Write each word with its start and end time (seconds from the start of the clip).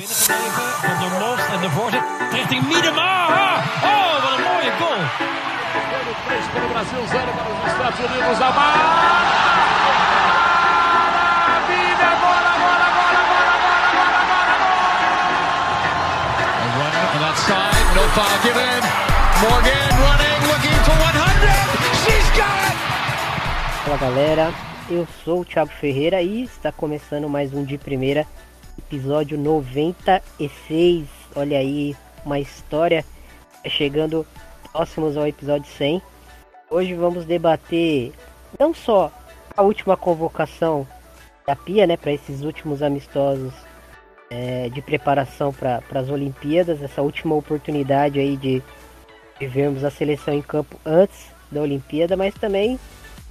Binnengebleven 0.00 0.68
van 0.88 0.98
der 1.02 1.12
Most 1.20 1.48
en 1.54 1.60
de 1.60 1.70
voorzet 1.70 2.04
richting 2.32 2.62
Miedema. 2.68 3.12
Oh, 3.90 4.12
wat 4.22 4.32
een 4.36 4.44
mooie 4.48 4.72
goal. 4.80 5.02
Para 6.52 6.66
Brasil, 6.72 7.02
os 7.06 7.12
Estados 7.72 7.98
Unidos. 8.06 8.36
A 8.46 8.50
bola! 8.58 8.88
Vida, 11.68 12.10
bola, 12.24 12.52
bola, 12.64 12.88
bola, 12.98 13.18
bola, 13.30 13.52
bola, 13.64 14.22
bola, 14.30 14.54
bola! 14.54 14.78
A 16.62 16.68
run 16.78 16.94
on 17.04 17.20
that 17.24 17.38
side, 17.46 17.88
no 17.96 18.04
foul 18.16 18.36
given. 18.44 18.82
Morgan 19.44 19.92
running, 20.04 20.40
looking 20.50 20.80
for 20.86 20.96
100. 20.96 21.50
She's 22.02 22.28
got 22.40 22.60
it. 22.70 22.76
Fala 23.84 23.96
galera, 24.04 24.46
eu 24.88 25.06
sou 25.24 25.40
o 25.40 25.44
Thiago 25.44 25.72
Ferreira 25.80 26.22
e 26.22 26.44
está 26.44 26.72
começando 26.72 27.28
mais 27.28 27.52
um 27.52 27.64
de 27.64 27.76
primeira, 27.76 28.26
episódio 28.78 29.38
96. 29.38 31.06
Olha 31.34 31.58
aí, 31.58 31.96
uma 32.24 32.38
história 32.38 33.04
chegando 33.66 34.26
próximos 34.72 35.16
ao 35.16 35.26
episódio 35.26 35.70
100. 35.72 36.02
Hoje 36.70 36.94
vamos 36.94 37.24
debater 37.24 38.12
não 38.58 38.72
só 38.72 39.12
a 39.56 39.62
última 39.62 39.96
convocação 39.96 40.86
da 41.46 41.56
Pia, 41.56 41.86
né, 41.86 41.96
para 41.96 42.12
esses 42.12 42.42
últimos 42.42 42.82
amistosos 42.82 43.52
é, 44.30 44.68
de 44.68 44.80
preparação 44.80 45.52
para 45.52 45.82
as 45.94 46.08
Olimpíadas, 46.08 46.82
essa 46.82 47.02
última 47.02 47.34
oportunidade 47.34 48.18
aí 48.18 48.36
de, 48.36 48.62
de 49.38 49.46
vermos 49.46 49.84
a 49.84 49.90
seleção 49.90 50.32
em 50.32 50.42
campo 50.42 50.78
antes 50.86 51.26
da 51.50 51.60
Olimpíada, 51.60 52.16
mas 52.16 52.32
também 52.34 52.78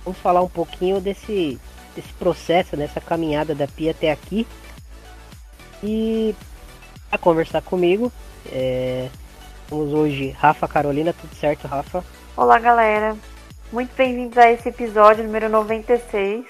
vamos 0.04 0.20
falar 0.20 0.42
um 0.42 0.50
pouquinho 0.50 1.00
desse, 1.00 1.58
desse 1.96 2.12
processo, 2.14 2.76
dessa 2.76 3.00
caminhada 3.00 3.56
da 3.56 3.68
Pia 3.68 3.92
até 3.92 4.12
aqui. 4.12 4.46
E 5.82 6.36
a 7.12 7.18
conversar 7.18 7.62
comigo, 7.62 8.12
é, 8.52 9.10
temos 9.68 9.94
hoje 9.94 10.32
Rafa 10.32 10.68
Carolina, 10.68 11.14
tudo 11.14 11.34
certo, 11.36 11.68
Rafa? 11.68 12.04
Olá, 12.36 12.60
galera. 12.60 13.16
Muito 13.72 13.96
bem-vindos 13.96 14.38
a 14.38 14.52
esse 14.52 14.70
episódio 14.70 15.24
número 15.24 15.48
96. 15.48 16.46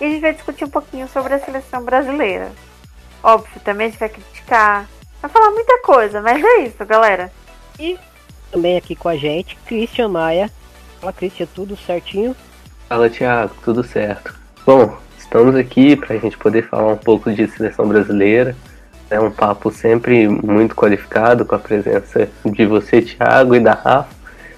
E 0.00 0.04
a 0.04 0.08
gente 0.08 0.20
vai 0.20 0.32
discutir 0.32 0.64
um 0.64 0.70
pouquinho 0.70 1.08
sobre 1.08 1.34
a 1.34 1.40
seleção 1.40 1.84
brasileira. 1.84 2.50
Óbvio, 3.22 3.60
também 3.60 3.86
a 3.86 3.90
gente 3.90 3.98
vai 3.98 4.08
criticar, 4.08 4.88
vai 5.20 5.30
falar 5.30 5.50
muita 5.50 5.82
coisa, 5.82 6.20
mas 6.20 6.42
é 6.42 6.60
isso, 6.60 6.84
galera. 6.84 7.32
E 7.78 7.98
também 8.50 8.76
aqui 8.76 8.94
com 8.94 9.08
a 9.08 9.16
gente, 9.16 9.56
Christian 9.66 10.08
Maia. 10.08 10.50
Fala, 11.00 11.12
Christian, 11.12 11.46
tudo 11.54 11.76
certinho? 11.76 12.34
Fala, 12.88 13.10
Thiago, 13.10 13.54
tudo 13.62 13.84
certo. 13.84 14.34
Bom, 14.64 14.96
estamos 15.28 15.54
aqui 15.54 15.94
para 15.94 16.14
a 16.14 16.18
gente 16.18 16.38
poder 16.38 16.66
falar 16.66 16.94
um 16.94 16.96
pouco 16.96 17.30
de 17.30 17.46
seleção 17.48 17.86
brasileira. 17.86 18.56
É 19.10 19.20
um 19.20 19.30
papo 19.30 19.70
sempre 19.70 20.26
muito 20.26 20.74
qualificado 20.74 21.44
com 21.44 21.54
a 21.54 21.58
presença 21.58 22.28
de 22.44 22.66
você, 22.66 23.02
Thiago, 23.02 23.54
e 23.54 23.60
da 23.60 23.74
Rafa. 23.74 24.08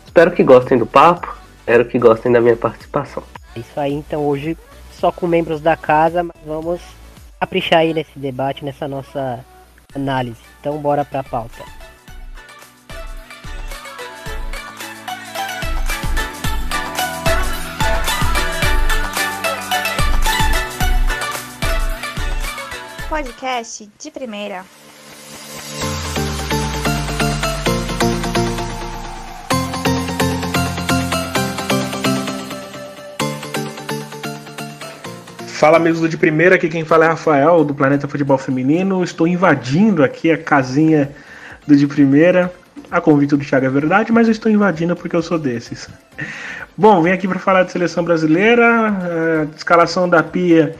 Espero 0.04 0.30
que 0.30 0.42
gostem 0.42 0.78
do 0.78 0.86
papo, 0.86 1.36
espero 1.58 1.84
que 1.84 1.98
gostem 1.98 2.32
da 2.32 2.40
minha 2.40 2.56
participação. 2.56 3.22
É 3.54 3.60
isso 3.60 3.78
aí, 3.80 3.92
então 3.92 4.24
hoje 4.24 4.56
só 4.92 5.10
com 5.10 5.26
membros 5.26 5.60
da 5.60 5.76
casa, 5.76 6.22
mas 6.22 6.36
vamos 6.46 6.80
caprichar 7.40 7.80
aí 7.80 7.92
nesse 7.92 8.18
debate, 8.18 8.64
nessa 8.64 8.86
nossa 8.86 9.44
análise. 9.94 10.40
Então 10.60 10.78
bora 10.78 11.04
pra 11.04 11.22
pauta. 11.22 11.79
Podcast 23.10 23.90
de 23.98 24.08
primeira. 24.08 24.64
Fala 35.48 35.76
amigos 35.76 35.98
do 35.98 36.08
de 36.08 36.16
primeira, 36.16 36.54
aqui 36.54 36.68
quem 36.68 36.84
fala 36.84 37.06
é 37.06 37.08
Rafael 37.08 37.64
do 37.64 37.74
Planeta 37.74 38.06
Futebol 38.06 38.38
Feminino. 38.38 39.02
Estou 39.02 39.26
invadindo 39.26 40.04
aqui 40.04 40.30
a 40.30 40.38
casinha 40.38 41.10
do 41.66 41.74
de 41.74 41.88
primeira. 41.88 42.52
A 42.92 43.00
convite 43.00 43.34
do 43.34 43.44
Thiago 43.44 43.66
é 43.66 43.70
verdade, 43.70 44.12
mas 44.12 44.28
eu 44.28 44.32
estou 44.32 44.52
invadindo 44.52 44.94
porque 44.94 45.16
eu 45.16 45.22
sou 45.22 45.36
desses. 45.36 45.88
Bom, 46.76 47.02
vim 47.02 47.10
aqui 47.10 47.26
para 47.26 47.40
falar 47.40 47.64
de 47.64 47.72
seleção 47.72 48.04
brasileira, 48.04 48.66
a 49.42 49.56
escalação 49.56 50.08
da 50.08 50.22
Pia, 50.22 50.76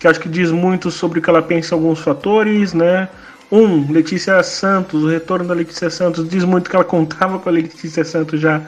que 0.00 0.08
acho 0.08 0.18
que 0.18 0.30
diz 0.30 0.50
muito 0.50 0.90
sobre 0.90 1.18
o 1.18 1.22
que 1.22 1.28
ela 1.28 1.42
pensa 1.42 1.74
em 1.74 1.78
alguns 1.78 2.00
fatores, 2.00 2.72
né? 2.72 3.06
Um, 3.52 3.92
Letícia 3.92 4.42
Santos, 4.42 5.04
o 5.04 5.08
retorno 5.08 5.46
da 5.46 5.54
Letícia 5.54 5.90
Santos 5.90 6.26
diz 6.26 6.42
muito 6.42 6.70
que 6.70 6.74
ela 6.74 6.84
contava 6.84 7.38
com 7.38 7.48
a 7.50 7.52
Letícia 7.52 8.02
Santos 8.02 8.40
já 8.40 8.62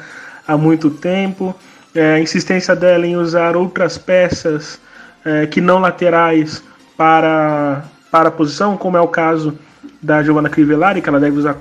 há 0.46 0.58
muito 0.58 0.90
tempo. 0.90 1.54
É, 1.94 2.14
a 2.14 2.20
insistência 2.20 2.76
dela 2.76 3.06
em 3.06 3.16
usar 3.16 3.56
outras 3.56 3.96
peças 3.96 4.78
é, 5.24 5.46
que 5.46 5.60
não 5.60 5.78
laterais 5.78 6.62
para, 6.98 7.84
para 8.10 8.28
a 8.28 8.32
posição, 8.32 8.76
como 8.76 8.98
é 8.98 9.00
o 9.00 9.08
caso 9.08 9.58
da 10.02 10.22
Giovanna 10.22 10.50
Crivellari, 10.50 11.00
que 11.00 11.08
ela 11.08 11.20
deve 11.20 11.38
usar, 11.38 11.56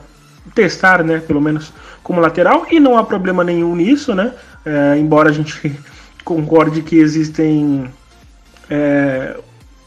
testar, 0.54 1.02
né, 1.02 1.20
pelo 1.20 1.40
menos 1.40 1.72
como 2.04 2.20
lateral, 2.20 2.66
e 2.70 2.80
não 2.80 2.98
há 2.98 3.04
problema 3.04 3.44
nenhum 3.44 3.76
nisso, 3.76 4.14
né, 4.14 4.34
é, 4.66 4.98
embora 4.98 5.30
a 5.30 5.32
gente 5.32 5.80
concorde 6.26 6.82
que 6.82 6.98
existem 6.98 7.86
é, 8.70 9.38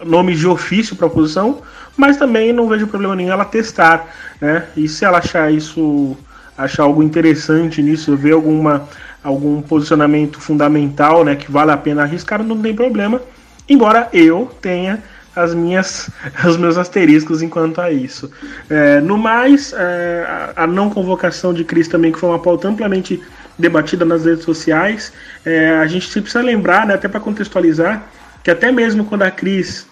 nomes 0.04 0.38
de 0.38 0.46
ofício 0.46 0.96
para 0.96 1.06
a 1.06 1.10
posição, 1.10 1.62
mas 1.96 2.16
também 2.16 2.52
não 2.52 2.68
vejo 2.68 2.86
problema 2.86 3.14
nenhum 3.14 3.32
ela 3.32 3.44
testar, 3.44 4.06
né, 4.40 4.66
e 4.76 4.88
se 4.88 5.04
ela 5.04 5.18
achar 5.18 5.52
isso, 5.52 6.16
achar 6.56 6.82
algo 6.82 7.02
interessante 7.02 7.82
nisso, 7.82 8.16
ver 8.16 8.32
alguma 8.32 8.88
algum 9.22 9.62
posicionamento 9.62 10.38
fundamental, 10.38 11.24
né, 11.24 11.34
que 11.34 11.50
vale 11.50 11.70
a 11.70 11.76
pena 11.78 12.02
arriscar, 12.02 12.42
não 12.42 12.60
tem 12.60 12.74
problema. 12.74 13.22
Embora 13.66 14.10
eu 14.12 14.54
tenha 14.60 15.02
as 15.34 15.54
minhas, 15.54 16.10
os 16.46 16.58
meus 16.58 16.76
asteriscos 16.76 17.40
enquanto 17.42 17.80
a 17.80 17.90
isso. 17.90 18.30
É, 18.68 19.00
no 19.00 19.16
mais, 19.16 19.72
é, 19.72 20.52
a, 20.54 20.64
a, 20.64 20.66
não 20.66 20.90
convocação 20.90 21.54
de 21.54 21.64
Cris 21.64 21.88
também, 21.88 22.12
que 22.12 22.18
foi 22.18 22.28
uma 22.28 22.38
pauta 22.38 22.68
amplamente 22.68 23.20
debatida 23.58 24.04
nas 24.04 24.26
redes 24.26 24.44
sociais, 24.44 25.12
é, 25.44 25.70
a 25.78 25.86
gente 25.86 26.06
precisa 26.20 26.42
lembrar, 26.42 26.86
né, 26.86 26.94
até 26.94 27.08
para 27.08 27.20
contextualizar, 27.20 28.04
que 28.42 28.50
até 28.50 28.70
mesmo 28.70 29.04
quando 29.06 29.22
a 29.22 29.30
Cris 29.30 29.86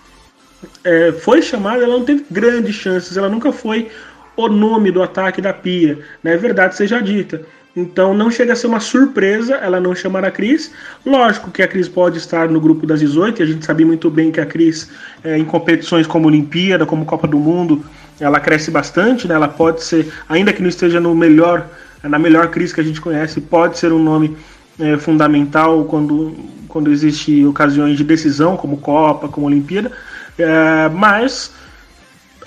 é, 0.85 1.13
foi 1.13 1.43
chamada, 1.43 1.85
ela 1.85 1.97
não 1.99 2.05
teve 2.05 2.25
grandes 2.31 2.75
chances, 2.75 3.17
ela 3.17 3.29
nunca 3.29 3.53
foi 3.53 3.89
o 4.37 4.49
nome 4.49 4.91
do 4.91 5.03
ataque 5.03 5.41
da 5.41 5.53
Pia, 5.53 5.99
né, 6.23 6.35
é 6.35 6.37
verdade 6.37 6.77
seja 6.77 7.01
dita. 7.01 7.43
Então 7.75 8.13
não 8.13 8.31
chega 8.31 8.53
a 8.53 8.57
ser 8.57 8.67
uma 8.67 8.81
surpresa 8.81 9.55
ela 9.55 9.81
não 9.81 9.95
chamar 9.95 10.25
a 10.25 10.31
Cris. 10.31 10.71
Lógico 11.07 11.51
que 11.51 11.63
a 11.63 11.69
Cris 11.69 11.89
pode 11.89 12.19
estar 12.19 12.49
no 12.49 12.61
grupo 12.61 12.87
das 12.87 13.01
18, 13.01 13.41
e 13.41 13.43
a 13.43 13.47
gente 13.47 13.65
sabe 13.65 13.85
muito 13.85 14.11
bem 14.11 14.31
que 14.31 14.41
a 14.41 14.47
Cris, 14.47 14.91
é, 15.25 15.39
em 15.39 15.45
competições 15.45 16.07
como 16.07 16.29
Olimpíada, 16.29 16.85
como 16.85 17.07
Copa 17.07 17.27
do 17.27 17.39
Mundo, 17.39 17.83
ela 18.21 18.39
cresce 18.39 18.71
bastante, 18.71 19.27
né? 19.27 19.35
Ela 19.35 19.49
pode 19.49 19.83
ser, 19.83 20.13
ainda 20.29 20.53
que 20.53 20.61
não 20.61 20.69
esteja 20.69 21.01
no 21.01 21.15
melhor, 21.15 21.67
na 22.03 22.19
melhor 22.19 22.49
Cris 22.49 22.73
que 22.73 22.81
a 22.81 22.85
gente 22.85 23.01
conhece, 23.01 23.41
pode 23.41 23.79
ser 23.79 23.91
um 23.91 24.03
nome 24.03 24.37
é, 24.79 24.99
fundamental 24.99 25.85
quando, 25.85 26.35
quando 26.69 26.91
existe 26.91 27.45
ocasiões 27.47 27.97
de 27.97 28.05
decisão, 28.05 28.57
como 28.57 28.77
Copa, 28.77 29.29
como 29.29 29.47
Olimpíada. 29.47 29.91
É, 30.39 30.89
mas 30.89 31.53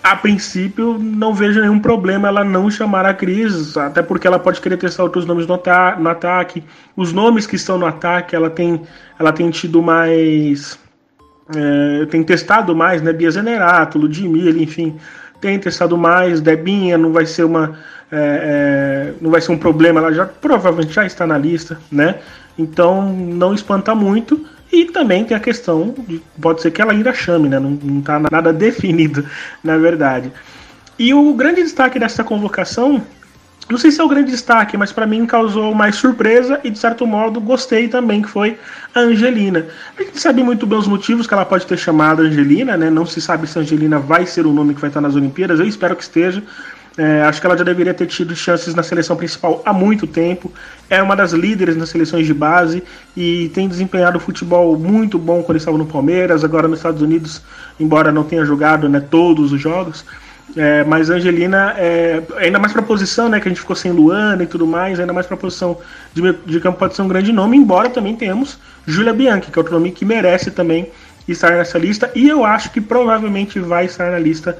a 0.05 0.15
princípio, 0.15 0.99
não 0.99 1.33
vejo 1.33 1.59
nenhum 1.59 1.79
problema 1.79 2.27
ela 2.27 2.43
não 2.43 2.69
chamar 2.69 3.07
a 3.07 3.13
Cris, 3.13 3.75
até 3.75 4.03
porque 4.03 4.27
ela 4.27 4.37
pode 4.37 4.61
querer 4.61 4.77
testar 4.77 5.01
outros 5.01 5.25
nomes 5.25 5.47
no, 5.47 5.55
ata 5.55 5.95
no 5.95 6.07
ataque. 6.07 6.63
Os 6.95 7.11
nomes 7.11 7.47
que 7.47 7.55
estão 7.55 7.79
no 7.79 7.87
ataque, 7.87 8.35
ela 8.35 8.51
tem, 8.51 8.83
ela 9.17 9.33
tem 9.33 9.49
tido 9.49 9.81
mais. 9.81 10.77
É, 11.55 12.05
tem 12.05 12.23
testado 12.23 12.75
mais, 12.75 13.01
né? 13.01 13.11
Bia 13.11 13.31
Zenerato, 13.31 13.97
Ludmilla, 13.97 14.61
enfim, 14.61 14.95
tem 15.41 15.57
testado 15.57 15.97
mais. 15.97 16.39
Debinha 16.39 16.99
não 16.99 17.11
vai 17.11 17.25
ser 17.25 17.43
uma. 17.43 17.75
É, 18.11 18.17
é, 19.11 19.13
não 19.19 19.31
vai 19.31 19.41
ser 19.41 19.53
um 19.53 19.57
problema, 19.57 19.99
ela 19.99 20.13
já 20.13 20.27
provavelmente 20.27 20.93
já 20.93 21.03
está 21.03 21.25
na 21.25 21.37
lista, 21.39 21.79
né? 21.91 22.19
Então 22.59 23.11
não 23.11 23.55
espanta 23.55 23.95
muito. 23.95 24.45
E 24.75 24.83
também 24.83 25.23
tem 25.23 25.37
a 25.37 25.39
questão 25.39 25.95
de 26.05 26.21
pode 26.41 26.61
ser 26.61 26.69
que 26.69 26.81
ela 26.81 26.91
ainda 26.91 27.13
chame, 27.13 27.47
né? 27.47 27.57
Não 27.57 27.99
está 27.99 28.19
nada 28.19 28.51
definido, 28.53 29.25
na 29.63 29.77
verdade. 29.77 30.33
E 30.99 31.13
o 31.13 31.33
grande 31.33 31.63
destaque 31.63 31.97
dessa 31.97 32.25
convocação, 32.25 33.01
não 33.69 33.77
sei 33.77 33.89
se 33.89 34.01
é 34.01 34.03
o 34.03 34.09
grande 34.09 34.31
destaque, 34.31 34.75
mas 34.75 34.91
para 34.91 35.07
mim 35.07 35.25
causou 35.25 35.73
mais 35.73 35.95
surpresa 35.95 36.59
e 36.61 36.69
de 36.69 36.77
certo 36.77 37.07
modo 37.07 37.39
gostei 37.39 37.87
também, 37.87 38.21
que 38.21 38.27
foi 38.27 38.57
a 38.93 38.99
Angelina. 38.99 39.65
A 39.97 40.03
gente 40.03 40.19
sabe 40.19 40.43
muito 40.43 40.67
bem 40.67 40.77
os 40.77 40.89
motivos 40.89 41.25
que 41.25 41.33
ela 41.33 41.45
pode 41.45 41.65
ter 41.65 41.77
chamado 41.77 42.21
Angelina, 42.21 42.75
né? 42.75 42.89
Não 42.89 43.05
se 43.05 43.21
sabe 43.21 43.47
se 43.47 43.57
a 43.57 43.61
Angelina 43.61 43.97
vai 43.97 44.25
ser 44.25 44.45
o 44.45 44.51
nome 44.51 44.73
que 44.73 44.81
vai 44.81 44.89
estar 44.89 44.99
nas 44.99 45.15
Olimpíadas, 45.15 45.57
eu 45.57 45.65
espero 45.65 45.95
que 45.95 46.03
esteja. 46.03 46.43
É, 46.97 47.23
acho 47.23 47.41
que 47.41 47.47
ela 47.47 47.57
já 47.57 47.63
deveria 47.63 47.93
ter 47.93 48.05
tido 48.05 48.33
chances 48.35 48.73
na 48.73 48.81
seleção 48.81 49.17
principal 49.17 49.61
há 49.65 49.73
muito 49.73 50.07
tempo. 50.07 50.51
É 50.89 51.01
uma 51.01 51.15
das 51.15 51.33
líderes 51.33 51.75
nas 51.75 51.89
seleções 51.89 52.25
de 52.25 52.33
base 52.33 52.83
e 53.15 53.49
tem 53.49 53.67
desempenhado 53.67 54.19
futebol 54.19 54.77
muito 54.77 55.19
bom 55.19 55.43
quando 55.43 55.57
estava 55.57 55.77
no 55.77 55.85
Palmeiras, 55.85 56.43
agora 56.43 56.67
nos 56.67 56.79
Estados 56.79 57.01
Unidos, 57.01 57.41
embora 57.79 58.11
não 58.11 58.23
tenha 58.23 58.45
jogado 58.45 58.87
né, 58.87 59.01
todos 59.01 59.51
os 59.51 59.59
jogos. 59.59 60.05
É, 60.55 60.85
mas 60.85 61.09
a 61.09 61.15
Angelina, 61.15 61.73
é, 61.77 62.21
ainda 62.37 62.59
mais 62.59 62.71
para 62.71 62.81
posição, 62.81 63.27
né? 63.27 63.39
Que 63.41 63.47
a 63.47 63.49
gente 63.49 63.59
ficou 63.59 63.75
sem 63.75 63.91
Luana 63.91 64.43
e 64.43 64.47
tudo 64.47 64.65
mais, 64.65 64.99
ainda 64.99 65.11
mais 65.11 65.25
para 65.27 65.35
posição 65.35 65.77
de, 66.13 66.33
de 66.45 66.59
campo 66.61 66.79
pode 66.79 66.95
ser 66.95 67.01
um 67.01 67.07
grande 67.07 67.31
nome, 67.33 67.57
embora 67.57 67.89
também 67.89 68.15
tenhamos 68.15 68.57
Julia 68.85 69.13
Bianchi, 69.13 69.51
que 69.51 69.57
é 69.57 69.59
outro 69.59 69.73
nome 69.73 69.91
que 69.91 70.05
merece 70.05 70.51
também 70.51 70.89
estar 71.27 71.51
nessa 71.51 71.77
lista, 71.77 72.11
e 72.15 72.29
eu 72.29 72.45
acho 72.45 72.71
que 72.71 72.79
provavelmente 72.79 73.59
vai 73.59 73.85
estar 73.85 74.11
na 74.11 74.19
lista 74.19 74.57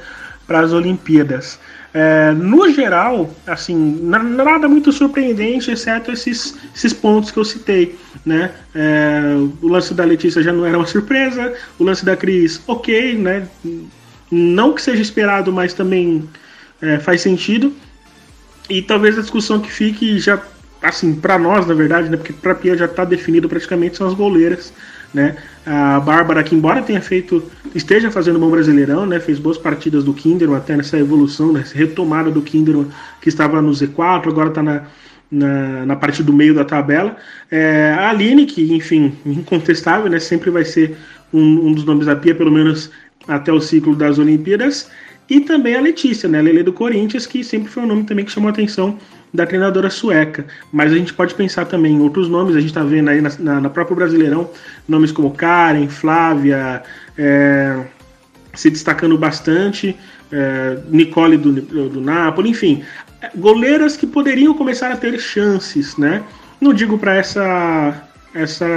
para 0.48 0.60
as 0.60 0.74
Olimpíadas. 0.74 1.60
É, 1.98 2.34
no 2.34 2.70
geral, 2.74 3.34
assim, 3.48 4.02
nada 4.04 4.68
muito 4.68 4.92
surpreendente, 4.92 5.72
exceto 5.72 6.12
esses, 6.12 6.54
esses 6.76 6.92
pontos 6.92 7.32
que 7.32 7.38
eu 7.40 7.46
citei. 7.46 7.98
Né? 8.26 8.52
É, 8.76 9.22
o 9.62 9.70
lance 9.70 9.94
da 9.94 10.04
Letícia 10.04 10.44
já 10.44 10.52
não 10.52 10.66
era 10.66 10.78
uma 10.78 10.86
surpresa, 10.86 11.54
o 11.80 11.86
lance 11.86 12.04
da 12.04 12.18
Cris, 12.18 12.62
ok, 12.68 13.18
né? 13.18 13.48
não 14.30 14.74
que 14.74 14.82
seja 14.82 15.02
esperado, 15.02 15.54
mas 15.54 15.74
também 15.74 16.28
é, 16.82 17.00
faz 17.00 17.22
sentido. 17.22 17.74
E 18.70 18.82
talvez 18.82 19.18
a 19.18 19.22
discussão 19.22 19.62
que 19.62 19.72
fique 19.72 20.20
já, 20.20 20.44
assim, 20.82 21.16
para 21.16 21.40
nós, 21.40 21.66
na 21.66 21.74
verdade, 21.74 22.10
né? 22.10 22.18
porque 22.18 22.34
para 22.34 22.52
a 22.52 22.56
Pia 22.56 22.76
já 22.76 22.86
está 22.88 23.06
definido 23.06 23.48
praticamente, 23.48 23.96
são 23.96 24.06
as 24.06 24.14
goleiras. 24.14 24.74
Né? 25.16 25.38
A 25.66 25.98
Bárbara, 26.02 26.44
que 26.44 26.54
embora 26.54 26.82
tenha 26.82 27.00
feito, 27.00 27.42
esteja 27.74 28.12
fazendo 28.12 28.36
um 28.36 28.42
bom 28.42 28.52
brasileirão, 28.52 29.06
né? 29.06 29.18
fez 29.18 29.40
boas 29.40 29.58
partidas 29.58 30.04
do 30.04 30.14
Kinderman, 30.14 30.58
até 30.58 30.76
nessa 30.76 31.00
evolução, 31.00 31.54
nessa 31.54 31.74
retomada 31.74 32.30
do 32.30 32.42
Kinderman, 32.42 32.88
que 33.22 33.30
estava 33.30 33.62
no 33.62 33.72
Z4, 33.72 34.28
agora 34.28 34.50
está 34.50 34.62
na, 34.62 34.84
na, 35.32 35.86
na, 35.86 35.96
parte 35.96 36.22
do 36.22 36.34
meio 36.34 36.54
da 36.54 36.66
tabela. 36.66 37.16
É, 37.50 37.96
a 37.98 38.10
Aline, 38.10 38.46
que, 38.46 38.74
enfim, 38.74 39.16
incontestável, 39.26 40.12
né? 40.12 40.20
sempre 40.20 40.50
vai 40.50 40.66
ser 40.66 40.98
um, 41.34 41.68
um, 41.68 41.72
dos 41.74 41.86
nomes 41.86 42.08
da 42.08 42.16
Pia, 42.18 42.36
pelo 42.36 42.52
menos 42.52 42.92
até 43.26 43.54
o 43.54 43.62
ciclo 43.62 43.96
das 43.96 44.20
Olimpíadas. 44.20 44.92
E 45.30 45.40
também 45.40 45.76
a 45.76 45.82
Letícia, 45.82 46.28
né? 46.28 46.40
A 46.40 46.42
Lele 46.42 46.62
do 46.62 46.74
Corinthians, 46.74 47.26
que 47.26 47.42
sempre 47.42 47.70
foi 47.72 47.84
um 47.84 47.88
nome 47.88 48.04
também 48.04 48.26
que 48.26 48.32
chamou 48.32 48.50
atenção 48.50 49.00
da 49.36 49.46
treinadora 49.46 49.90
sueca. 49.90 50.46
Mas 50.72 50.92
a 50.92 50.96
gente 50.96 51.14
pode 51.14 51.34
pensar 51.34 51.66
também 51.66 51.94
em 51.94 52.02
outros 52.02 52.30
nomes, 52.30 52.56
a 52.56 52.60
gente 52.60 52.70
está 52.70 52.84
vendo 52.84 53.10
aí 53.10 53.22
na, 53.22 53.32
na, 53.40 53.62
na 53.62 53.70
própria 53.70 53.96
Brasileirão 53.96 54.50
nomes 54.88 55.12
como 55.12 55.32
Karen, 55.32 55.88
Flávia, 55.88 56.84
é, 57.18 57.86
se 58.54 58.70
destacando 58.70 59.18
bastante, 59.18 59.96
é, 60.32 60.78
Nicole 60.90 61.38
do, 61.38 61.52
do 61.52 62.02
Napoli, 62.02 62.50
enfim, 62.50 62.84
goleiras 63.36 63.98
que 63.98 64.08
poderiam 64.08 64.54
começar 64.54 64.92
a 64.92 64.98
ter 64.98 65.20
chances, 65.20 65.98
né? 65.98 66.24
Não 66.60 66.74
digo 66.74 66.98
para 66.98 67.16
essa, 67.16 68.04
essa, 68.34 68.68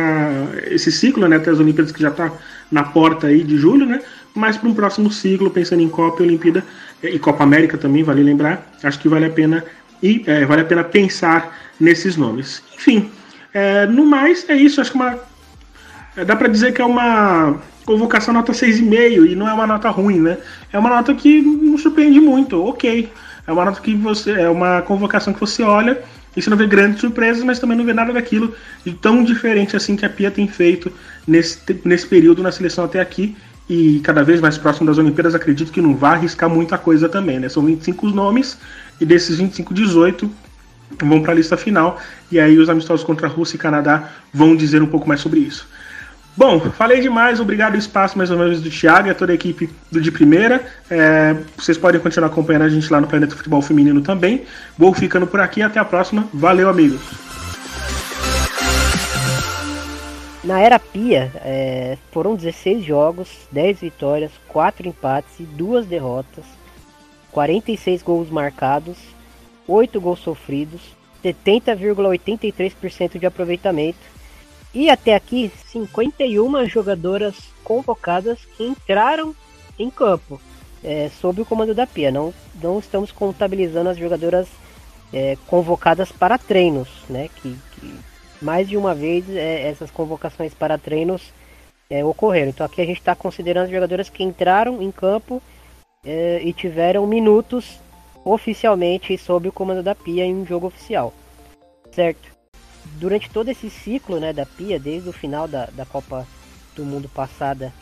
esse 0.67 0.91
ciclo, 0.91 1.27
né, 1.29 1.37
até 1.37 1.51
as 1.51 1.61
Olimpíadas 1.61 1.93
que 1.93 2.03
já 2.03 2.09
está 2.09 2.33
na 2.71 2.83
porta 2.83 3.29
aí 3.29 3.43
de 3.43 3.57
julho, 3.57 3.87
né? 3.87 4.01
Mas 4.35 4.57
para 4.57 4.69
um 4.69 4.75
próximo 4.75 5.11
ciclo, 5.11 5.51
pensando 5.51 5.83
em 5.83 5.89
Copa 5.89 6.23
e 6.23 6.27
Olimpíada 6.27 6.65
e 7.03 7.19
Copa 7.19 7.43
América 7.43 7.79
também, 7.79 8.03
vale 8.03 8.23
lembrar, 8.23 8.71
acho 8.83 8.99
que 8.99 9.09
vale 9.09 9.27
a 9.27 9.31
pena 9.31 9.65
e 10.03 10.23
é, 10.27 10.45
vale 10.45 10.63
a 10.63 10.65
pena 10.65 10.85
pensar 10.85 11.57
nesses 11.81 12.17
nomes. 12.17 12.63
Enfim, 12.77 13.11
é, 13.53 13.87
no 13.87 14.05
mais 14.05 14.49
é 14.49 14.55
isso. 14.55 14.81
Acho 14.81 14.93
que 14.93 14.97
uma, 14.97 15.19
é, 16.17 16.25
dá 16.25 16.37
para 16.37 16.49
dizer 16.49 16.73
que 16.73 16.81
é 16.81 16.85
uma 16.85 17.61
convocação 17.85 18.35
nota 18.35 18.53
6,5 18.53 19.31
e 19.31 19.35
não 19.35 19.49
é 19.49 19.53
uma 19.53 19.67
nota 19.67 19.89
ruim, 19.89 20.21
né? 20.21 20.37
É 20.73 20.79
uma 20.79 20.91
nota 20.91 21.15
que 21.15 21.41
não 21.41 21.79
surpreende 21.79 22.21
muito, 22.21 22.63
ok. 22.63 23.11
É 23.47 23.53
uma 23.53 23.65
nota 23.65 23.81
que 23.81 23.95
você. 23.95 24.33
É 24.33 24.49
uma 24.49 24.83
convocação 24.83 25.33
que 25.33 25.41
você 25.41 25.63
olha 25.63 26.03
e 26.37 26.43
você 26.43 26.51
não 26.51 26.57
vê 26.57 26.67
grandes 26.67 27.01
surpresas, 27.01 27.43
mas 27.43 27.59
também 27.59 27.77
não 27.77 27.85
vê 27.85 27.93
nada 27.93 28.13
daquilo 28.13 28.55
de 28.85 28.93
tão 28.93 29.25
diferente 29.25 29.75
assim 29.75 29.97
que 29.97 30.05
a 30.05 30.11
Pia 30.11 30.31
tem 30.31 30.47
feito 30.47 30.93
nesse, 31.27 31.59
nesse 31.85 32.07
período 32.07 32.43
na 32.43 32.53
seleção 32.53 32.85
até 32.85 33.01
aqui. 33.01 33.37
E 33.69 34.01
cada 34.01 34.23
vez 34.23 34.41
mais 34.41 34.57
próximo 34.57 34.87
das 34.87 34.99
Olimpíadas, 34.99 35.35
acredito 35.35 35.71
que 35.71 35.81
não 35.81 35.95
vai 35.95 36.13
arriscar 36.13 36.49
muita 36.49 36.79
coisa 36.79 37.09
também, 37.09 37.39
né? 37.39 37.49
São 37.49 37.63
25 37.65 38.07
nomes, 38.07 38.59
e 39.01 39.07
desses 39.07 39.39
25, 39.39 39.73
18 39.73 40.31
vão 41.03 41.23
para 41.23 41.33
a 41.33 41.35
lista 41.35 41.57
final. 41.57 42.01
E 42.31 42.39
aí 42.39 42.59
os 42.59 42.69
amistosos 42.69 43.05
contra 43.05 43.27
a 43.27 43.31
Rússia 43.31 43.57
e 43.57 43.59
Canadá 43.59 44.11
vão 44.33 44.57
dizer 44.57 44.83
um 44.83 44.87
pouco 44.87 45.09
mais 45.09 45.21
sobre 45.21 45.41
isso. 45.41 45.69
Bom, 46.37 46.61
falei 46.61 47.01
demais, 47.01 47.41
obrigado 47.41 47.75
o 47.75 47.79
espaço 47.79 48.17
mais 48.17 48.31
uma 48.31 48.45
vez 48.45 48.61
do 48.61 48.71
Thiago 48.71 49.09
e 49.09 49.11
a 49.11 49.15
toda 49.15 49.33
a 49.33 49.35
equipe 49.35 49.69
do 49.91 50.01
De 50.01 50.13
Primeira. 50.13 50.65
É, 50.89 51.35
vocês 51.57 51.77
podem 51.77 52.01
continuar 52.01 52.29
acompanhando 52.29 52.63
a 52.63 52.69
gente 52.69 52.89
lá 52.93 53.01
no 53.01 53.09
Planeta 53.09 53.35
Futebol 53.35 53.61
Feminino 53.61 54.01
também. 54.03 54.45
Vou 54.79 54.95
ficando 54.95 55.27
por 55.27 55.41
aqui, 55.41 55.63
até 55.63 55.81
a 55.81 55.85
próxima. 55.85 56.29
Valeu, 56.33 56.69
amigos! 56.69 57.01
Na 60.45 60.61
era 60.61 60.79
Pia, 60.79 61.33
é, 61.45 61.99
foram 62.13 62.37
16 62.37 62.85
jogos, 62.85 63.29
10 63.51 63.81
vitórias, 63.81 64.31
4 64.47 64.87
empates 64.87 65.41
e 65.41 65.43
2 65.43 65.87
derrotas. 65.87 66.45
46 67.33 68.03
gols 68.03 68.31
marcados, 68.31 68.97
8 69.67 70.01
gols 70.01 70.21
sofridos, 70.21 70.81
70,83% 71.23 73.19
de 73.19 73.27
aproveitamento 73.27 73.99
e 74.75 74.89
até 74.89 75.15
aqui 75.15 75.51
51 75.67 76.67
jogadoras 76.67 77.35
convocadas 77.65 78.39
que 78.57 78.65
entraram 78.65 79.35
em 79.79 79.91
campo 79.91 80.41
é, 80.83 81.11
sob 81.21 81.43
o 81.43 81.45
comando 81.45 81.75
da 81.75 81.87
Pia. 81.87 82.11
Não, 82.11 82.33
não 82.63 82.79
estamos 82.79 83.11
contabilizando 83.13 83.91
as 83.91 83.99
jogadoras 83.99 84.49
é, 85.13 85.37
convocadas 85.47 86.13
para 86.13 86.39
treinos, 86.39 86.89
né? 87.09 87.29
Que, 87.37 87.57
que 87.73 87.95
mais 88.41 88.69
de 88.69 88.77
uma 88.77 88.95
vez 88.95 89.29
é, 89.31 89.69
essas 89.69 89.91
convocações 89.91 90.55
para 90.55 90.79
treinos 90.79 91.33
é, 91.91 92.05
ocorreram. 92.05 92.51
Então 92.51 92.65
aqui 92.65 92.81
a 92.81 92.87
gente 92.87 92.99
está 92.99 93.15
considerando 93.15 93.65
as 93.65 93.71
jogadoras 93.71 94.09
que 94.09 94.23
entraram 94.23 94.83
em 94.83 94.91
campo 94.91 95.43
é, 96.09 96.41
e 96.43 96.55
tiveram 96.55 97.07
minutos 97.07 97.79
oficialmente 98.25 99.19
sob 99.19 99.47
o 99.47 99.53
comando 99.53 99.83
da 99.83 99.95
Pia 99.95 100.25
em 100.25 100.35
um 100.35 100.47
jogo 100.47 100.69
oficial, 100.69 101.13
certo? 101.93 102.31
Durante 102.95 103.29
todo 103.29 103.51
esse 103.51 103.69
ciclo 103.69 104.19
né, 104.19 104.33
da 104.33 104.47
Pia, 104.47 104.81
desde 104.81 105.11
o 105.11 105.13
final 105.13 105.47
da, 105.47 105.67
da 105.67 105.85
Copa 105.85 106.27
do 106.75 106.83
Mundo 106.83 107.11
passada 107.11 107.75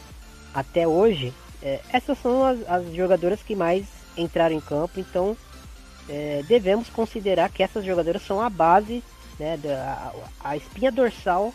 até 0.52 0.88
hoje, 0.88 1.32
é, 1.62 1.80
essas 1.92 2.18
são 2.18 2.44
as, 2.44 2.68
as, 2.68 2.92
jogadoras 2.92 3.42
que 3.42 3.54
mais 3.54 3.86
entraram 4.16 4.56
em 4.56 4.60
campo, 4.60 4.98
então 4.98 5.36
é, 6.08 6.42
devemos 6.48 6.90
considerar 6.90 7.48
que 7.48 7.62
essas 7.62 7.84
jogadoras 7.84 8.22
são 8.22 8.40
a 8.40 8.50
base, 8.50 9.04
né, 9.38 9.56
da, 9.56 10.12
a, 10.42 10.50
a 10.50 10.56
espinha 10.56 10.90
dorsal 10.90 11.54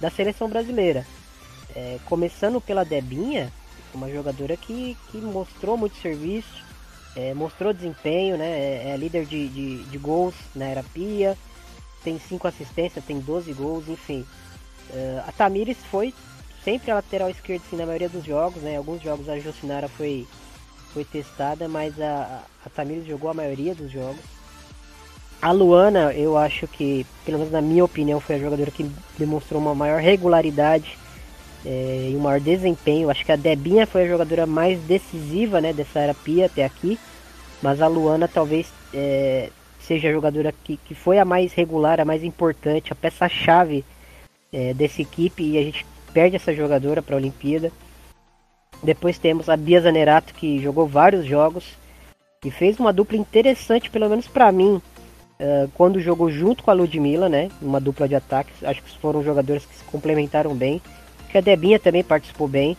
da 0.00 0.10
seleção 0.10 0.48
brasileira. 0.48 1.06
É, 1.76 1.98
começando 2.04 2.60
pela 2.60 2.84
Debinha, 2.84 3.52
uma 3.96 4.10
jogadora 4.10 4.56
que, 4.56 4.96
que 5.10 5.18
mostrou 5.18 5.76
muito 5.76 5.96
serviço, 5.96 6.62
é, 7.16 7.32
mostrou 7.32 7.72
desempenho, 7.72 8.36
né? 8.36 8.50
É, 8.50 8.90
é 8.90 8.96
líder 8.96 9.24
de, 9.24 9.48
de, 9.48 9.84
de, 9.84 9.98
gols 9.98 10.34
na 10.54 10.66
era 10.66 10.82
Pia, 10.82 11.36
tem 12.02 12.18
5 12.18 12.46
assistências, 12.48 13.04
tem 13.04 13.20
12 13.20 13.52
gols, 13.52 13.88
enfim. 13.88 14.26
Uh, 14.90 15.22
a 15.26 15.32
Tamires 15.32 15.78
foi 15.90 16.12
sempre 16.62 16.90
a 16.90 16.96
lateral 16.96 17.30
esquerda 17.30 17.64
assim, 17.66 17.76
na 17.76 17.86
maioria 17.86 18.08
dos 18.08 18.24
jogos, 18.24 18.62
né? 18.62 18.76
Alguns 18.76 19.02
jogos 19.02 19.28
a 19.28 19.38
Jocinara 19.38 19.88
foi, 19.88 20.26
foi 20.92 21.04
testada, 21.04 21.68
mas 21.68 22.00
a, 22.00 22.42
a 22.64 22.68
Tamires 22.70 23.06
jogou 23.06 23.30
a 23.30 23.34
maioria 23.34 23.74
dos 23.74 23.90
jogos. 23.90 24.20
A 25.40 25.52
Luana, 25.52 26.12
eu 26.12 26.38
acho 26.38 26.66
que, 26.66 27.06
pelo 27.24 27.38
menos 27.38 27.52
na 27.52 27.60
minha 27.60 27.84
opinião, 27.84 28.18
foi 28.18 28.36
a 28.36 28.38
jogadora 28.38 28.70
que 28.70 28.90
demonstrou 29.18 29.60
uma 29.60 29.74
maior 29.74 30.00
regularidade 30.00 30.98
é, 31.64 32.10
e 32.12 32.16
um 32.16 32.20
maior 32.20 32.40
desempenho. 32.40 33.10
Acho 33.10 33.24
que 33.24 33.32
a 33.32 33.36
Debinha 33.36 33.86
foi 33.86 34.04
a 34.04 34.08
jogadora 34.08 34.46
mais 34.46 34.78
decisiva 34.80 35.60
né, 35.60 35.72
dessa 35.72 36.00
era 36.00 36.14
Pia 36.14 36.46
até 36.46 36.64
aqui, 36.64 36.98
mas 37.62 37.80
a 37.80 37.86
Luana 37.86 38.28
talvez 38.28 38.72
é, 38.92 39.48
seja 39.80 40.08
a 40.08 40.12
jogadora 40.12 40.52
que, 40.64 40.76
que 40.76 40.94
foi 40.94 41.18
a 41.18 41.24
mais 41.24 41.52
regular, 41.52 42.00
a 42.00 42.04
mais 42.04 42.22
importante, 42.22 42.92
a 42.92 42.96
peça-chave 42.96 43.84
é, 44.52 44.74
dessa 44.74 45.02
equipe 45.02 45.42
e 45.42 45.58
a 45.58 45.62
gente 45.62 45.86
perde 46.12 46.36
essa 46.36 46.54
jogadora 46.54 47.02
para 47.02 47.16
a 47.16 47.18
Olimpíada. 47.18 47.72
Depois 48.82 49.18
temos 49.18 49.48
a 49.48 49.56
Bia 49.56 49.80
Zanerato 49.80 50.34
que 50.34 50.60
jogou 50.60 50.86
vários 50.86 51.24
jogos 51.24 51.64
e 52.44 52.50
fez 52.50 52.78
uma 52.78 52.92
dupla 52.92 53.16
interessante, 53.16 53.90
pelo 53.90 54.08
menos 54.08 54.28
para 54.28 54.52
mim, 54.52 54.80
uh, 55.40 55.70
quando 55.74 55.98
jogou 56.00 56.30
junto 56.30 56.62
com 56.62 56.70
a 56.70 56.74
Ludmilla, 56.74 57.28
né? 57.28 57.50
Uma 57.62 57.80
dupla 57.80 58.06
de 58.06 58.14
ataques. 58.14 58.62
Acho 58.62 58.82
que 58.82 58.98
foram 58.98 59.24
jogadores 59.24 59.64
que 59.64 59.74
se 59.74 59.84
complementaram 59.84 60.54
bem 60.54 60.82
que 61.34 61.38
a 61.38 61.40
Debinha 61.40 61.80
também 61.80 62.04
participou 62.04 62.46
bem. 62.46 62.76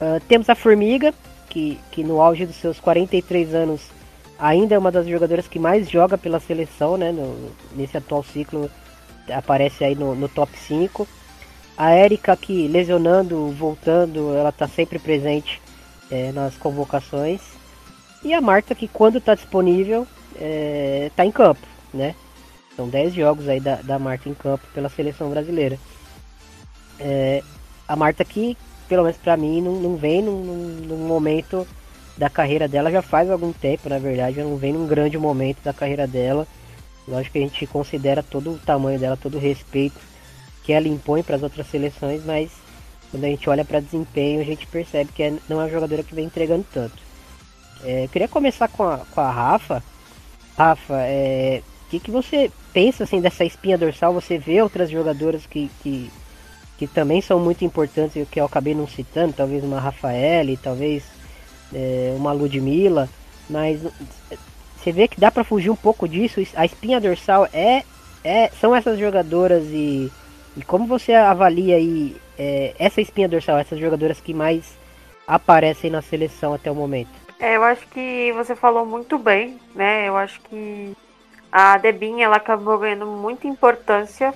Uh, 0.00 0.18
temos 0.26 0.50
a 0.50 0.56
Formiga, 0.56 1.14
que, 1.48 1.78
que 1.92 2.02
no 2.02 2.20
auge 2.20 2.44
dos 2.44 2.56
seus 2.56 2.80
43 2.80 3.54
anos 3.54 3.80
ainda 4.36 4.74
é 4.74 4.78
uma 4.78 4.90
das 4.90 5.06
jogadoras 5.06 5.46
que 5.46 5.60
mais 5.60 5.88
joga 5.88 6.18
pela 6.18 6.40
seleção, 6.40 6.96
né? 6.96 7.12
No, 7.12 7.52
nesse 7.76 7.96
atual 7.96 8.24
ciclo 8.24 8.68
aparece 9.32 9.84
aí 9.84 9.94
no, 9.94 10.16
no 10.16 10.28
top 10.28 10.50
5. 10.58 11.06
A 11.78 11.92
Érica 11.92 12.36
que 12.36 12.66
lesionando, 12.66 13.52
voltando, 13.52 14.34
ela 14.34 14.48
está 14.48 14.66
sempre 14.66 14.98
presente 14.98 15.62
é, 16.10 16.32
nas 16.32 16.56
convocações. 16.56 17.40
E 18.24 18.34
a 18.34 18.40
Marta 18.40 18.74
que 18.74 18.88
quando 18.88 19.18
está 19.18 19.36
disponível 19.36 20.08
está 20.34 21.22
é, 21.22 21.26
em 21.26 21.30
campo, 21.30 21.64
né? 21.94 22.16
São 22.74 22.88
10 22.88 23.14
jogos 23.14 23.48
aí 23.48 23.60
da, 23.60 23.76
da 23.76 23.96
Marta 23.96 24.28
em 24.28 24.34
campo 24.34 24.66
pela 24.74 24.88
seleção 24.88 25.30
brasileira. 25.30 25.78
É, 26.98 27.42
a 27.90 27.96
Marta 27.96 28.22
aqui, 28.22 28.56
pelo 28.88 29.02
menos 29.02 29.18
para 29.18 29.36
mim, 29.36 29.60
não, 29.60 29.72
não 29.72 29.96
vem 29.96 30.22
num, 30.22 30.44
num, 30.86 31.08
momento 31.08 31.66
da 32.16 32.30
carreira 32.30 32.68
dela 32.68 32.88
já 32.88 33.02
faz 33.02 33.28
algum 33.28 33.52
tempo, 33.52 33.88
na 33.88 33.98
verdade, 33.98 34.38
ela 34.38 34.48
não 34.48 34.56
vem 34.56 34.72
num 34.72 34.86
grande 34.86 35.18
momento 35.18 35.60
da 35.64 35.72
carreira 35.72 36.06
dela. 36.06 36.46
Lógico 37.08 37.32
que 37.32 37.38
a 37.38 37.42
gente 37.42 37.66
considera 37.66 38.22
todo 38.22 38.52
o 38.52 38.58
tamanho 38.58 38.96
dela, 38.96 39.16
todo 39.16 39.38
o 39.38 39.40
respeito 39.40 39.98
que 40.62 40.72
ela 40.72 40.86
impõe 40.86 41.24
para 41.24 41.34
as 41.34 41.42
outras 41.42 41.66
seleções, 41.66 42.24
mas 42.24 42.52
quando 43.10 43.24
a 43.24 43.26
gente 43.26 43.50
olha 43.50 43.64
para 43.64 43.80
desempenho, 43.80 44.40
a 44.40 44.44
gente 44.44 44.68
percebe 44.68 45.10
que 45.12 45.24
é, 45.24 45.34
não 45.48 45.60
é 45.60 45.64
uma 45.64 45.70
jogadora 45.70 46.04
que 46.04 46.14
vem 46.14 46.26
entregando 46.26 46.64
tanto. 46.72 46.96
É, 47.82 48.04
eu 48.04 48.08
queria 48.08 48.28
começar 48.28 48.68
com 48.68 48.84
a, 48.84 48.98
com 48.98 49.20
a 49.20 49.30
Rafa. 49.32 49.82
Rafa, 50.56 50.94
é, 51.00 51.60
o 51.86 51.90
que, 51.90 51.98
que 51.98 52.10
você 52.10 52.52
pensa 52.72 53.02
assim 53.02 53.20
dessa 53.20 53.44
espinha 53.44 53.76
dorsal? 53.76 54.14
Você 54.14 54.38
vê 54.38 54.62
outras 54.62 54.88
jogadoras 54.88 55.44
que, 55.44 55.68
que, 55.82 56.08
que 56.80 56.86
também 56.86 57.20
são 57.20 57.38
muito 57.38 57.62
importantes 57.62 58.16
e 58.16 58.24
que 58.24 58.40
eu 58.40 58.46
acabei 58.46 58.74
não 58.74 58.88
citando, 58.88 59.34
talvez 59.34 59.62
uma 59.62 59.78
Rafaele, 59.78 60.56
talvez 60.56 61.04
é, 61.74 62.14
uma 62.16 62.32
Ludmilla, 62.32 63.06
mas 63.50 63.82
você 64.78 64.90
vê 64.90 65.06
que 65.06 65.20
dá 65.20 65.30
para 65.30 65.44
fugir 65.44 65.68
um 65.68 65.76
pouco 65.76 66.08
disso. 66.08 66.40
A 66.56 66.64
espinha 66.64 66.98
dorsal 66.98 67.46
é, 67.52 67.84
é 68.24 68.48
são 68.58 68.74
essas 68.74 68.98
jogadoras 68.98 69.64
e, 69.66 70.10
e 70.56 70.62
como 70.64 70.86
você 70.86 71.12
avalia 71.12 71.76
aí 71.76 72.16
é, 72.38 72.74
essa 72.78 73.02
espinha 73.02 73.28
dorsal, 73.28 73.58
essas 73.58 73.78
jogadoras 73.78 74.18
que 74.18 74.32
mais 74.32 74.64
aparecem 75.28 75.90
na 75.90 76.00
seleção 76.00 76.54
até 76.54 76.70
o 76.70 76.74
momento? 76.74 77.10
É, 77.38 77.58
eu 77.58 77.62
acho 77.62 77.86
que 77.88 78.32
você 78.32 78.56
falou 78.56 78.86
muito 78.86 79.18
bem, 79.18 79.58
né? 79.74 80.08
Eu 80.08 80.16
acho 80.16 80.40
que 80.40 80.96
a 81.52 81.76
Debinha 81.76 82.24
ela 82.24 82.36
acabou 82.36 82.78
ganhando 82.78 83.04
muita 83.04 83.46
importância 83.46 84.32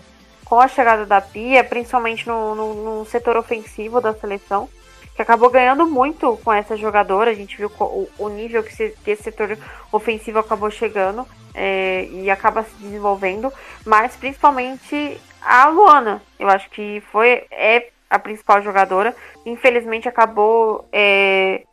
com 0.54 0.60
a 0.60 0.68
chegada 0.68 1.04
da 1.04 1.20
Pia, 1.20 1.64
principalmente 1.64 2.28
no, 2.28 2.54
no, 2.54 2.74
no 2.74 3.06
setor 3.06 3.36
ofensivo 3.36 4.00
da 4.00 4.14
seleção 4.14 4.68
que 5.16 5.20
acabou 5.20 5.50
ganhando 5.50 5.84
muito 5.84 6.38
com 6.44 6.52
essa 6.52 6.76
jogadora. 6.76 7.32
A 7.32 7.34
gente 7.34 7.56
viu 7.56 7.68
o, 7.80 8.08
o 8.16 8.28
nível 8.28 8.62
que, 8.62 8.90
que, 8.90 9.10
esse 9.10 9.24
setor 9.24 9.58
ofensivo 9.90 10.38
acabou 10.38 10.70
chegando 10.70 11.26
é, 11.52 12.06
e 12.08 12.30
acaba 12.30 12.62
se 12.62 12.74
desenvolvendo, 12.76 13.52
mas 13.84 14.14
principalmente 14.14 15.20
a 15.42 15.66
Luana. 15.66 16.22
Eu 16.38 16.48
acho 16.48 16.70
que 16.70 17.02
foi 17.10 17.44
é 17.50 17.88
a 18.08 18.18
principal 18.20 18.62
jogadora. 18.62 19.14
Infelizmente 19.44 20.08
acabou 20.08 20.88
é, 20.92 21.64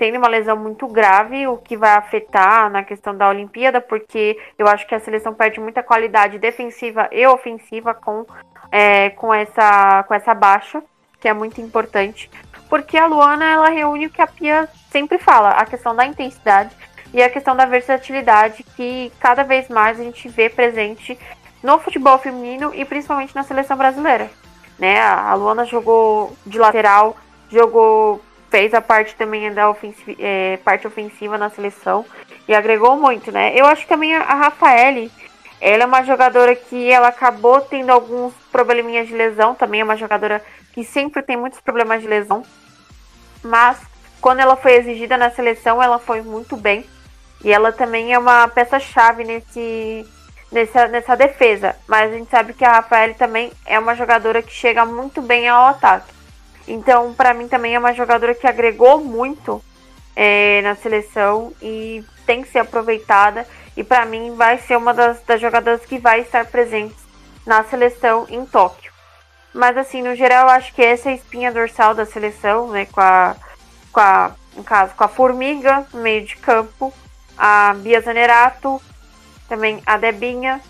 tendo 0.00 0.16
uma 0.16 0.28
lesão 0.28 0.56
muito 0.56 0.88
grave, 0.88 1.46
o 1.46 1.58
que 1.58 1.76
vai 1.76 1.92
afetar 1.92 2.70
na 2.70 2.82
questão 2.82 3.14
da 3.14 3.28
Olimpíada, 3.28 3.80
porque 3.80 4.36
eu 4.58 4.66
acho 4.66 4.86
que 4.86 4.94
a 4.94 5.00
seleção 5.00 5.34
perde 5.34 5.60
muita 5.60 5.82
qualidade 5.82 6.38
defensiva 6.38 7.06
e 7.12 7.26
ofensiva 7.26 7.92
com, 7.92 8.24
é, 8.72 9.10
com, 9.10 9.32
essa, 9.32 10.02
com 10.08 10.14
essa 10.14 10.32
baixa, 10.32 10.82
que 11.20 11.28
é 11.28 11.34
muito 11.34 11.60
importante 11.60 12.30
porque 12.70 12.96
a 12.96 13.06
Luana 13.06 13.44
ela 13.44 13.68
reúne 13.68 14.06
o 14.06 14.10
que 14.10 14.22
a 14.22 14.28
Pia 14.28 14.68
sempre 14.92 15.18
fala, 15.18 15.50
a 15.50 15.66
questão 15.66 15.94
da 15.94 16.06
intensidade 16.06 16.70
e 17.12 17.20
a 17.20 17.28
questão 17.28 17.56
da 17.56 17.66
versatilidade 17.66 18.62
que 18.62 19.12
cada 19.18 19.42
vez 19.42 19.68
mais 19.68 19.98
a 19.98 20.04
gente 20.04 20.28
vê 20.28 20.48
presente 20.48 21.18
no 21.62 21.80
futebol 21.80 22.16
feminino 22.18 22.72
e 22.72 22.84
principalmente 22.84 23.34
na 23.34 23.42
seleção 23.42 23.76
brasileira. 23.76 24.30
Né? 24.78 25.02
A 25.02 25.34
Luana 25.34 25.64
jogou 25.64 26.34
de 26.46 26.58
lateral, 26.58 27.16
jogou, 27.50 28.20
fez 28.50 28.74
a 28.74 28.80
parte 28.80 29.14
também 29.14 29.52
da 29.52 29.70
ofensiva, 29.70 30.16
é, 30.18 30.58
parte 30.58 30.86
ofensiva 30.86 31.38
na 31.38 31.50
seleção 31.50 32.04
e 32.48 32.54
agregou 32.54 32.96
muito, 32.96 33.30
né? 33.30 33.52
Eu 33.54 33.66
acho 33.66 33.82
que 33.82 33.88
também 33.88 34.14
a 34.14 34.34
Rafaele, 34.34 35.10
ela 35.60 35.84
é 35.84 35.86
uma 35.86 36.02
jogadora 36.02 36.54
que 36.54 36.90
ela 36.90 37.08
acabou 37.08 37.60
tendo 37.60 37.90
alguns 37.90 38.34
probleminhas 38.50 39.08
de 39.08 39.14
lesão, 39.14 39.54
também 39.54 39.80
é 39.80 39.84
uma 39.84 39.96
jogadora 39.96 40.42
que 40.72 40.84
sempre 40.84 41.22
tem 41.22 41.36
muitos 41.36 41.60
problemas 41.60 42.02
de 42.02 42.08
lesão 42.08 42.44
mas 43.42 43.78
quando 44.20 44.40
ela 44.40 44.56
foi 44.56 44.74
exigida 44.74 45.16
na 45.16 45.30
seleção, 45.30 45.82
ela 45.82 45.98
foi 45.98 46.20
muito 46.22 46.56
bem. 46.56 46.84
E 47.42 47.50
ela 47.50 47.72
também 47.72 48.12
é 48.12 48.18
uma 48.18 48.46
peça-chave 48.48 49.24
nesse, 49.24 50.06
nessa, 50.52 50.88
nessa 50.88 51.16
defesa. 51.16 51.74
Mas 51.88 52.12
a 52.12 52.16
gente 52.16 52.30
sabe 52.30 52.52
que 52.52 52.64
a 52.64 52.72
Rafael 52.72 53.14
também 53.14 53.50
é 53.64 53.78
uma 53.78 53.94
jogadora 53.94 54.42
que 54.42 54.52
chega 54.52 54.84
muito 54.84 55.22
bem 55.22 55.48
ao 55.48 55.66
ataque. 55.68 56.12
Então, 56.70 57.12
para 57.12 57.34
mim, 57.34 57.48
também 57.48 57.74
é 57.74 57.78
uma 57.78 57.92
jogadora 57.92 58.32
que 58.32 58.46
agregou 58.46 59.00
muito 59.00 59.60
é, 60.14 60.62
na 60.62 60.76
seleção 60.76 61.52
e 61.60 62.04
tem 62.24 62.42
que 62.42 62.48
ser 62.48 62.60
aproveitada. 62.60 63.44
E 63.76 63.82
para 63.82 64.06
mim, 64.06 64.36
vai 64.36 64.56
ser 64.58 64.76
uma 64.76 64.94
das, 64.94 65.20
das 65.24 65.40
jogadoras 65.40 65.84
que 65.84 65.98
vai 65.98 66.20
estar 66.20 66.46
presentes 66.46 66.96
na 67.44 67.64
seleção 67.64 68.24
em 68.28 68.46
Tóquio. 68.46 68.92
Mas 69.52 69.76
assim, 69.76 70.00
no 70.00 70.14
geral, 70.14 70.46
eu 70.46 70.50
acho 70.50 70.72
que 70.72 70.80
essa 70.80 71.08
é 71.08 71.12
a 71.12 71.16
espinha 71.16 71.50
dorsal 71.50 71.92
da 71.92 72.06
seleção, 72.06 72.68
né? 72.68 72.86
Com 72.86 73.00
a, 73.00 73.34
com 73.92 74.00
a, 74.00 74.30
no 74.54 74.62
caso, 74.62 74.94
com 74.94 75.02
a 75.02 75.08
Formiga 75.08 75.84
no 75.92 76.00
meio 76.00 76.24
de 76.24 76.36
campo, 76.36 76.94
a 77.36 77.74
Bia 77.74 78.00
Zanerato, 78.00 78.80
também 79.48 79.82
a 79.84 79.96
Debinha 79.96 80.60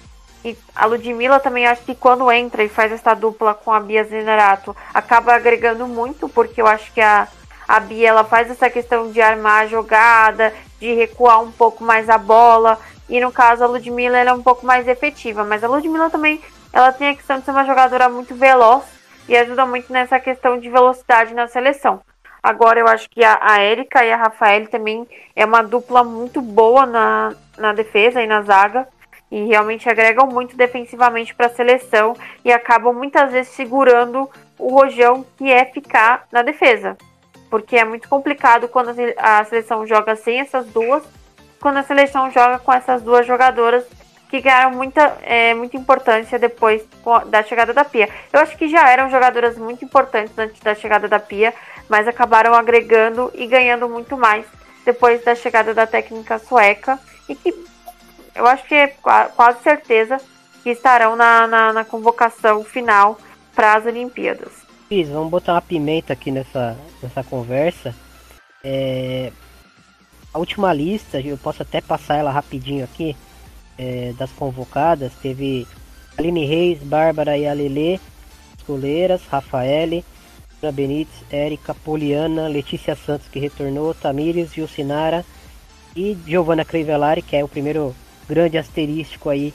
e 0.44 0.56
a 0.74 0.86
Ludmilla 0.86 1.38
também 1.38 1.66
acho 1.66 1.82
que 1.82 1.94
quando 1.94 2.30
entra 2.32 2.62
e 2.64 2.68
faz 2.68 2.90
essa 2.92 3.14
dupla 3.14 3.54
com 3.54 3.72
a 3.72 3.80
Bia 3.80 4.04
Zanerato, 4.04 4.74
acaba 4.94 5.34
agregando 5.34 5.86
muito, 5.86 6.28
porque 6.28 6.60
eu 6.60 6.66
acho 6.66 6.92
que 6.92 7.00
a, 7.00 7.28
a 7.68 7.80
Bia 7.80 8.08
ela 8.08 8.24
faz 8.24 8.50
essa 8.50 8.70
questão 8.70 9.10
de 9.10 9.20
armar 9.20 9.62
a 9.62 9.66
jogada, 9.66 10.52
de 10.78 10.94
recuar 10.94 11.42
um 11.42 11.52
pouco 11.52 11.84
mais 11.84 12.08
a 12.08 12.16
bola, 12.16 12.78
e 13.08 13.20
no 13.20 13.30
caso 13.30 13.64
a 13.64 13.66
Ludmilla 13.66 14.18
ela 14.18 14.30
é 14.30 14.34
um 14.34 14.42
pouco 14.42 14.64
mais 14.64 14.88
efetiva, 14.88 15.44
mas 15.44 15.62
a 15.62 15.68
Ludmilla 15.68 16.08
também 16.08 16.40
ela 16.72 16.92
tem 16.92 17.08
a 17.08 17.14
questão 17.14 17.38
de 17.38 17.44
ser 17.44 17.50
uma 17.50 17.66
jogadora 17.66 18.08
muito 18.08 18.34
veloz 18.34 18.84
e 19.28 19.36
ajuda 19.36 19.66
muito 19.66 19.92
nessa 19.92 20.18
questão 20.18 20.58
de 20.58 20.70
velocidade 20.70 21.34
na 21.34 21.46
seleção. 21.48 22.00
Agora 22.42 22.80
eu 22.80 22.88
acho 22.88 23.10
que 23.10 23.22
a, 23.22 23.38
a 23.42 23.62
Erika 23.62 24.04
e 24.04 24.10
a 24.10 24.16
Rafael 24.16 24.66
também 24.68 25.06
é 25.36 25.44
uma 25.44 25.62
dupla 25.62 26.02
muito 26.02 26.40
boa 26.40 26.86
na, 26.86 27.34
na 27.58 27.72
defesa 27.72 28.22
e 28.22 28.26
na 28.26 28.42
zaga. 28.42 28.88
E 29.30 29.46
realmente 29.46 29.88
agregam 29.88 30.26
muito 30.26 30.56
defensivamente 30.56 31.34
para 31.34 31.46
a 31.46 31.50
seleção 31.50 32.16
e 32.44 32.52
acabam 32.52 32.92
muitas 32.92 33.30
vezes 33.30 33.52
segurando 33.52 34.28
o 34.58 34.74
rojão 34.74 35.24
que 35.36 35.50
é 35.50 35.64
ficar 35.64 36.26
na 36.32 36.42
defesa. 36.42 36.96
Porque 37.48 37.76
é 37.76 37.84
muito 37.84 38.08
complicado 38.08 38.68
quando 38.68 38.92
a 39.16 39.44
seleção 39.44 39.86
joga 39.86 40.16
sem 40.16 40.40
essas 40.40 40.66
duas, 40.66 41.02
quando 41.60 41.78
a 41.78 41.82
seleção 41.82 42.30
joga 42.30 42.58
com 42.58 42.72
essas 42.72 43.02
duas 43.02 43.26
jogadoras 43.26 43.84
que 44.30 44.40
ganharam 44.40 44.70
muita, 44.70 45.18
é, 45.22 45.52
muita 45.54 45.76
importância 45.76 46.38
depois 46.38 46.86
da 47.26 47.42
chegada 47.42 47.74
da 47.74 47.84
Pia. 47.84 48.08
Eu 48.32 48.40
acho 48.40 48.56
que 48.56 48.68
já 48.68 48.88
eram 48.88 49.10
jogadoras 49.10 49.58
muito 49.58 49.84
importantes 49.84 50.38
antes 50.38 50.60
da 50.60 50.74
chegada 50.74 51.08
da 51.08 51.18
Pia, 51.18 51.52
mas 51.88 52.06
acabaram 52.06 52.54
agregando 52.54 53.30
e 53.34 53.46
ganhando 53.46 53.88
muito 53.88 54.16
mais 54.16 54.46
depois 54.84 55.22
da 55.24 55.34
chegada 55.34 55.74
da 55.74 55.86
técnica 55.86 56.38
sueca 56.38 56.98
e 57.28 57.34
que 57.34 57.52
eu 58.40 58.46
acho 58.46 58.64
que 58.66 58.74
é 58.74 58.88
quase 58.88 59.62
certeza 59.62 60.18
que 60.62 60.70
estarão 60.70 61.14
na, 61.14 61.46
na, 61.46 61.72
na 61.74 61.84
convocação 61.84 62.64
final 62.64 63.18
para 63.54 63.74
as 63.74 63.84
Olimpíadas. 63.84 64.50
Cris, 64.88 65.08
vamos 65.10 65.30
botar 65.30 65.52
uma 65.52 65.62
pimenta 65.62 66.14
aqui 66.14 66.30
nessa, 66.30 66.76
nessa 67.02 67.22
conversa. 67.22 67.94
É, 68.64 69.30
a 70.32 70.38
última 70.38 70.72
lista, 70.72 71.20
eu 71.20 71.36
posso 71.36 71.62
até 71.62 71.82
passar 71.82 72.16
ela 72.16 72.30
rapidinho 72.30 72.82
aqui 72.82 73.14
é, 73.78 74.14
das 74.18 74.30
convocadas, 74.32 75.12
teve 75.20 75.66
Aline 76.16 76.46
Reis, 76.46 76.82
Bárbara 76.82 77.36
e 77.36 77.46
Alele, 77.46 78.00
goleiras, 78.66 79.20
Rafaele, 79.30 80.02
Benítez, 80.72 81.24
Érica, 81.30 81.74
Poliana, 81.74 82.48
Letícia 82.48 82.96
Santos 82.96 83.28
que 83.28 83.38
retornou, 83.38 83.94
Tamires, 83.94 84.54
Jucinara 84.54 85.24
e 85.94 86.16
Giovanna 86.26 86.64
Crivellari, 86.64 87.22
que 87.22 87.36
é 87.36 87.44
o 87.44 87.48
primeiro 87.48 87.94
grande 88.30 88.56
asterístico 88.56 89.28
aí 89.28 89.52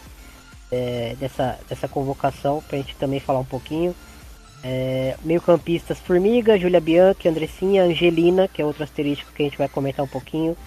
é, 0.70 1.16
dessa, 1.18 1.58
dessa 1.70 1.88
convocação, 1.88 2.62
para 2.68 2.78
a 2.78 2.82
gente 2.82 2.96
também 2.98 3.22
falar 3.22 3.40
um 3.40 3.46
pouquinho. 3.46 3.96
É, 4.62 5.16
meio 5.24 5.40
campistas 5.40 6.00
Formiga, 6.00 6.60
Júlia 6.60 6.82
Bianchi, 6.82 7.30
Andressinha, 7.30 7.84
Angelina, 7.84 8.48
que 8.50 8.62
é 8.62 8.66
outro 8.66 8.84
asterístico 8.84 9.32
que 9.32 9.44
a 9.44 9.46
gente 9.46 9.58
vai 9.58 9.70
comentar 9.70 10.04
um 10.04 10.08
pouquinho. 10.08 10.58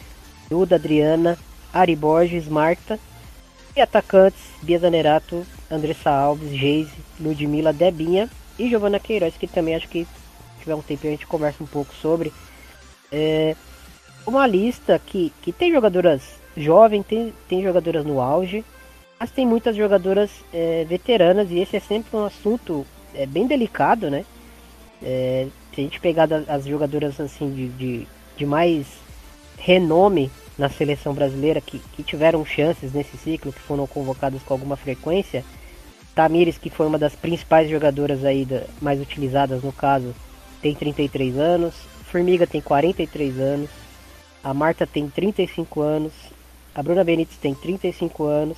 Duda, 0.48 0.76
Adriana, 0.76 1.36
Ari 1.72 1.94
Borges, 1.94 2.48
Marta 2.48 2.98
e 3.76 3.80
atacantes, 3.80 4.40
Bia 4.62 4.78
Zanerato, 4.78 5.46
Andressa 5.70 6.10
Alves, 6.10 6.50
Geise, 6.50 6.90
Ludmilla, 7.20 7.72
Debinha 7.72 8.30
e 8.58 8.68
Giovana 8.68 8.98
Queiroz, 8.98 9.36
que 9.36 9.46
também 9.46 9.74
acho 9.74 9.88
que 9.88 10.06
tiver 10.60 10.74
um 10.74 10.82
tempo 10.82 11.06
a 11.06 11.10
gente 11.10 11.26
conversa 11.26 11.62
um 11.62 11.66
pouco 11.66 11.92
sobre. 11.94 12.32
É 13.12 13.54
uma 14.26 14.46
lista 14.46 15.00
que, 15.04 15.32
que 15.42 15.52
tem 15.52 15.72
jogadoras 15.72 16.22
jovens, 16.60 17.04
tem, 17.06 17.32
tem 17.48 17.62
jogadoras 17.62 18.04
no 18.04 18.20
auge, 18.20 18.64
mas 19.18 19.30
tem 19.30 19.46
muitas 19.46 19.76
jogadoras 19.76 20.30
é, 20.52 20.84
veteranas 20.88 21.50
e 21.50 21.58
esse 21.58 21.76
é 21.76 21.80
sempre 21.80 22.16
um 22.16 22.24
assunto 22.24 22.86
é, 23.14 23.26
bem 23.26 23.46
delicado, 23.46 24.10
né? 24.10 24.24
É, 25.02 25.46
se 25.74 25.80
a 25.80 25.84
gente 25.84 26.00
pegar 26.00 26.28
as 26.48 26.66
jogadoras 26.66 27.20
assim 27.20 27.52
de, 27.52 27.68
de, 27.68 28.08
de 28.36 28.46
mais 28.46 28.86
renome 29.56 30.30
na 30.56 30.68
seleção 30.68 31.14
brasileira 31.14 31.60
que, 31.60 31.78
que 31.78 32.02
tiveram 32.02 32.44
chances 32.44 32.92
nesse 32.92 33.16
ciclo, 33.16 33.52
que 33.52 33.60
foram 33.60 33.86
convocados 33.86 34.42
com 34.42 34.54
alguma 34.54 34.76
frequência. 34.76 35.44
Tamires, 36.14 36.58
que 36.58 36.68
foi 36.68 36.86
uma 36.86 36.98
das 36.98 37.14
principais 37.14 37.70
jogadoras 37.70 38.24
aí 38.24 38.44
da, 38.44 38.64
mais 38.80 39.00
utilizadas 39.00 39.62
no 39.62 39.72
caso, 39.72 40.12
tem 40.60 40.74
33 40.74 41.38
anos. 41.38 41.74
Formiga 42.10 42.46
tem 42.46 42.60
43 42.60 43.38
anos. 43.38 43.70
a 44.42 44.52
Marta 44.52 44.86
tem 44.86 45.08
35 45.08 45.80
anos, 45.80 46.12
a 46.78 46.82
Bruna 46.82 47.02
Benítez 47.02 47.36
tem 47.38 47.56
35 47.56 48.22
anos, 48.22 48.56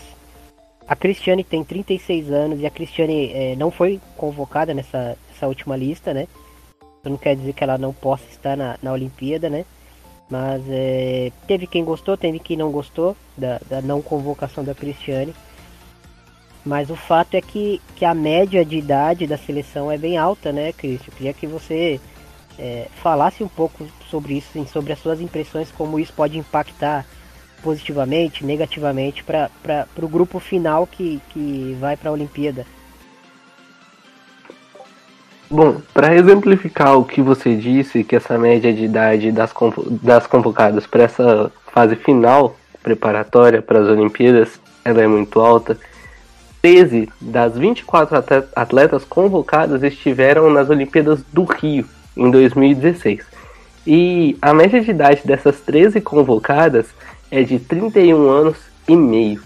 a 0.86 0.94
Cristiane 0.94 1.42
tem 1.42 1.64
36 1.64 2.30
anos 2.30 2.60
e 2.60 2.66
a 2.66 2.70
Cristiane 2.70 3.32
é, 3.32 3.56
não 3.56 3.70
foi 3.70 3.98
convocada 4.14 4.74
nessa, 4.74 5.16
nessa 5.30 5.46
última 5.46 5.74
lista, 5.74 6.12
né? 6.12 6.28
Isso 6.98 7.08
não 7.08 7.16
quer 7.16 7.34
dizer 7.34 7.54
que 7.54 7.64
ela 7.64 7.78
não 7.78 7.94
possa 7.94 8.24
estar 8.30 8.58
na, 8.58 8.76
na 8.82 8.92
Olimpíada, 8.92 9.48
né? 9.48 9.64
Mas 10.28 10.62
é, 10.68 11.32
teve 11.46 11.66
quem 11.66 11.82
gostou, 11.82 12.14
teve 12.14 12.38
quem 12.38 12.58
não 12.58 12.70
gostou 12.70 13.16
da, 13.38 13.58
da 13.70 13.80
não 13.80 14.02
convocação 14.02 14.62
da 14.62 14.74
Cristiane. 14.74 15.34
Mas 16.62 16.90
o 16.90 16.96
fato 16.96 17.36
é 17.36 17.40
que, 17.40 17.80
que 17.96 18.04
a 18.04 18.12
média 18.12 18.66
de 18.66 18.76
idade 18.76 19.26
da 19.26 19.38
seleção 19.38 19.90
é 19.90 19.96
bem 19.96 20.18
alta, 20.18 20.52
né? 20.52 20.68
Eu 20.68 20.74
queria 20.74 21.32
que 21.32 21.46
você 21.46 21.98
é, 22.58 22.86
falasse 23.02 23.42
um 23.42 23.48
pouco 23.48 23.86
sobre 24.10 24.34
isso, 24.34 24.48
assim, 24.50 24.66
sobre 24.66 24.92
as 24.92 24.98
suas 24.98 25.22
impressões, 25.22 25.72
como 25.72 25.98
isso 25.98 26.12
pode 26.12 26.36
impactar 26.36 27.06
positivamente, 27.62 28.44
negativamente 28.44 29.22
para 29.22 29.50
o 30.00 30.08
grupo 30.08 30.38
final 30.40 30.86
que, 30.86 31.20
que 31.30 31.76
vai 31.80 31.96
para 31.96 32.10
a 32.10 32.12
Olimpíada. 32.12 32.66
Bom, 35.50 35.80
para 35.92 36.14
exemplificar 36.14 36.96
o 36.96 37.04
que 37.04 37.20
você 37.20 37.56
disse, 37.56 38.04
que 38.04 38.14
essa 38.14 38.38
média 38.38 38.72
de 38.72 38.84
idade 38.84 39.32
das, 39.32 39.52
das 40.00 40.26
convocadas 40.26 40.86
para 40.86 41.02
essa 41.02 41.50
fase 41.72 41.96
final 41.96 42.56
preparatória 42.82 43.60
para 43.60 43.80
as 43.80 43.88
Olimpíadas 43.88 44.60
ela 44.84 45.02
é 45.02 45.06
muito 45.06 45.40
alta. 45.40 45.76
13 46.62 47.08
das 47.20 47.56
24 47.56 48.22
atletas 48.54 49.04
convocadas 49.04 49.82
estiveram 49.82 50.50
nas 50.50 50.68
Olimpíadas 50.68 51.22
do 51.32 51.44
Rio 51.44 51.86
em 52.16 52.30
2016. 52.30 53.24
E 53.86 54.36
a 54.42 54.52
média 54.52 54.80
de 54.80 54.90
idade 54.90 55.22
dessas 55.24 55.60
13 55.60 56.00
convocadas 56.00 56.86
é 57.30 57.42
de 57.42 57.58
31 57.58 58.28
anos 58.28 58.56
e 58.88 58.96
meio. 58.96 59.42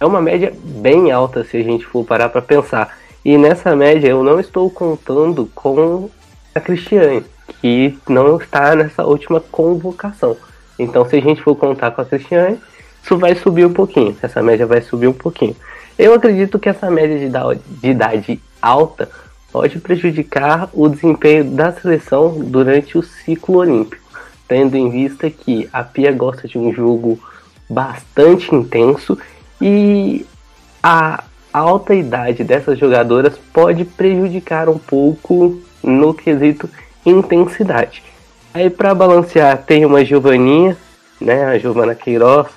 É 0.00 0.06
uma 0.06 0.20
média 0.20 0.52
bem 0.62 1.10
alta 1.10 1.44
se 1.44 1.56
a 1.56 1.62
gente 1.62 1.84
for 1.84 2.04
parar 2.04 2.28
para 2.28 2.40
pensar. 2.40 2.96
E 3.24 3.36
nessa 3.36 3.74
média 3.74 4.08
eu 4.08 4.22
não 4.22 4.38
estou 4.38 4.70
contando 4.70 5.50
com 5.54 6.08
a 6.54 6.60
Cristiane, 6.60 7.24
que 7.60 7.98
não 8.08 8.36
está 8.36 8.74
nessa 8.74 9.04
última 9.04 9.40
convocação. 9.40 10.36
Então 10.78 11.04
se 11.08 11.16
a 11.16 11.20
gente 11.20 11.42
for 11.42 11.56
contar 11.56 11.90
com 11.90 12.00
a 12.00 12.04
Cristiane, 12.04 12.58
isso 13.02 13.18
vai 13.18 13.34
subir 13.34 13.66
um 13.66 13.72
pouquinho. 13.72 14.16
Essa 14.22 14.42
média 14.42 14.66
vai 14.66 14.80
subir 14.80 15.08
um 15.08 15.12
pouquinho. 15.12 15.56
Eu 15.98 16.14
acredito 16.14 16.58
que 16.58 16.68
essa 16.68 16.90
média 16.90 17.18
de 17.18 17.88
idade 17.88 18.40
alta 18.62 19.10
pode 19.50 19.78
prejudicar 19.80 20.68
o 20.72 20.88
desempenho 20.88 21.44
da 21.44 21.72
seleção 21.72 22.38
durante 22.38 22.96
o 22.96 23.02
ciclo 23.02 23.56
olímpico, 23.56 24.07
tendo 24.48 24.76
em 24.76 24.90
vista 24.90 25.30
que 25.30 25.68
a 25.72 25.84
Pia 25.84 26.10
gosta 26.10 26.48
de 26.48 26.58
um 26.58 26.72
jogo 26.72 27.20
bastante 27.68 28.52
intenso 28.54 29.18
e 29.60 30.24
a 30.82 31.22
alta 31.52 31.94
idade 31.94 32.42
dessas 32.42 32.78
jogadoras 32.78 33.38
pode 33.52 33.84
prejudicar 33.84 34.68
um 34.68 34.78
pouco 34.78 35.60
no 35.82 36.14
quesito 36.14 36.68
intensidade. 37.04 38.02
Aí 38.54 38.70
para 38.70 38.94
balancear 38.94 39.58
tem 39.58 39.84
uma 39.84 40.04
Giovaninha, 40.04 40.76
né, 41.20 41.44
a 41.44 41.58
Giovana 41.58 41.94
Queiroz, 41.94 42.48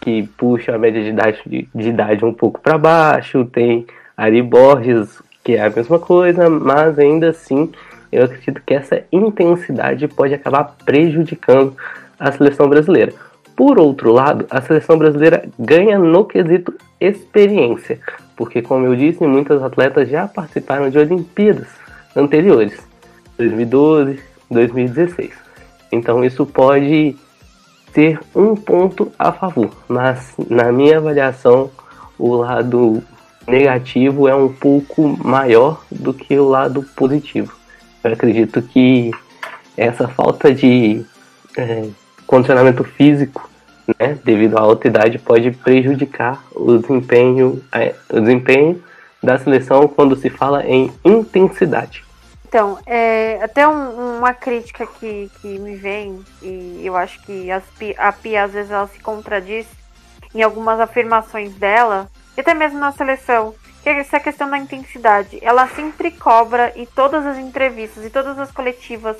que 0.00 0.24
puxa 0.36 0.74
a 0.74 0.78
média 0.78 1.02
de 1.02 1.10
idade, 1.10 1.38
de, 1.46 1.68
de 1.74 1.88
idade 1.88 2.24
um 2.24 2.32
pouco 2.32 2.60
para 2.60 2.76
baixo, 2.76 3.44
tem 3.44 3.86
Ari 4.16 4.42
Borges, 4.42 5.22
que 5.44 5.54
é 5.54 5.64
a 5.64 5.70
mesma 5.70 5.98
coisa, 5.98 6.50
mas 6.50 6.98
ainda 6.98 7.30
assim 7.30 7.70
eu 8.10 8.24
acredito 8.24 8.62
que 8.64 8.74
essa 8.74 9.02
intensidade 9.12 10.08
pode 10.08 10.34
acabar 10.34 10.76
prejudicando 10.84 11.76
a 12.18 12.32
seleção 12.32 12.68
brasileira. 12.68 13.12
Por 13.56 13.78
outro 13.78 14.12
lado, 14.12 14.46
a 14.50 14.60
seleção 14.60 14.96
brasileira 14.96 15.48
ganha 15.58 15.98
no 15.98 16.24
quesito 16.24 16.72
experiência, 17.00 17.98
porque, 18.36 18.62
como 18.62 18.86
eu 18.86 18.94
disse, 18.94 19.26
muitas 19.26 19.62
atletas 19.62 20.08
já 20.08 20.28
participaram 20.28 20.88
de 20.88 20.98
Olimpíadas 20.98 21.68
anteriores, 22.14 22.78
2012, 23.36 24.20
2016. 24.50 25.32
Então, 25.90 26.24
isso 26.24 26.46
pode 26.46 27.16
ter 27.92 28.20
um 28.34 28.54
ponto 28.54 29.10
a 29.18 29.32
favor, 29.32 29.70
mas 29.88 30.34
na 30.48 30.70
minha 30.70 30.98
avaliação, 30.98 31.70
o 32.18 32.36
lado 32.36 33.02
negativo 33.46 34.28
é 34.28 34.34
um 34.34 34.52
pouco 34.52 35.16
maior 35.24 35.82
do 35.90 36.12
que 36.12 36.38
o 36.38 36.48
lado 36.48 36.84
positivo. 36.94 37.57
Eu 38.02 38.12
acredito 38.12 38.62
que 38.62 39.10
essa 39.76 40.08
falta 40.08 40.52
de 40.54 41.04
é, 41.56 41.88
condicionamento 42.26 42.84
físico, 42.84 43.48
né, 43.98 44.18
devido 44.24 44.58
à 44.58 44.60
alta 44.60 44.88
idade, 44.88 45.18
pode 45.18 45.50
prejudicar 45.50 46.44
o 46.54 46.78
desempenho, 46.78 47.62
é, 47.72 47.94
o 48.10 48.20
desempenho 48.20 48.82
da 49.22 49.38
seleção 49.38 49.88
quando 49.88 50.16
se 50.16 50.30
fala 50.30 50.64
em 50.66 50.92
intensidade. 51.04 52.04
Então, 52.46 52.78
é, 52.86 53.38
até 53.42 53.68
um, 53.68 54.18
uma 54.18 54.32
crítica 54.32 54.86
que, 54.86 55.30
que 55.40 55.58
me 55.58 55.76
vem, 55.76 56.18
e 56.40 56.80
eu 56.82 56.96
acho 56.96 57.20
que 57.22 57.50
as, 57.50 57.62
a 57.98 58.10
Pia 58.10 58.44
às 58.44 58.52
vezes 58.52 58.70
ela 58.70 58.86
se 58.86 58.98
contradiz 59.00 59.66
em 60.34 60.42
algumas 60.42 60.80
afirmações 60.80 61.54
dela, 61.54 62.08
e 62.36 62.40
até 62.40 62.54
mesmo 62.54 62.78
na 62.78 62.92
seleção, 62.92 63.54
essa 63.96 64.20
questão 64.20 64.50
da 64.50 64.58
intensidade. 64.58 65.38
Ela 65.42 65.66
sempre 65.68 66.10
cobra 66.10 66.72
e 66.76 66.86
todas 66.86 67.26
as 67.26 67.38
entrevistas 67.38 68.04
e 68.04 68.10
todas 68.10 68.38
as 68.38 68.50
coletivas 68.50 69.16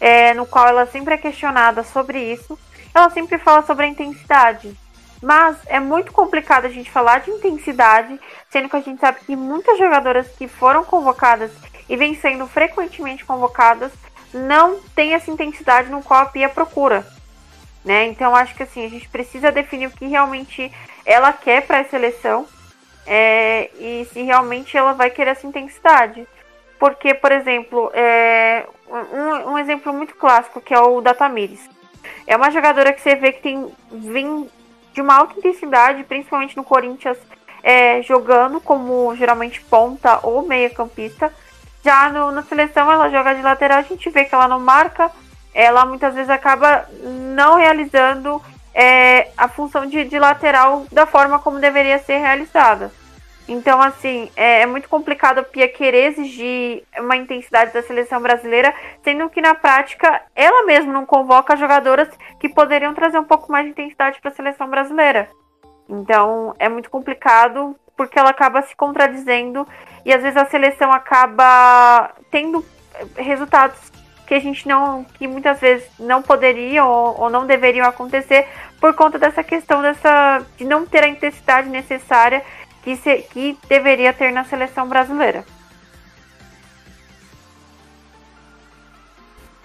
é, 0.00 0.32
no 0.34 0.46
qual 0.46 0.66
ela 0.66 0.86
sempre 0.86 1.14
é 1.14 1.18
questionada 1.18 1.84
sobre 1.84 2.32
isso, 2.32 2.58
ela 2.94 3.10
sempre 3.10 3.38
fala 3.38 3.62
sobre 3.62 3.84
a 3.84 3.88
intensidade. 3.88 4.76
Mas 5.22 5.56
é 5.66 5.78
muito 5.78 6.12
complicado 6.12 6.64
a 6.64 6.70
gente 6.70 6.90
falar 6.90 7.20
de 7.20 7.30
intensidade, 7.30 8.18
sendo 8.48 8.68
que 8.68 8.76
a 8.76 8.80
gente 8.80 9.00
sabe 9.00 9.20
que 9.20 9.36
muitas 9.36 9.78
jogadoras 9.78 10.26
que 10.28 10.48
foram 10.48 10.82
convocadas 10.82 11.52
e 11.88 11.96
vêm 11.96 12.14
sendo 12.14 12.46
frequentemente 12.46 13.24
convocadas 13.24 13.92
não 14.32 14.80
têm 14.94 15.12
essa 15.12 15.30
intensidade 15.30 15.90
no 15.90 16.02
qual 16.02 16.22
a 16.22 16.26
Pia 16.26 16.48
procura. 16.48 17.06
Né? 17.84 18.06
Então 18.06 18.34
acho 18.34 18.54
que 18.54 18.62
assim, 18.62 18.84
a 18.84 18.88
gente 18.88 19.08
precisa 19.08 19.52
definir 19.52 19.86
o 19.86 19.90
que 19.90 20.06
realmente 20.06 20.72
ela 21.04 21.32
quer 21.32 21.66
para 21.66 21.80
a 21.80 21.84
seleção 21.84 22.46
é, 23.12 23.68
e 23.76 24.06
se 24.12 24.22
realmente 24.22 24.76
ela 24.76 24.92
vai 24.92 25.10
querer 25.10 25.30
essa 25.30 25.44
intensidade. 25.44 26.28
Porque, 26.78 27.12
por 27.12 27.32
exemplo, 27.32 27.90
é, 27.92 28.64
um, 28.88 29.50
um, 29.50 29.58
exemplo 29.58 29.92
muito 29.92 30.14
clássico 30.14 30.60
que 30.60 30.72
é 30.72 30.78
o 30.78 31.00
da 31.00 31.12
Tamires. 31.12 31.68
É 32.24 32.36
uma 32.36 32.52
jogadora 32.52 32.92
que 32.92 33.00
você 33.00 33.16
vê 33.16 33.32
que 33.32 33.42
tem 33.42 33.66
vem 33.90 34.48
de 34.92 35.02
uma 35.02 35.16
alta 35.16 35.36
intensidade, 35.36 36.04
principalmente 36.04 36.56
no 36.56 36.62
Corinthians, 36.62 37.18
é, 37.64 38.00
jogando 38.02 38.60
como 38.60 39.14
geralmente 39.16 39.60
ponta 39.60 40.20
ou 40.22 40.46
meia 40.46 40.70
campista. 40.70 41.32
Já 41.82 42.10
no, 42.10 42.30
na 42.30 42.44
seleção 42.44 42.90
ela 42.92 43.08
joga 43.08 43.34
de 43.34 43.42
lateral, 43.42 43.78
a 43.78 43.82
gente 43.82 44.08
vê 44.08 44.24
que 44.24 44.34
ela 44.34 44.46
não 44.46 44.60
marca, 44.60 45.10
ela 45.52 45.84
muitas 45.84 46.14
vezes 46.14 46.30
acaba 46.30 46.86
não 47.02 47.56
realizando 47.56 48.40
é, 48.72 49.30
a 49.36 49.48
função 49.48 49.84
de, 49.84 50.04
de, 50.04 50.18
lateral 50.18 50.86
da 50.92 51.06
forma 51.06 51.40
como 51.40 51.58
deveria 51.58 51.98
ser 51.98 52.18
realizada. 52.18 52.92
Então, 53.50 53.82
assim, 53.82 54.30
é, 54.36 54.62
é, 54.62 54.66
muito 54.66 54.88
complicado 54.88 55.40
a 55.40 55.42
Pia 55.42 55.66
querer 55.66 56.12
exigir 56.12 56.84
uma 56.96 57.16
intensidade 57.16 57.72
da 57.72 57.82
seleção 57.82 58.22
brasileira, 58.22 58.72
sendo 59.02 59.28
que 59.28 59.40
na 59.40 59.56
prática 59.56 60.22
ela 60.36 60.64
mesma 60.64 60.92
não 60.92 61.04
convoca 61.04 61.56
jogadoras 61.56 62.08
que 62.38 62.48
poderiam 62.48 62.94
trazer 62.94 63.18
um 63.18 63.24
pouco 63.24 63.50
mais 63.50 63.64
de 63.64 63.72
intensidade 63.72 64.20
para 64.20 64.30
a 64.30 64.34
seleção 64.34 64.70
brasileira. 64.70 65.28
Então, 65.88 66.54
é 66.60 66.68
muito 66.68 66.88
complicado 66.88 67.74
porque 67.96 68.20
ela 68.20 68.30
acaba 68.30 68.62
se 68.62 68.76
contradizendo 68.76 69.66
e 70.06 70.12
às 70.12 70.22
vezes 70.22 70.36
a 70.36 70.46
seleção 70.46 70.92
acaba 70.92 72.14
tendo 72.30 72.64
resultados 73.16 73.90
que 74.28 74.34
a 74.34 74.38
gente 74.38 74.68
não, 74.68 75.02
que 75.18 75.26
muitas 75.26 75.58
vezes 75.58 75.90
não 75.98 76.22
poderiam 76.22 76.88
ou, 76.88 77.22
ou 77.22 77.28
não 77.28 77.48
deveriam 77.48 77.84
acontecer 77.84 78.46
por 78.80 78.94
conta 78.94 79.18
dessa 79.18 79.42
questão 79.42 79.82
dessa 79.82 80.40
de 80.56 80.64
não 80.64 80.86
ter 80.86 81.02
a 81.02 81.08
intensidade 81.08 81.68
necessária 81.68 82.44
que, 82.82 82.96
se, 82.96 83.18
que 83.32 83.56
deveria 83.68 84.12
ter 84.12 84.32
na 84.32 84.44
seleção 84.44 84.88
brasileira. 84.88 85.44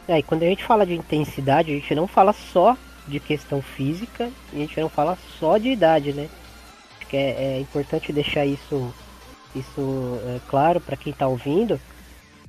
É, 0.08 0.20
e 0.20 0.24
quando 0.24 0.44
a 0.44 0.48
gente 0.48 0.64
fala 0.64 0.86
de 0.86 0.94
intensidade, 0.94 1.72
a 1.72 1.76
gente 1.76 1.96
não 1.96 2.08
fala 2.08 2.32
só 2.34 2.78
de 3.08 3.20
questão 3.20 3.62
física, 3.62 4.32
a 4.54 4.56
gente 4.56 4.80
não 4.80 4.90
fala 4.90 5.18
só 5.40 5.58
de 5.58 5.70
idade, 5.70 6.14
né? 6.14 6.30
Acho 6.98 7.08
que 7.08 7.18
é, 7.18 7.58
é 7.58 7.60
importante 7.60 8.14
deixar 8.14 8.46
isso, 8.46 8.94
isso 9.56 10.20
é, 10.26 10.40
claro 10.48 10.80
para 10.80 10.98
quem 10.98 11.12
está 11.12 11.28
ouvindo, 11.28 11.80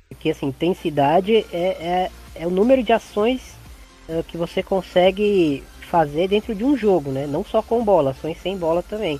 porque 0.07 0.29
assim, 0.29 0.47
intensidade 0.47 1.35
é, 1.35 1.47
é, 1.51 2.11
é 2.35 2.47
o 2.47 2.51
número 2.51 2.83
de 2.83 2.93
ações 2.93 3.55
é, 4.07 4.23
que 4.27 4.37
você 4.37 4.61
consegue 4.61 5.63
fazer 5.81 6.27
dentro 6.27 6.53
de 6.53 6.63
um 6.63 6.77
jogo, 6.77 7.11
né? 7.11 7.25
Não 7.25 7.43
só 7.43 7.61
com 7.61 7.83
bola, 7.83 8.11
ações 8.11 8.37
sem 8.41 8.57
bola 8.57 8.83
também. 8.83 9.19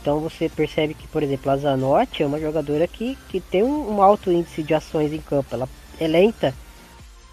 Então 0.00 0.20
você 0.20 0.48
percebe 0.48 0.94
que, 0.94 1.06
por 1.06 1.22
exemplo, 1.22 1.50
a 1.50 1.56
Zanotti 1.56 2.22
é 2.22 2.26
uma 2.26 2.40
jogadora 2.40 2.86
que, 2.86 3.16
que 3.28 3.40
tem 3.40 3.62
um, 3.62 3.96
um 3.96 4.02
alto 4.02 4.32
índice 4.32 4.62
de 4.62 4.74
ações 4.74 5.12
em 5.12 5.20
campo. 5.20 5.54
Ela 5.54 5.68
é 6.00 6.06
lenta 6.06 6.54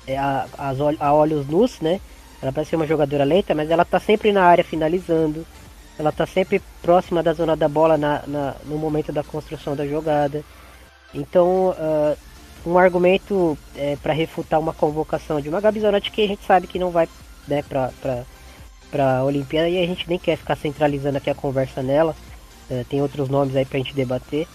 é, 0.06 0.18
a, 0.18 0.46
a 1.00 1.14
olhos 1.14 1.48
nus, 1.48 1.80
né? 1.80 2.02
Ela 2.42 2.52
parece 2.52 2.72
ser 2.72 2.76
uma 2.76 2.88
jogadora 2.88 3.24
lenta, 3.24 3.56
mas 3.56 3.70
ela 3.70 3.86
tá 3.86 4.00
sempre 4.00 4.32
na 4.32 4.44
área 4.44 4.64
finalizando. 4.64 5.46
Ela 5.98 6.12
tá 6.12 6.26
sempre 6.26 6.62
próxima 6.82 7.22
da 7.22 7.34
zona 7.34 7.56
da 7.56 7.68
bola 7.68 7.98
na, 7.98 8.24
na 8.26 8.56
no 8.66 8.78
momento 8.78 9.12
da 9.12 9.24
construção 9.24 9.76
da 9.76 9.86
jogada. 9.86 10.44
Então, 11.14 11.70
uh, 11.70 12.18
um 12.66 12.78
argumento 12.78 13.58
é, 13.76 13.98
para 14.02 14.14
refutar 14.14 14.60
uma 14.60 14.74
convocação 14.74 15.42
de 15.42 15.50
uma 15.50 15.62
Gabi 15.62 15.80
Zanotti 15.80 16.12
que 16.12 16.24
a 16.24 16.28
gente 16.28 16.46
sabe 16.46 16.68
que 16.68 16.80
não 16.80 16.92
vai 16.92 17.08
né, 17.48 17.64
para 17.64 17.92
para 18.92 19.20
a 19.20 19.24
Olimpíada 19.24 19.70
e 19.70 19.78
a 19.78 19.86
gente 19.86 20.10
nem 20.10 20.18
quer 20.18 20.36
ficar 20.36 20.56
centralizando 20.56 21.18
aqui 21.18 21.30
a 21.30 21.36
conversa 21.36 21.84
nela. 21.84 22.16
É, 22.70 22.86
tem 22.88 23.02
outros 23.02 23.30
nomes 23.30 23.56
aí 23.56 23.66
para 23.66 23.78
a 23.78 23.82
gente 23.82 23.96
debater. 23.96 24.48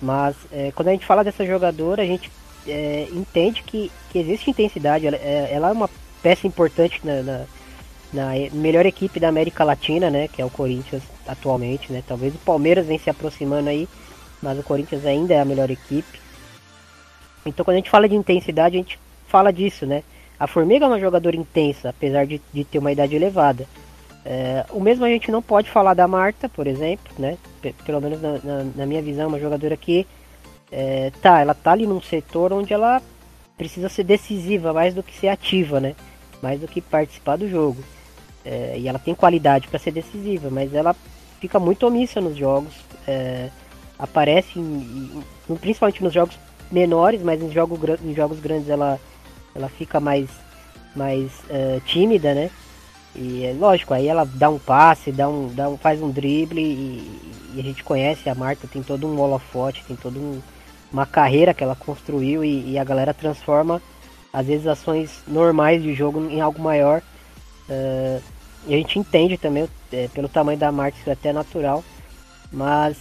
Mas 0.00 0.34
é, 0.50 0.72
quando 0.74 0.88
a 0.88 0.92
gente 0.92 1.04
fala 1.04 1.22
dessa 1.22 1.44
jogadora, 1.44 2.02
a 2.02 2.06
gente 2.06 2.30
é, 2.66 3.08
entende 3.12 3.62
que, 3.62 3.90
que 4.10 4.18
existe 4.18 4.50
intensidade. 4.50 5.06
Ela, 5.06 5.16
é, 5.16 5.50
ela 5.52 5.68
é 5.68 5.72
uma 5.72 5.90
peça 6.22 6.46
importante 6.46 7.00
na, 7.04 7.22
na, 7.22 7.44
na, 8.12 8.30
melhor 8.52 8.86
equipe 8.86 9.20
da 9.20 9.28
América 9.28 9.64
Latina, 9.64 10.10
né? 10.10 10.28
Que 10.28 10.40
é 10.40 10.44
o 10.44 10.50
Corinthians 10.50 11.02
atualmente, 11.26 11.92
né? 11.92 12.02
Talvez 12.06 12.34
o 12.34 12.38
Palmeiras 12.38 12.86
vem 12.86 12.98
se 12.98 13.10
aproximando 13.10 13.68
aí, 13.68 13.88
mas 14.42 14.58
o 14.58 14.62
Corinthians 14.62 15.04
ainda 15.04 15.34
é 15.34 15.40
a 15.40 15.44
melhor 15.44 15.70
equipe. 15.70 16.20
Então 17.44 17.64
quando 17.64 17.74
a 17.74 17.78
gente 17.78 17.90
fala 17.90 18.08
de 18.08 18.14
intensidade, 18.14 18.76
a 18.76 18.80
gente 18.80 18.98
fala 19.28 19.52
disso, 19.52 19.86
né? 19.86 20.02
A 20.38 20.46
Formiga 20.46 20.86
é 20.86 20.88
uma 20.88 20.98
jogadora 20.98 21.36
intensa, 21.36 21.90
apesar 21.90 22.26
de, 22.26 22.40
de 22.52 22.64
ter 22.64 22.78
uma 22.78 22.92
idade 22.92 23.14
elevada. 23.14 23.66
É, 24.24 24.66
o 24.70 24.80
mesmo 24.80 25.04
a 25.04 25.08
gente 25.08 25.30
não 25.30 25.40
pode 25.40 25.70
falar 25.70 25.94
da 25.94 26.06
Marta, 26.06 26.48
por 26.48 26.66
exemplo, 26.66 27.12
né? 27.18 27.38
P 27.62 27.74
pelo 27.84 28.00
menos 28.00 28.20
na, 28.20 28.38
na, 28.44 28.64
na, 28.76 28.86
minha 28.86 29.00
visão, 29.00 29.28
uma 29.28 29.40
jogadora 29.40 29.76
que 29.76 30.06
é, 30.70 31.10
tá, 31.22 31.40
ela 31.40 31.54
tá 31.54 31.72
ali 31.72 31.86
num 31.86 32.00
setor 32.00 32.52
onde 32.52 32.72
ela 32.72 33.00
precisa 33.56 33.88
ser 33.88 34.04
decisiva 34.04 34.72
mais 34.72 34.94
do 34.94 35.02
que 35.02 35.16
ser 35.16 35.28
ativa, 35.28 35.80
né? 35.80 35.94
Mais 36.42 36.60
do 36.60 36.68
que 36.68 36.80
participar 36.80 37.36
do 37.36 37.48
jogo. 37.48 37.82
É, 38.44 38.76
e 38.78 38.88
ela 38.88 38.98
tem 38.98 39.14
qualidade 39.14 39.68
para 39.68 39.78
ser 39.78 39.90
decisiva, 39.90 40.48
mas 40.50 40.74
ela 40.74 40.94
fica 41.40 41.58
muito 41.58 41.86
omissa 41.86 42.20
nos 42.20 42.36
jogos. 42.36 42.74
É, 43.06 43.48
aparece, 43.98 44.58
em, 44.58 45.22
em, 45.48 45.56
principalmente 45.56 46.02
nos 46.02 46.12
jogos 46.12 46.38
menores, 46.70 47.22
mas 47.22 47.42
em, 47.42 47.50
jogo, 47.50 47.78
em 48.02 48.14
jogos 48.14 48.38
grandes 48.38 48.68
ela, 48.68 48.98
ela 49.54 49.68
fica 49.68 49.98
mais, 50.00 50.28
mais 50.94 51.30
uh, 51.50 51.80
tímida, 51.84 52.34
né? 52.34 52.50
E 53.14 53.44
é 53.44 53.52
lógico, 53.52 53.92
aí 53.92 54.06
ela 54.06 54.24
dá 54.24 54.48
um 54.48 54.58
passe, 54.58 55.10
dá 55.10 55.28
um, 55.28 55.52
dá 55.52 55.68
um, 55.68 55.76
faz 55.76 56.00
um 56.00 56.10
drible 56.10 56.60
e, 56.60 57.20
e 57.54 57.60
a 57.60 57.62
gente 57.62 57.82
conhece 57.82 58.28
a 58.28 58.34
Marta, 58.34 58.68
tem 58.68 58.82
todo 58.82 59.06
um 59.06 59.18
holofote, 59.18 59.84
tem 59.84 59.96
toda 59.96 60.18
um, 60.18 60.40
uma 60.92 61.04
carreira 61.04 61.52
que 61.52 61.64
ela 61.64 61.74
construiu 61.74 62.44
e, 62.44 62.72
e, 62.72 62.78
a 62.78 62.84
galera 62.84 63.12
transforma 63.12 63.82
às 64.32 64.46
vezes 64.46 64.66
ações 64.66 65.22
normais 65.26 65.82
de 65.82 65.92
jogo 65.92 66.24
em 66.30 66.40
algo 66.40 66.62
maior. 66.62 67.02
Uh, 67.68 68.22
e 68.66 68.74
a 68.74 68.76
gente 68.76 68.98
entende 68.98 69.36
também, 69.36 69.68
é, 69.92 70.08
pelo 70.08 70.28
tamanho 70.28 70.58
da 70.58 70.70
Marta, 70.70 70.98
isso 70.98 71.10
é 71.10 71.12
até 71.12 71.32
natural. 71.32 71.82
Mas 72.52 72.96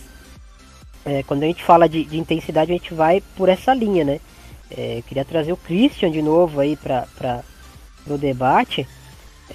é, 1.06 1.24
quando 1.24 1.43
a 1.43 1.48
gente 1.48 1.63
fala 1.63 1.88
de, 1.88 2.04
de, 2.04 2.17
intensidade, 2.17 2.72
a 2.72 2.76
gente 2.76 2.93
vai 2.93 3.22
por 3.36 3.50
essa 3.50 3.74
linha, 3.74 4.04
né? 4.04 4.19
É, 4.72 5.02
queria 5.08 5.26
trazer 5.26 5.52
o 5.52 5.58
Christian 5.58 6.12
de 6.12 6.22
novo 6.22 6.60
aí 6.60 6.76
para 6.76 7.43
o 8.08 8.17
debate. 8.17 8.88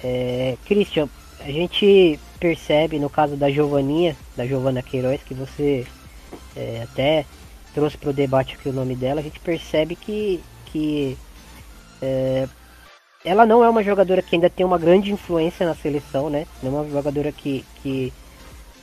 É, 0.03 0.57
Christian, 0.65 1.07
a 1.39 1.51
gente 1.51 2.19
percebe 2.39 2.99
no 2.99 3.09
caso 3.09 3.35
da 3.35 3.49
Giovaninha, 3.49 4.15
da 4.35 4.45
Giovana 4.45 4.81
Queiroz, 4.81 5.21
que 5.23 5.33
você 5.33 5.85
é, 6.55 6.81
até 6.83 7.25
trouxe 7.73 7.97
para 7.97 8.09
o 8.09 8.13
debate 8.13 8.55
aqui 8.55 8.69
o 8.69 8.73
nome 8.73 8.95
dela, 8.95 9.19
a 9.19 9.23
gente 9.23 9.39
percebe 9.39 9.95
que, 9.95 10.41
que 10.67 11.17
é, 12.01 12.47
ela 13.23 13.45
não 13.45 13.63
é 13.63 13.69
uma 13.69 13.83
jogadora 13.83 14.21
que 14.21 14.35
ainda 14.35 14.49
tem 14.49 14.65
uma 14.65 14.77
grande 14.77 15.11
influência 15.11 15.65
na 15.65 15.75
seleção, 15.75 16.29
né? 16.29 16.45
Não 16.61 16.77
é 16.77 16.81
uma 16.81 16.89
jogadora 16.89 17.31
que, 17.31 17.65
que 17.81 18.13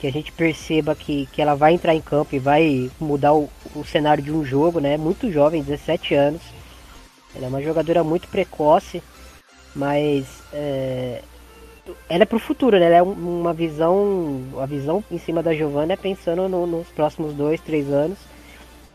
que 0.02 0.08
a 0.08 0.10
gente 0.10 0.32
perceba 0.32 0.96
que, 0.96 1.26
que 1.26 1.40
ela 1.40 1.54
vai 1.54 1.74
entrar 1.74 1.94
em 1.94 2.00
campo 2.00 2.34
e 2.34 2.38
vai 2.40 2.90
mudar 2.98 3.34
o, 3.34 3.48
o 3.72 3.84
cenário 3.84 4.20
de 4.20 4.32
um 4.32 4.44
jogo, 4.44 4.80
né? 4.80 4.96
Muito 4.96 5.30
jovem, 5.30 5.62
17 5.62 6.12
anos. 6.12 6.42
Ela 7.32 7.46
é 7.46 7.48
uma 7.48 7.62
jogadora 7.62 8.02
muito 8.02 8.26
precoce, 8.26 9.00
mas 9.74 10.26
é, 10.52 11.22
ela 12.08 12.22
é 12.22 12.26
pro 12.26 12.38
futuro, 12.38 12.78
né? 12.78 12.86
Ela 12.86 12.96
é 12.96 13.02
uma 13.02 13.52
visão, 13.52 14.42
a 14.58 14.66
visão 14.66 15.02
em 15.10 15.18
cima 15.18 15.42
da 15.42 15.54
Giovana 15.54 15.94
é 15.94 15.96
pensando 15.96 16.48
no, 16.48 16.66
nos 16.66 16.88
próximos 16.88 17.34
dois, 17.34 17.60
três 17.60 17.90
anos. 17.90 18.18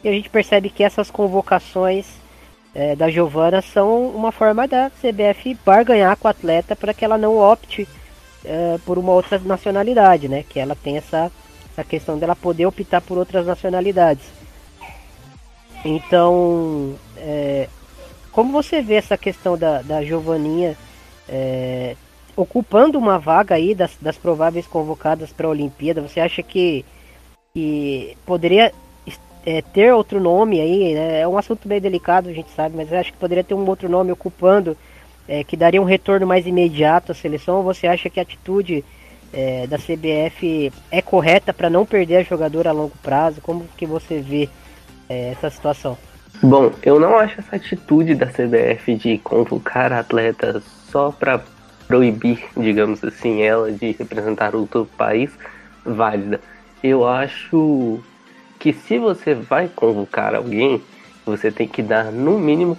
E 0.03 0.07
a 0.09 0.11
gente 0.11 0.29
percebe 0.29 0.69
que 0.69 0.83
essas 0.83 1.09
convocações 1.09 2.05
é, 2.73 2.95
da 2.95 3.09
Giovana 3.09 3.61
são 3.61 4.07
uma 4.09 4.31
forma 4.31 4.67
da 4.67 4.89
CBF 4.89 5.57
barganhar 5.65 6.15
com 6.17 6.27
o 6.27 6.31
atleta 6.31 6.75
para 6.75 6.93
que 6.93 7.03
ela 7.03 7.17
não 7.17 7.37
opte 7.37 7.87
uh, 8.45 8.79
por 8.85 8.97
uma 8.97 9.11
outra 9.11 9.39
nacionalidade, 9.39 10.27
né? 10.27 10.45
Que 10.47 10.59
ela 10.59 10.75
tem 10.75 10.97
essa, 10.97 11.31
essa 11.71 11.83
questão 11.83 12.17
dela 12.17 12.35
poder 12.35 12.65
optar 12.67 13.01
por 13.01 13.17
outras 13.17 13.45
nacionalidades. 13.45 14.25
Então, 15.83 16.95
é, 17.17 17.67
como 18.37 18.51
você 18.51 18.83
vê 18.83 18.93
essa 18.93 19.17
questão 19.17 19.57
da, 19.57 19.81
da 19.81 20.03
Giovaninha 20.03 20.77
é, 21.27 21.95
ocupando 22.35 22.99
uma 22.99 23.17
vaga 23.17 23.55
aí 23.55 23.73
das, 23.73 23.97
das 23.99 24.15
prováveis 24.15 24.67
convocadas 24.67 25.33
para 25.33 25.47
a 25.47 25.49
Olimpíada? 25.49 26.03
Você 26.03 26.19
acha 26.19 26.43
que, 26.43 26.85
que 27.51 28.15
poderia 28.27 28.71
é, 29.43 29.63
ter 29.63 29.91
outro 29.91 30.21
nome 30.21 30.61
aí? 30.61 30.93
Né? 30.93 31.21
É 31.21 31.27
um 31.27 31.35
assunto 31.35 31.67
bem 31.67 31.81
delicado, 31.81 32.29
a 32.29 32.31
gente 32.31 32.51
sabe, 32.51 32.77
mas 32.77 32.93
acho 32.93 33.11
que 33.11 33.17
poderia 33.17 33.43
ter 33.43 33.55
um 33.55 33.67
outro 33.67 33.89
nome 33.89 34.11
ocupando 34.11 34.77
é, 35.27 35.43
que 35.43 35.57
daria 35.57 35.81
um 35.81 35.85
retorno 35.85 36.27
mais 36.27 36.45
imediato 36.45 37.13
à 37.13 37.15
seleção? 37.15 37.55
Ou 37.55 37.63
você 37.63 37.87
acha 37.87 38.07
que 38.07 38.19
a 38.19 38.23
atitude 38.23 38.85
é, 39.33 39.65
da 39.65 39.79
CBF 39.79 40.71
é 40.91 41.01
correta 41.01 41.51
para 41.51 41.71
não 41.71 41.87
perder 41.87 42.17
a 42.17 42.23
jogadora 42.23 42.69
a 42.69 42.73
longo 42.73 42.93
prazo? 43.01 43.41
Como 43.41 43.65
que 43.75 43.87
você 43.87 44.19
vê 44.19 44.47
é, 45.09 45.29
essa 45.29 45.49
situação? 45.49 45.97
Bom, 46.41 46.71
eu 46.83 46.99
não 46.99 47.17
acho 47.17 47.39
essa 47.39 47.55
atitude 47.55 48.13
da 48.13 48.27
CBF 48.27 48.93
de 48.93 49.17
convocar 49.17 49.91
atletas 49.91 50.63
só 50.91 51.11
para 51.11 51.41
proibir, 51.87 52.45
digamos 52.55 53.03
assim, 53.03 53.41
ela 53.41 53.71
de 53.71 53.93
representar 53.93 54.55
outro 54.55 54.87
país 54.97 55.31
válida. 55.83 56.39
Eu 56.83 57.07
acho 57.07 57.99
que 58.59 58.71
se 58.71 58.99
você 58.99 59.33
vai 59.33 59.67
convocar 59.67 60.35
alguém, 60.35 60.83
você 61.25 61.51
tem 61.51 61.67
que 61.67 61.81
dar 61.81 62.11
no 62.11 62.37
mínimo 62.37 62.77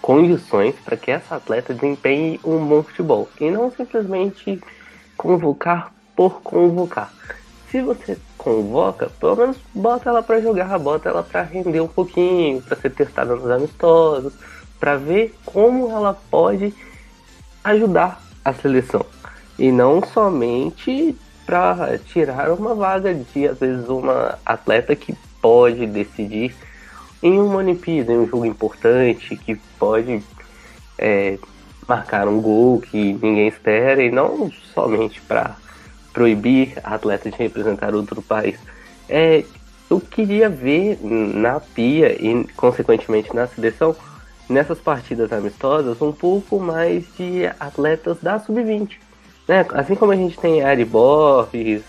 condições 0.00 0.74
para 0.82 0.96
que 0.96 1.10
essa 1.10 1.36
atleta 1.36 1.74
desempenhe 1.74 2.40
um 2.42 2.58
bom 2.64 2.82
futebol 2.82 3.28
e 3.38 3.50
não 3.50 3.70
simplesmente 3.70 4.60
convocar 5.14 5.92
por 6.16 6.40
convocar. 6.40 7.12
Se 7.70 7.82
você 7.82 8.16
convoca, 8.48 9.10
pelo 9.20 9.36
menos 9.36 9.58
bota 9.74 10.08
ela 10.08 10.22
para 10.22 10.40
jogar, 10.40 10.78
bota 10.78 11.10
ela 11.10 11.22
para 11.22 11.42
render 11.42 11.80
um 11.80 11.86
pouquinho, 11.88 12.62
para 12.62 12.78
ser 12.78 12.90
testada 12.90 13.36
nos 13.36 13.50
amistosos, 13.50 14.32
para 14.80 14.96
ver 14.96 15.34
como 15.44 15.90
ela 15.90 16.18
pode 16.30 16.74
ajudar 17.62 18.22
a 18.42 18.54
seleção. 18.54 19.04
E 19.58 19.70
não 19.70 20.02
somente 20.02 21.14
para 21.44 21.98
tirar 21.98 22.50
uma 22.52 22.74
vaga 22.74 23.12
de 23.12 23.46
às 23.46 23.58
vezes 23.58 23.86
uma 23.88 24.38
atleta 24.46 24.96
que 24.96 25.14
pode 25.42 25.86
decidir 25.86 26.54
em 27.22 27.38
uma 27.38 27.56
Olimpíada, 27.56 28.12
em 28.12 28.18
um 28.18 28.26
jogo 28.26 28.46
importante 28.46 29.36
que 29.36 29.56
pode 29.78 30.22
é, 30.96 31.38
marcar 31.86 32.26
um 32.28 32.40
gol 32.40 32.80
que 32.80 33.12
ninguém 33.14 33.48
espera 33.48 34.02
e 34.02 34.10
não 34.10 34.50
somente 34.72 35.20
para 35.20 35.56
proibir 36.18 36.72
a 36.82 36.96
atleta 36.96 37.30
de 37.30 37.36
representar 37.36 37.94
outro 37.94 38.20
país. 38.20 38.58
É, 39.08 39.44
eu 39.88 40.00
queria 40.00 40.48
ver 40.48 40.98
na 41.00 41.60
Pia 41.60 42.12
e 42.20 42.44
consequentemente 42.56 43.32
na 43.32 43.46
seleção 43.46 43.94
nessas 44.48 44.80
partidas 44.80 45.32
amistosas 45.32 46.02
um 46.02 46.10
pouco 46.10 46.58
mais 46.58 47.04
de 47.16 47.46
atletas 47.60 48.18
da 48.20 48.36
sub-20. 48.40 48.96
Né? 49.46 49.64
Assim 49.74 49.94
como 49.94 50.10
a 50.10 50.16
gente 50.16 50.36
tem 50.36 50.60
Ari 50.60 50.84
Borges, 50.84 51.82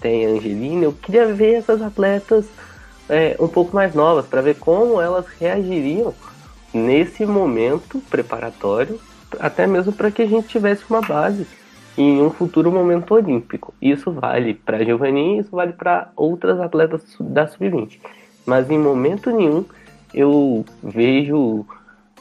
tem 0.00 0.26
Angelina, 0.26 0.86
eu 0.86 0.92
queria 0.92 1.32
ver 1.32 1.54
essas 1.54 1.80
atletas 1.80 2.46
é, 3.08 3.36
um 3.38 3.46
pouco 3.46 3.72
mais 3.72 3.94
novas 3.94 4.26
para 4.26 4.42
ver 4.42 4.56
como 4.56 5.00
elas 5.00 5.26
reagiriam 5.38 6.12
nesse 6.74 7.24
momento 7.24 8.02
preparatório, 8.10 9.00
até 9.38 9.64
mesmo 9.64 9.92
para 9.92 10.10
que 10.10 10.22
a 10.22 10.26
gente 10.26 10.48
tivesse 10.48 10.82
uma 10.90 11.00
base 11.00 11.46
em 12.02 12.22
um 12.22 12.30
futuro 12.30 12.70
momento 12.70 13.14
olímpico. 13.14 13.74
Isso 13.80 14.10
vale 14.10 14.54
para 14.54 14.84
Giovanni, 14.84 15.38
isso 15.38 15.50
vale 15.50 15.72
para 15.72 16.10
outras 16.16 16.60
atletas 16.60 17.02
da 17.20 17.46
sub-20. 17.46 18.00
Mas 18.46 18.70
em 18.70 18.78
momento 18.78 19.30
nenhum 19.30 19.64
eu 20.14 20.64
vejo 20.82 21.64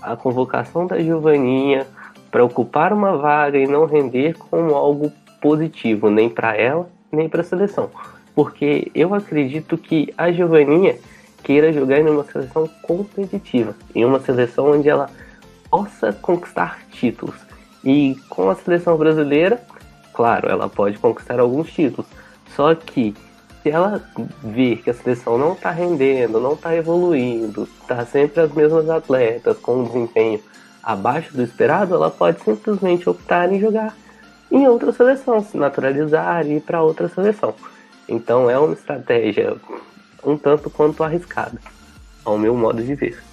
a 0.01 0.15
convocação 0.15 0.85
da 0.85 0.99
Giovaninha 0.99 1.87
para 2.31 2.43
ocupar 2.43 2.93
uma 2.93 3.17
vaga 3.17 3.57
e 3.57 3.67
não 3.67 3.85
render 3.85 4.37
como 4.37 4.75
algo 4.75 5.11
positivo, 5.41 6.09
nem 6.09 6.29
para 6.29 6.55
ela, 6.55 6.89
nem 7.11 7.27
para 7.27 7.41
a 7.41 7.43
seleção 7.43 7.89
porque 8.39 8.89
eu 8.95 9.13
acredito 9.13 9.77
que 9.77 10.13
a 10.17 10.31
Giovaninha 10.31 10.95
queira 11.43 11.73
jogar 11.73 11.99
em 11.99 12.07
uma 12.07 12.23
seleção 12.23 12.69
competitiva, 12.83 13.75
em 13.93 14.05
uma 14.05 14.21
seleção 14.21 14.71
onde 14.71 14.87
ela 14.87 15.09
possa 15.69 16.13
conquistar 16.13 16.79
títulos 16.89 17.35
E 17.83 18.15
com 18.29 18.49
a 18.49 18.55
seleção 18.55 18.97
brasileira, 18.97 19.61
claro, 20.13 20.49
ela 20.49 20.67
pode 20.67 20.97
conquistar 20.97 21.39
alguns 21.39 21.71
títulos. 21.71 22.09
Só 22.55 22.73
que 22.75 23.15
se 23.61 23.69
ela 23.69 24.01
vir 24.43 24.81
que 24.81 24.89
a 24.89 24.93
seleção 24.93 25.37
não 25.37 25.53
está 25.53 25.71
rendendo, 25.71 26.39
não 26.39 26.53
está 26.53 26.75
evoluindo, 26.75 27.67
está 27.81 28.05
sempre 28.05 28.41
as 28.41 28.51
mesmas 28.51 28.89
atletas 28.89 29.57
com 29.57 29.77
um 29.77 29.83
desempenho 29.83 30.41
abaixo 30.81 31.33
do 31.35 31.43
esperado, 31.43 31.93
ela 31.93 32.09
pode 32.09 32.41
simplesmente 32.41 33.09
optar 33.09 33.51
em 33.51 33.59
jogar 33.59 33.95
em 34.51 34.67
outra 34.67 34.91
seleção, 34.91 35.43
se 35.43 35.57
naturalizar 35.57 36.45
e 36.47 36.57
ir 36.57 36.61
para 36.61 36.81
outra 36.81 37.07
seleção. 37.07 37.53
Então 38.07 38.49
é 38.49 38.57
uma 38.57 38.73
estratégia 38.73 39.55
um 40.23 40.37
tanto 40.37 40.69
quanto 40.69 41.03
arriscada, 41.03 41.59
ao 42.25 42.37
meu 42.37 42.55
modo 42.55 42.83
de 42.83 42.95
ver. 42.95 43.23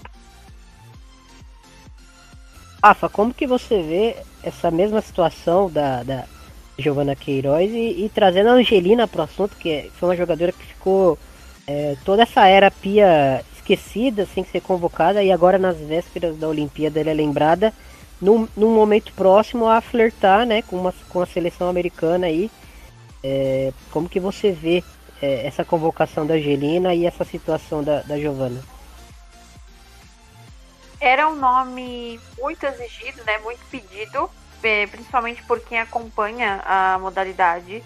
Rafa, 2.83 3.09
como 3.09 3.35
que 3.35 3.47
você 3.47 3.83
vê 3.83 4.17
essa 4.47 4.71
mesma 4.71 5.03
situação 5.03 5.69
da, 5.69 6.03
da 6.05 6.25
Giovana 6.79 7.17
Queiroz 7.17 7.71
e, 7.73 8.05
e 8.05 8.11
trazendo 8.15 8.51
a 8.51 8.53
Angelina 8.53 9.09
para 9.09 9.23
o 9.23 9.25
assunto, 9.25 9.57
que 9.57 9.71
é, 9.71 9.89
foi 9.99 10.09
uma 10.09 10.17
jogadora 10.17 10.53
que 10.53 10.65
ficou 10.65 11.19
é, 11.67 11.97
toda 12.05 12.23
essa 12.23 12.47
era 12.47 12.71
pia 12.71 13.45
esquecida, 13.57 14.25
sem 14.27 14.45
ser 14.45 14.61
convocada, 14.61 15.23
e 15.23 15.33
agora 15.33 15.59
nas 15.59 15.77
vésperas 15.77 16.37
da 16.37 16.49
Olimpíada 16.49 17.01
ela 17.01 17.11
é 17.11 17.15
lembrada 17.15 17.73
num, 18.21 18.47
num 18.57 18.73
momento 18.73 19.13
próximo 19.13 19.69
a 19.69 19.81
flertar 19.81 20.47
né, 20.47 20.63
com, 20.63 20.77
uma, 20.77 20.95
com 21.09 21.21
a 21.21 21.27
seleção 21.27 21.69
americana 21.69 22.27
aí. 22.27 22.51
É, 23.25 23.73
como 23.91 24.09
que 24.09 24.21
você 24.21 24.53
vê 24.53 24.85
é, 25.21 25.45
essa 25.47 25.65
convocação 25.65 26.25
da 26.25 26.35
Angelina 26.35 26.95
e 26.95 27.05
essa 27.05 27.25
situação 27.25 27.83
da, 27.83 28.03
da 28.03 28.17
Giovana? 28.17 28.63
Era 31.01 31.29
um 31.29 31.37
nome 31.37 32.19
muito 32.41 32.65
exigido, 32.65 33.23
né, 33.25 33.39
muito 33.39 33.61
pedido, 33.71 34.31
principalmente 34.90 35.42
por 35.45 35.61
quem 35.61 35.79
acompanha 35.79 36.62
a 36.64 36.99
modalidade. 36.99 37.83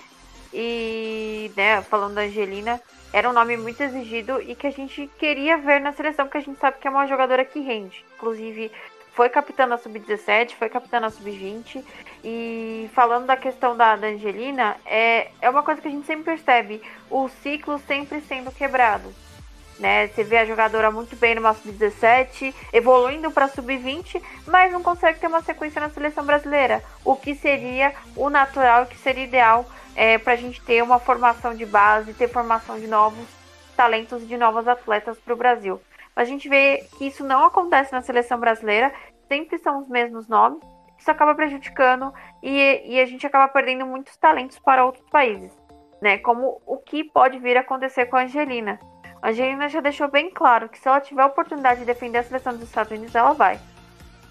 E, 0.53 1.51
né, 1.57 1.81
falando 1.83 2.15
da 2.15 2.23
Angelina, 2.23 2.81
era 3.13 3.29
um 3.29 3.33
nome 3.33 3.57
muito 3.57 3.83
exigido 3.83 4.41
e 4.41 4.55
que 4.55 4.67
a 4.67 4.71
gente 4.71 5.09
queria 5.19 5.57
ver 5.59 5.81
na 5.81 5.93
seleção, 5.93 6.27
porque 6.27 6.39
a 6.39 6.43
gente 6.43 6.59
sabe 6.59 6.79
que 6.79 6.87
é 6.87 6.91
uma 6.91 7.07
jogadora 7.07 7.45
que 7.45 7.61
rende. 7.61 8.05
Inclusive, 8.17 8.71
foi 9.13 9.29
capitã 9.29 9.67
na 9.67 9.77
sub-17, 9.77 10.55
foi 10.55 10.69
capitã 10.69 11.01
na 11.01 11.11
sub-20. 11.11 11.85
E 12.25 12.89
falando 12.95 13.27
da 13.27 13.37
questão 13.37 13.77
da, 13.77 13.97
da 13.97 14.09
Angelina, 14.09 14.77
é, 14.87 15.31
é 15.41 15.51
uma 15.51 15.63
coisa 15.63 15.81
que 15.81 15.89
a 15.89 15.91
gente 15.91 16.07
sempre 16.07 16.25
percebe: 16.25 16.83
o 17.11 17.29
ciclo 17.29 17.79
sempre 17.87 18.21
sendo 18.23 18.53
quebrado. 18.53 19.13
Né? 19.81 20.09
Você 20.09 20.23
vê 20.23 20.37
a 20.37 20.45
jogadora 20.45 20.91
muito 20.91 21.17
bem 21.17 21.35
no 21.35 21.55
sub-17, 21.55 22.55
evoluindo 22.71 23.31
para 23.31 23.49
sub-20, 23.49 24.23
mas 24.47 24.71
não 24.71 24.83
consegue 24.83 25.19
ter 25.19 25.27
uma 25.27 25.41
sequência 25.41 25.81
na 25.81 25.89
seleção 25.89 26.23
brasileira. 26.23 26.85
O 27.03 27.17
que 27.17 27.35
seria 27.35 27.95
o 28.15 28.29
natural, 28.29 28.83
o 28.83 28.87
que 28.87 28.99
seria 28.99 29.25
ideal 29.25 29.65
é, 29.97 30.19
para 30.19 30.35
a 30.35 30.37
gente 30.37 30.63
ter 30.63 30.83
uma 30.83 30.99
formação 30.99 31.55
de 31.55 31.65
base, 31.65 32.13
ter 32.13 32.29
formação 32.29 32.79
de 32.79 32.87
novos 32.87 33.27
talentos, 33.75 34.29
de 34.29 34.37
novas 34.37 34.69
atletas 34.69 35.19
para 35.19 35.33
o 35.33 35.37
Brasil. 35.37 35.81
A 36.15 36.25
gente 36.25 36.49
vê 36.51 36.87
que 36.99 37.07
isso 37.07 37.25
não 37.25 37.45
acontece 37.45 37.93
na 37.93 38.03
seleção 38.03 38.39
brasileira, 38.39 38.93
sempre 39.27 39.57
são 39.59 39.79
os 39.79 39.89
mesmos 39.89 40.29
nomes, 40.29 40.61
isso 40.99 41.11
acaba 41.11 41.35
prejudicando 41.35 42.13
e, 42.43 42.83
e 42.85 43.01
a 43.01 43.07
gente 43.07 43.27
acaba 43.27 43.51
perdendo 43.51 43.87
muitos 43.87 44.15
talentos 44.19 44.59
para 44.59 44.85
outros 44.85 45.09
países, 45.09 45.51
né? 46.03 46.19
Como 46.19 46.61
o 46.67 46.77
que 46.77 47.05
pode 47.05 47.39
vir 47.39 47.57
a 47.57 47.61
acontecer 47.61 48.05
com 48.07 48.17
a 48.17 48.25
Angelina. 48.25 48.79
A 49.23 49.29
Angelina 49.31 49.69
já 49.69 49.81
deixou 49.81 50.09
bem 50.09 50.31
claro 50.31 50.69
que 50.69 50.79
se 50.79 50.89
ela 50.89 51.01
tiver 51.01 51.23
a 51.23 51.27
oportunidade 51.27 51.81
de 51.81 51.87
defender 51.87 52.19
a 52.19 52.23
seleção 52.23 52.55
dos 52.55 52.63
Estados 52.63 52.93
Unidos, 52.93 53.15
ela 53.15 53.33
vai. 53.33 53.61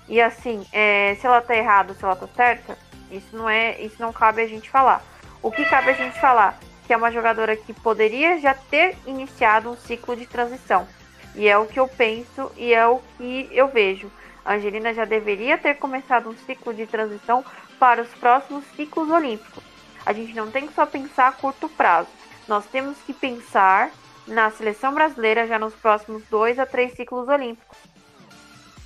E 0.08 0.20
assim, 0.20 0.66
é, 0.72 1.16
se 1.20 1.28
ela 1.28 1.42
tá 1.42 1.56
errada 1.56 1.92
ou 1.92 1.96
se 1.96 2.04
ela 2.04 2.16
tá 2.16 2.28
certa, 2.36 2.78
isso 3.12 3.36
não 3.36 3.48
é, 3.48 3.80
isso 3.80 4.02
não 4.02 4.12
cabe 4.12 4.42
a 4.42 4.48
gente 4.48 4.70
falar. 4.70 5.04
O 5.42 5.52
que 5.52 5.64
cabe 5.66 5.92
a 5.92 5.94
gente 5.94 6.20
falar? 6.20 6.60
Que 6.88 6.94
é 6.94 6.98
uma 6.98 7.12
jogadora 7.12 7.56
que 7.56 7.72
poderia 7.72 8.40
já 8.40 8.56
ter 8.56 8.98
iniciado 9.06 9.70
um 9.70 9.76
ciclo 9.76 10.16
de 10.16 10.26
transição. 10.26 10.88
E 11.36 11.48
é 11.48 11.56
o 11.56 11.68
que 11.68 11.80
eu 11.80 11.88
penso 11.88 12.52
e 12.58 12.74
é 12.74 12.86
o 12.88 13.00
que 13.16 13.48
eu 13.52 13.68
vejo. 13.68 14.12
A 14.44 14.56
Angelina 14.56 14.92
já 14.94 15.06
deveria 15.06 15.58
ter 15.58 15.76
começado 15.76 16.30
um 16.30 16.36
ciclo 16.36 16.74
de 16.74 16.88
transição 16.88 17.46
para 17.78 18.02
os 18.02 18.10
próximos 18.16 18.66
ciclos 18.76 19.10
olímpicos. 19.12 19.64
A 20.04 20.12
gente 20.12 20.34
não 20.34 20.50
tem 20.50 20.66
que 20.66 20.74
só 20.74 20.88
pensar 20.88 21.28
a 21.28 21.32
curto 21.32 21.70
prazo. 21.70 22.10
Nós 22.48 22.66
temos 22.66 22.98
que 23.06 23.14
pensar 23.14 23.92
na 24.30 24.50
seleção 24.52 24.94
brasileira 24.94 25.48
já 25.48 25.60
nos 25.60 25.74
próximos 25.74 26.24
dois 26.30 26.58
a 26.58 26.66
três 26.66 26.94
ciclos 26.94 27.28
olímpicos. 27.28 27.78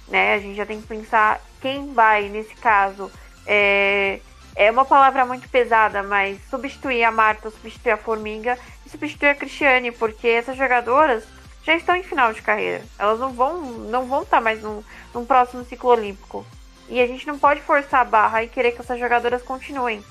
Né? 0.08 0.34
A 0.34 0.40
gente 0.40 0.56
já 0.56 0.66
tem 0.66 0.82
que 0.82 0.88
pensar 0.88 1.42
quem 1.62 1.94
vai, 1.94 2.30
nesse 2.30 2.56
caso, 2.56 3.12
é, 3.46 4.20
é 4.56 4.72
uma 4.72 4.86
palavra 4.86 5.26
muito 5.26 5.48
pesada, 5.50 6.02
mas 6.02 6.40
substituir 6.50 7.04
a 7.04 7.12
Marta, 7.12 7.50
substituir 7.50 7.92
a 7.92 7.98
Formiga 7.98 8.58
e 8.86 8.90
substituir 8.90 9.30
a 9.30 9.36
Cristiane, 9.36 9.92
porque 9.92 10.28
essas 10.28 10.58
jogadoras 10.58 11.24
já 11.64 11.76
estão 11.76 11.96
em 11.96 12.04
final 12.04 12.34
de 12.34 12.42
carreira. 12.42 12.84
Elas 12.98 13.20
não 13.20 13.32
vão 13.32 13.62
não 13.62 14.06
vão 14.06 14.24
estar 14.24 14.42
mais 14.42 14.62
num, 14.62 14.84
num 15.14 15.26
próximo 15.26 15.64
ciclo 15.66 15.90
olímpico. 15.90 16.46
E 16.90 17.00
a 17.00 17.08
gente 17.08 17.26
não 17.26 17.40
pode 17.40 17.62
forçar 17.62 18.02
a 18.02 18.06
barra 18.06 18.44
e 18.44 18.50
querer 18.50 18.74
que 18.74 18.82
essas 18.82 19.00
jogadoras 19.00 19.42
continuem. 19.42 20.04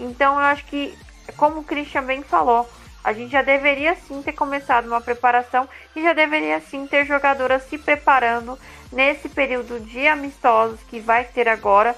Então 0.00 0.34
eu 0.34 0.40
acho 0.40 0.64
que, 0.64 0.96
como 1.36 1.60
o 1.60 1.64
Christian 1.64 2.02
bem 2.02 2.22
falou, 2.22 2.68
a 3.04 3.12
gente 3.12 3.32
já 3.32 3.42
deveria 3.42 3.94
sim 3.94 4.22
ter 4.22 4.32
começado 4.32 4.86
uma 4.86 5.00
preparação 5.00 5.68
e 5.94 6.02
já 6.02 6.14
deveria 6.14 6.58
sim 6.60 6.86
ter 6.86 7.04
jogadoras 7.04 7.62
se 7.64 7.76
preparando 7.76 8.58
nesse 8.90 9.28
período 9.28 9.78
de 9.78 10.08
amistosos 10.08 10.80
que 10.84 10.98
vai 10.98 11.24
ter 11.24 11.46
agora, 11.46 11.94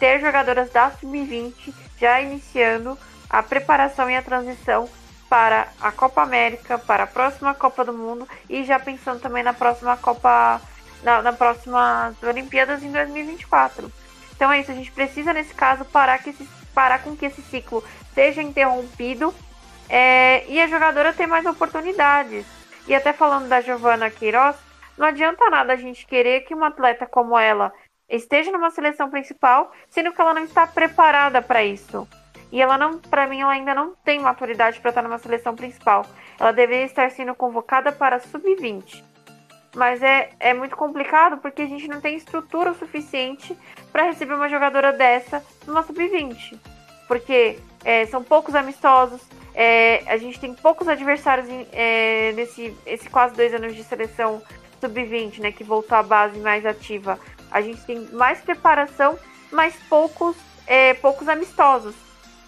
ter 0.00 0.20
jogadoras 0.20 0.68
da 0.70 0.90
sub-20 0.90 1.72
já 2.00 2.20
iniciando 2.20 2.98
a 3.28 3.42
preparação 3.44 4.10
e 4.10 4.16
a 4.16 4.22
transição 4.22 4.88
para 5.28 5.68
a 5.80 5.92
Copa 5.92 6.22
América, 6.22 6.76
para 6.76 7.04
a 7.04 7.06
próxima 7.06 7.54
Copa 7.54 7.84
do 7.84 7.92
Mundo 7.92 8.26
e 8.48 8.64
já 8.64 8.80
pensando 8.80 9.20
também 9.20 9.44
na 9.44 9.52
próxima 9.52 9.96
Copa, 9.96 10.60
na, 11.04 11.22
na 11.22 11.32
próxima 11.32 12.12
Olimpíadas 12.20 12.82
em 12.82 12.90
2024. 12.90 13.92
Então 14.34 14.50
é 14.50 14.58
isso, 14.58 14.72
a 14.72 14.74
gente 14.74 14.90
precisa 14.90 15.32
nesse 15.32 15.54
caso 15.54 15.84
parar, 15.84 16.18
que 16.18 16.30
esse, 16.30 16.44
parar 16.74 17.00
com 17.04 17.14
que 17.14 17.26
esse 17.26 17.40
ciclo 17.42 17.84
seja 18.12 18.42
interrompido 18.42 19.32
é, 19.90 20.44
e 20.48 20.60
a 20.60 20.68
jogadora 20.68 21.12
ter 21.12 21.26
mais 21.26 21.44
oportunidades. 21.44 22.46
E 22.86 22.94
até 22.94 23.12
falando 23.12 23.48
da 23.48 23.60
Giovana 23.60 24.08
Queiroz, 24.08 24.56
não 24.96 25.06
adianta 25.06 25.50
nada 25.50 25.72
a 25.72 25.76
gente 25.76 26.06
querer 26.06 26.42
que 26.42 26.54
uma 26.54 26.68
atleta 26.68 27.06
como 27.06 27.36
ela 27.36 27.72
esteja 28.08 28.50
numa 28.52 28.70
seleção 28.70 29.10
principal, 29.10 29.72
sendo 29.88 30.12
que 30.12 30.20
ela 30.20 30.34
não 30.34 30.44
está 30.44 30.66
preparada 30.66 31.42
para 31.42 31.64
isso. 31.64 32.08
E 32.52 32.60
ela 32.60 32.76
não, 32.76 32.98
para 32.98 33.26
mim, 33.26 33.40
ela 33.40 33.52
ainda 33.52 33.74
não 33.74 33.94
tem 34.04 34.18
maturidade 34.18 34.80
para 34.80 34.90
estar 34.90 35.02
numa 35.02 35.18
seleção 35.18 35.54
principal. 35.54 36.04
Ela 36.38 36.52
deveria 36.52 36.84
estar 36.84 37.10
sendo 37.10 37.34
convocada 37.34 37.92
para 37.92 38.18
sub-20. 38.18 39.04
Mas 39.76 40.02
é, 40.02 40.30
é 40.40 40.52
muito 40.52 40.76
complicado 40.76 41.38
porque 41.38 41.62
a 41.62 41.66
gente 41.66 41.86
não 41.86 42.00
tem 42.00 42.16
estrutura 42.16 42.74
suficiente 42.74 43.56
para 43.92 44.02
receber 44.02 44.34
uma 44.34 44.48
jogadora 44.48 44.92
dessa 44.92 45.44
numa 45.64 45.84
sub-20. 45.84 46.58
Porque 47.10 47.58
é, 47.84 48.06
são 48.06 48.22
poucos 48.22 48.54
amistosos, 48.54 49.20
é, 49.52 50.04
a 50.06 50.16
gente 50.16 50.38
tem 50.38 50.54
poucos 50.54 50.86
adversários 50.86 51.48
em, 51.48 51.66
é, 51.72 52.30
nesse 52.36 52.72
esse 52.86 53.10
quase 53.10 53.34
dois 53.34 53.52
anos 53.52 53.74
de 53.74 53.82
seleção 53.82 54.40
sub-20, 54.80 55.40
né, 55.40 55.50
que 55.50 55.64
voltou 55.64 55.98
à 55.98 56.04
base 56.04 56.38
mais 56.38 56.64
ativa. 56.64 57.18
A 57.50 57.60
gente 57.60 57.84
tem 57.84 57.98
mais 58.12 58.40
preparação, 58.40 59.18
mas 59.50 59.74
poucos, 59.88 60.36
é, 60.68 60.94
poucos 60.94 61.28
amistosos. 61.28 61.96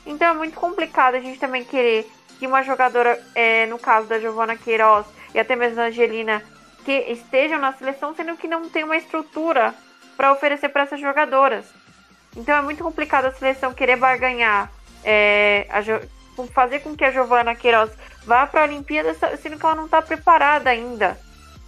Então 0.07 0.29
é 0.29 0.35
muito 0.35 0.55
complicado 0.55 1.17
a 1.17 1.21
gente 1.21 1.41
também 1.41 1.65
querer 1.65 2.09
que 2.39 2.47
uma 2.47 2.63
jogadora, 2.63 3.21
é, 3.35 3.67
no 3.67 3.81
caso 3.81 4.07
da 4.07 4.21
Giovana 4.21 4.57
Queiroz 4.57 5.07
e 5.35 5.41
até 5.41 5.57
mesmo 5.57 5.75
da 5.75 5.87
Angelina, 5.87 6.41
que 6.85 6.93
estejam 6.93 7.59
na 7.59 7.73
seleção, 7.73 8.15
sendo 8.15 8.37
que 8.37 8.47
não 8.47 8.69
tem 8.69 8.85
uma 8.85 8.97
estrutura 8.97 9.75
para 10.17 10.31
oferecer 10.33 10.69
para 10.69 10.85
essas 10.85 11.01
jogadoras. 11.01 11.82
Então 12.37 12.57
é 12.57 12.63
muito 12.63 12.83
complicado 12.83 13.27
a 13.27 13.33
seleção 13.33 13.75
querer 13.75 13.97
barganhar, 13.97 14.71
é, 15.05 15.67
fazer 16.55 16.81
com 16.81 16.97
que 16.97 17.05
a 17.05 17.11
Giovana 17.11 17.55
Queiroz 17.55 17.91
vá 18.25 18.47
para 18.47 18.63
a 18.63 18.65
Olimpíada, 18.65 19.15
sendo 19.37 19.59
que 19.59 19.65
ela 19.65 19.75
não 19.75 19.85
está 19.85 20.01
preparada 20.01 20.71
ainda. 20.71 21.19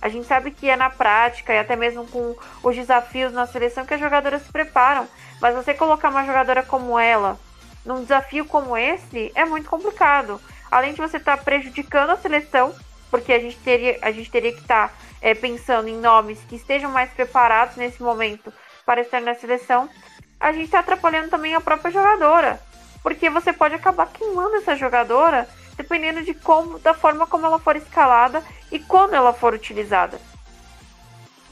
A 0.01 0.09
gente 0.09 0.27
sabe 0.27 0.51
que 0.51 0.69
é 0.69 0.77
na 0.77 0.91
prática 0.91 1.53
e 1.53 1.59
até 1.59 1.77
mesmo 1.77 2.07
com 2.07 2.37
os 2.63 2.77
desafios 2.77 3.33
na 3.33 3.47
seleção 3.47 3.87
que 3.87 3.95
as 3.95 4.01
jogadoras 4.01 4.43
se 4.43 4.53
preparam. 4.53 5.09
Mas 5.41 5.55
você 5.55 5.75
colocar 5.75 6.11
uma 6.11 6.25
jogadora 6.25 6.63
como 6.63 6.99
ela 6.99 7.39
num 7.85 8.03
desafio 8.03 8.45
como 8.45 8.77
esse 8.77 9.31
é 9.35 9.45
muito 9.45 9.69
complicado. 9.69 10.41
Além 10.71 10.93
de 10.93 11.01
você 11.01 11.19
estar 11.19 11.37
tá 11.37 11.43
prejudicando 11.43 12.11
a 12.11 12.17
seleção, 12.17 12.75
porque 13.11 13.33
a 13.33 13.39
gente 13.39 13.57
teria, 13.59 13.99
a 14.03 14.11
gente 14.11 14.31
teria 14.31 14.53
que 14.53 14.61
estar 14.61 14.89
tá, 14.89 14.95
é, 15.21 15.35
pensando 15.35 15.89
em 15.89 16.01
nomes 16.01 16.41
que 16.49 16.57
estejam 16.57 16.91
mais 16.91 17.11
preparados 17.11 17.77
nesse 17.77 18.03
momento 18.03 18.53
para 18.85 19.01
estar 19.01 19.21
na 19.21 19.35
seleção, 19.35 19.89
a 20.39 20.53
gente 20.53 20.67
está 20.67 20.81
atrapalhando 20.81 21.31
também 21.31 21.55
a 21.55 21.61
própria 21.61 21.91
jogadora. 21.91 22.61
Porque 23.03 23.29
você 23.29 23.53
pode 23.53 23.75
acabar 23.75 24.07
queimando 24.07 24.57
essa 24.57 24.77
jogadora 24.77 25.49
dependendo 25.77 26.23
de 26.23 26.35
como, 26.35 26.79
da 26.79 26.95
forma 26.95 27.27
como 27.27 27.47
ela 27.47 27.59
for 27.59 27.77
escalada 27.77 28.43
e 28.71 28.79
quando 28.79 29.15
ela 29.15 29.33
for 29.33 29.55
utilizada. 29.55 30.21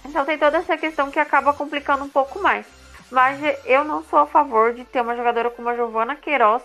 Então 0.05 0.25
tem 0.25 0.39
toda 0.39 0.59
essa 0.59 0.77
questão 0.77 1.11
que 1.11 1.19
acaba 1.19 1.53
complicando 1.53 2.05
um 2.05 2.09
pouco 2.09 2.41
mais. 2.41 2.67
Mas 3.11 3.39
eu 3.67 3.85
não 3.85 4.03
sou 4.05 4.19
a 4.19 4.27
favor 4.27 4.73
de 4.73 4.85
ter 4.85 5.01
uma 5.01 5.17
jogadora 5.17 5.51
como 5.51 5.69
a 5.69 5.75
Giovana 5.75 6.17
Queiroz 6.17 6.63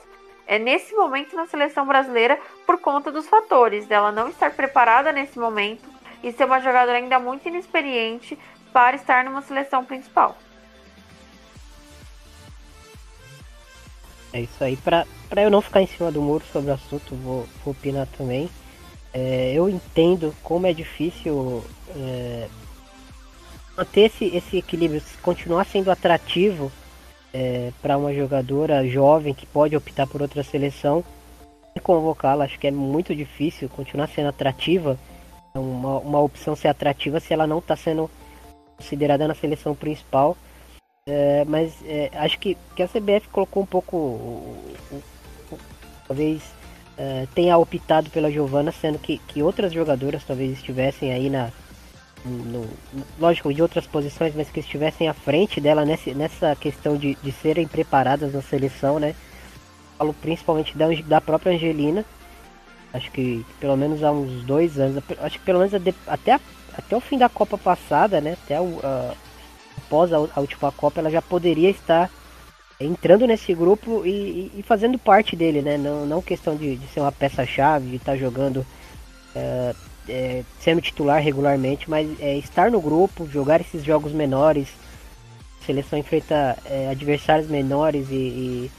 é, 0.47 0.57
nesse 0.57 0.95
momento 0.95 1.35
na 1.35 1.45
seleção 1.45 1.85
brasileira 1.85 2.39
por 2.65 2.79
conta 2.79 3.11
dos 3.11 3.27
fatores 3.27 3.85
dela 3.85 4.11
não 4.11 4.29
estar 4.29 4.51
preparada 4.51 5.11
nesse 5.11 5.37
momento 5.37 5.89
e 6.23 6.31
ser 6.31 6.45
uma 6.45 6.61
jogadora 6.61 6.97
ainda 6.97 7.19
muito 7.19 7.47
inexperiente 7.47 8.39
para 8.71 8.95
estar 8.95 9.25
numa 9.25 9.41
seleção 9.41 9.83
principal. 9.83 10.37
É 14.33 14.41
isso 14.41 14.63
aí. 14.63 14.75
Para 14.77 15.05
eu 15.37 15.49
não 15.49 15.61
ficar 15.61 15.81
em 15.81 15.87
cima 15.87 16.11
do 16.11 16.21
muro 16.21 16.43
sobre 16.51 16.71
o 16.71 16.73
assunto, 16.73 17.15
vou, 17.15 17.45
vou 17.63 17.71
opinar 17.71 18.07
também. 18.17 18.49
É, 19.13 19.53
eu 19.53 19.69
entendo 19.69 20.33
como 20.43 20.67
é 20.67 20.73
difícil 20.73 21.63
é, 21.95 22.47
manter 23.75 24.01
esse, 24.01 24.25
esse 24.25 24.57
equilíbrio, 24.57 25.01
continuar 25.21 25.65
sendo 25.65 25.89
atrativo 25.89 26.71
é, 27.33 27.71
para 27.81 27.97
uma 27.97 28.13
jogadora 28.13 28.87
jovem 28.87 29.33
que 29.33 29.45
pode 29.45 29.75
optar 29.75 30.07
por 30.07 30.21
outra 30.21 30.43
seleção 30.43 31.03
e 31.75 31.79
convocá-la. 31.79 32.45
Acho 32.45 32.59
que 32.59 32.67
é 32.67 32.71
muito 32.71 33.15
difícil 33.15 33.69
continuar 33.69 34.07
sendo 34.07 34.29
atrativa. 34.29 34.97
É 35.53 35.59
uma, 35.59 35.99
uma 35.99 36.19
opção 36.19 36.55
ser 36.55 36.67
atrativa 36.67 37.19
se 37.19 37.33
ela 37.33 37.47
não 37.47 37.59
está 37.59 37.75
sendo 37.75 38.09
considerada 38.75 39.27
na 39.27 39.33
seleção 39.33 39.73
principal. 39.73 40.37
É, 41.07 41.45
mas 41.47 41.73
é, 41.85 42.11
acho 42.15 42.37
que, 42.37 42.57
que 42.75 42.83
a 42.83 42.87
CBF 42.87 43.29
colocou 43.31 43.63
um 43.63 43.65
pouco. 43.65 44.57
talvez 46.05 46.41
é, 46.97 47.25
tenha 47.33 47.57
optado 47.57 48.09
pela 48.09 48.29
Giovana, 48.29 48.73
sendo 48.73 48.99
que, 48.99 49.17
que 49.19 49.41
outras 49.41 49.71
jogadoras 49.71 50.25
talvez 50.25 50.51
estivessem 50.51 51.13
aí 51.13 51.29
na, 51.29 51.49
no, 52.25 52.67
lógico, 53.17 53.53
de 53.53 53.61
outras 53.61 53.87
posições, 53.87 54.33
mas 54.35 54.49
que 54.49 54.59
estivessem 54.59 55.07
à 55.07 55.13
frente 55.13 55.61
dela 55.61 55.85
nessa, 55.85 56.13
nessa 56.13 56.55
questão 56.57 56.97
de, 56.97 57.15
de 57.23 57.31
serem 57.31 57.65
preparadas 57.65 58.33
na 58.33 58.41
seleção, 58.41 58.99
né? 58.99 59.15
Falo 59.97 60.13
principalmente 60.13 60.77
da, 60.77 60.87
da 61.05 61.21
própria 61.21 61.53
Angelina. 61.53 62.03
Acho 62.93 63.09
que 63.11 63.45
pelo 63.61 63.77
menos 63.77 64.03
há 64.03 64.11
uns 64.11 64.43
dois 64.43 64.77
anos, 64.77 65.01
acho 65.21 65.39
que 65.39 65.45
pelo 65.45 65.59
menos 65.59 65.73
até, 66.07 66.39
até 66.75 66.95
o 66.97 66.99
fim 66.99 67.17
da 67.17 67.29
Copa 67.29 67.57
passada, 67.57 68.19
né? 68.19 68.37
Até 68.43 68.59
o, 68.59 68.79
após 69.87 70.11
a, 70.11 70.17
a, 70.17 70.39
última 70.39 70.71
Copa, 70.71 70.99
ela 70.99 71.09
já 71.09 71.21
poderia 71.21 71.69
estar 71.69 72.11
entrando 72.79 73.25
nesse 73.25 73.53
grupo 73.53 74.05
e, 74.05 74.51
e 74.55 74.63
fazendo 74.63 74.99
parte 74.99 75.35
dele, 75.35 75.61
né? 75.61 75.77
Não, 75.77 76.05
não 76.05 76.21
questão 76.21 76.55
de, 76.55 76.75
de 76.75 76.87
ser 76.87 76.99
uma 76.99 77.11
peça-chave, 77.11 77.89
de 77.89 77.95
estar 77.95 78.15
jogando 78.17 78.57
uh, 78.57 79.75
é, 80.07 80.43
sendo 80.59 80.81
titular 80.81 81.21
regularmente, 81.21 81.89
mas 81.89 82.07
é, 82.19 82.37
estar 82.37 82.69
no 82.69 82.79
grupo, 82.79 83.27
jogar 83.27 83.61
esses 83.61 83.83
jogos 83.83 84.11
menores, 84.11 84.67
a 85.61 85.65
seleção 85.65 85.97
enfrenta 85.97 86.57
é, 86.65 86.89
adversários 86.89 87.49
menores 87.49 88.07
e, 88.11 88.15
e, 88.15 88.71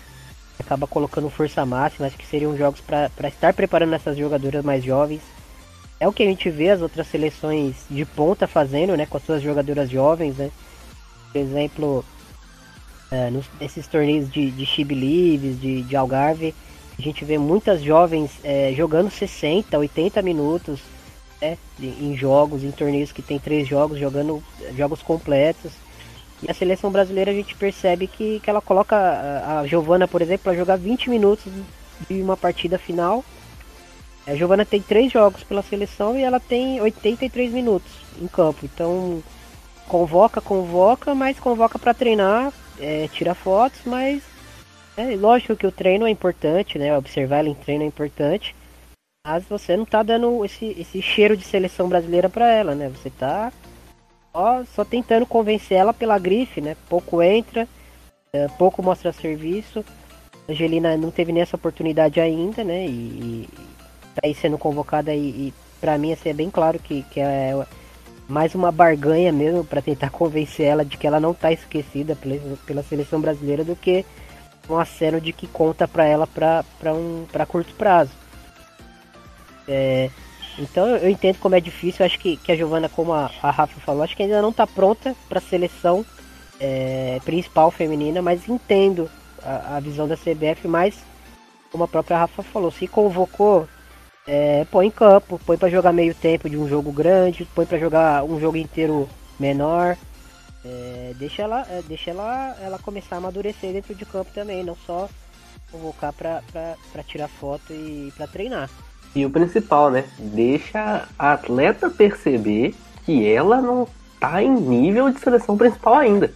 acaba 0.60 0.86
colocando 0.86 1.30
força 1.30 1.64
máxima, 1.64 2.06
acho 2.06 2.16
que 2.16 2.26
seriam 2.26 2.56
jogos 2.56 2.80
para 2.80 3.28
estar 3.28 3.54
preparando 3.54 3.94
essas 3.94 4.16
jogadoras 4.16 4.64
mais 4.64 4.84
jovens. 4.84 5.22
É 6.00 6.06
o 6.06 6.12
que 6.12 6.22
a 6.22 6.26
gente 6.26 6.48
vê 6.50 6.70
as 6.70 6.80
outras 6.80 7.08
seleções 7.08 7.74
de 7.90 8.04
ponta 8.04 8.46
fazendo, 8.46 8.96
né, 8.96 9.06
com 9.06 9.16
as 9.16 9.24
suas 9.24 9.42
jogadoras 9.42 9.90
jovens, 9.90 10.36
né? 10.36 10.50
Por 11.32 11.38
exemplo, 11.38 12.04
é, 13.10 13.30
nos, 13.30 13.46
nesses 13.60 13.86
torneios 13.86 14.30
de, 14.30 14.50
de 14.50 14.66
Chibi 14.66 14.94
Leaves, 14.94 15.60
de, 15.60 15.82
de 15.82 15.96
Algarve, 15.96 16.54
a 16.98 17.02
gente 17.02 17.24
vê 17.24 17.38
muitas 17.38 17.82
jovens 17.82 18.32
é, 18.42 18.72
jogando 18.76 19.10
60, 19.10 19.78
80 19.78 20.20
minutos, 20.20 20.80
né, 21.40 21.56
em 21.80 22.16
jogos, 22.16 22.64
em 22.64 22.72
torneios 22.72 23.12
que 23.12 23.22
tem 23.22 23.38
três 23.38 23.68
jogos, 23.68 23.98
jogando 23.98 24.42
jogos 24.76 25.00
completos. 25.00 25.72
E 26.42 26.50
a 26.50 26.54
seleção 26.54 26.90
brasileira 26.90 27.30
a 27.30 27.34
gente 27.34 27.54
percebe 27.54 28.06
que, 28.06 28.40
que 28.40 28.50
ela 28.50 28.60
coloca 28.60 28.96
a, 28.96 29.60
a 29.60 29.66
Giovana, 29.66 30.06
por 30.06 30.22
exemplo, 30.22 30.44
para 30.44 30.56
jogar 30.56 30.76
20 30.76 31.10
minutos 31.10 31.52
de 32.08 32.20
uma 32.20 32.36
partida 32.36 32.78
final. 32.78 33.24
A 34.26 34.34
Giovana 34.34 34.64
tem 34.64 34.82
três 34.82 35.12
jogos 35.12 35.42
pela 35.42 35.62
seleção 35.62 36.18
e 36.18 36.22
ela 36.22 36.38
tem 36.38 36.80
83 36.80 37.52
minutos 37.52 37.90
em 38.20 38.26
campo. 38.26 38.64
Então 38.64 39.22
convoca, 39.88 40.40
convoca, 40.40 41.14
mas 41.14 41.40
convoca 41.40 41.78
para 41.78 41.94
treinar, 41.94 42.52
é, 42.78 43.08
tira 43.08 43.34
fotos, 43.34 43.80
mas 43.84 44.22
é 44.96 45.16
lógico 45.16 45.56
que 45.56 45.66
o 45.66 45.72
treino 45.72 46.06
é 46.06 46.10
importante, 46.10 46.78
né? 46.78 46.96
Observar 46.96 47.38
ela 47.38 47.48
em 47.48 47.54
treino 47.54 47.84
é 47.84 47.86
importante. 47.86 48.54
Mas 49.26 49.44
você 49.44 49.76
não 49.76 49.84
tá 49.84 50.02
dando 50.02 50.44
esse, 50.44 50.76
esse 50.78 51.02
cheiro 51.02 51.36
de 51.36 51.44
seleção 51.44 51.88
brasileira 51.88 52.28
para 52.28 52.50
ela, 52.52 52.74
né? 52.74 52.88
Você 52.88 53.10
tá 53.10 53.52
só, 54.32 54.64
só 54.74 54.84
tentando 54.84 55.26
convencer 55.26 55.78
ela 55.78 55.92
pela 55.92 56.18
grife, 56.18 56.60
né? 56.60 56.76
Pouco 56.88 57.22
entra, 57.22 57.68
é, 58.32 58.46
pouco 58.58 58.82
mostra 58.82 59.12
serviço. 59.12 59.84
Angelina 60.48 60.96
não 60.96 61.10
teve 61.10 61.32
nessa 61.32 61.56
oportunidade 61.56 62.20
ainda, 62.20 62.64
né? 62.64 62.86
E, 62.86 62.90
e 62.90 63.48
tá 64.14 64.22
aí 64.24 64.34
sendo 64.34 64.58
convocada 64.58 65.14
e, 65.14 65.28
e 65.28 65.54
para 65.80 65.96
mim 65.98 66.12
assim, 66.12 66.30
é 66.30 66.34
bem 66.34 66.50
claro 66.50 66.78
que, 66.78 67.02
que 67.04 67.20
é 67.20 67.54
mais 68.28 68.54
uma 68.54 68.70
barganha 68.70 69.32
mesmo 69.32 69.64
para 69.64 69.80
tentar 69.80 70.10
convencer 70.10 70.66
ela 70.66 70.84
de 70.84 70.96
que 70.96 71.06
ela 71.06 71.18
não 71.18 71.32
tá 71.32 71.50
esquecida 71.50 72.14
pela, 72.14 72.56
pela 72.66 72.82
seleção 72.82 73.20
brasileira 73.20 73.64
do 73.64 73.74
que 73.74 74.04
um 74.68 74.76
aceno 74.76 75.20
de 75.20 75.32
que 75.32 75.46
conta 75.46 75.88
para 75.88 76.04
ela 76.04 76.26
para 76.26 76.92
um 76.92 77.26
para 77.32 77.46
curto 77.46 77.74
prazo. 77.74 78.12
É, 79.66 80.10
então 80.58 80.86
eu 80.88 81.08
entendo 81.08 81.38
como 81.38 81.54
é 81.54 81.60
difícil. 81.60 82.04
Acho 82.04 82.18
que, 82.18 82.36
que 82.36 82.52
a 82.52 82.56
Giovana, 82.56 82.88
como 82.88 83.12
a, 83.12 83.30
a 83.42 83.50
Rafa 83.50 83.80
falou, 83.80 84.02
acho 84.02 84.16
que 84.16 84.22
ainda 84.22 84.42
não 84.42 84.50
está 84.50 84.66
pronta 84.66 85.14
para 85.28 85.38
a 85.38 85.42
seleção 85.42 86.04
é, 86.60 87.20
principal 87.24 87.70
feminina, 87.70 88.20
mas 88.20 88.48
entendo 88.48 89.08
a, 89.42 89.76
a, 89.76 89.80
visão 89.80 90.08
da 90.08 90.16
CBF. 90.16 90.66
Mas, 90.66 90.98
como 91.70 91.84
a 91.84 91.88
própria 91.88 92.18
Rafa 92.18 92.42
falou, 92.42 92.70
se 92.70 92.88
convocou, 92.88 93.68
é, 94.28 94.66
põe 94.70 94.88
em 94.88 94.90
campo, 94.90 95.40
põe 95.46 95.56
para 95.56 95.70
jogar 95.70 95.90
meio 95.90 96.14
tempo 96.14 96.50
de 96.50 96.58
um 96.58 96.68
jogo 96.68 96.92
grande, 96.92 97.48
põe 97.54 97.64
para 97.64 97.78
jogar 97.78 98.22
um 98.24 98.38
jogo 98.38 98.58
inteiro 98.58 99.08
menor. 99.40 99.96
É, 100.62 101.14
deixa 101.18 101.42
ela, 101.42 101.66
é, 101.70 101.82
deixa 101.88 102.10
ela, 102.10 102.54
ela 102.60 102.78
começar 102.78 103.16
a 103.16 103.18
amadurecer 103.18 103.72
dentro 103.72 103.94
de 103.94 104.04
campo 104.04 104.30
também, 104.34 104.62
não 104.62 104.76
só 104.86 105.08
convocar 105.72 106.12
para 106.12 107.02
tirar 107.06 107.28
foto 107.28 107.72
e 107.72 108.12
para 108.16 108.26
treinar. 108.26 108.68
E 109.14 109.24
o 109.24 109.30
principal, 109.30 109.90
né? 109.90 110.04
Deixa 110.18 111.08
a 111.18 111.32
atleta 111.32 111.88
perceber 111.88 112.74
que 113.06 113.26
ela 113.26 113.62
não 113.62 113.88
tá 114.20 114.42
em 114.42 114.54
nível 114.54 115.08
de 115.10 115.20
seleção 115.20 115.56
principal 115.56 115.94
ainda. 115.94 116.34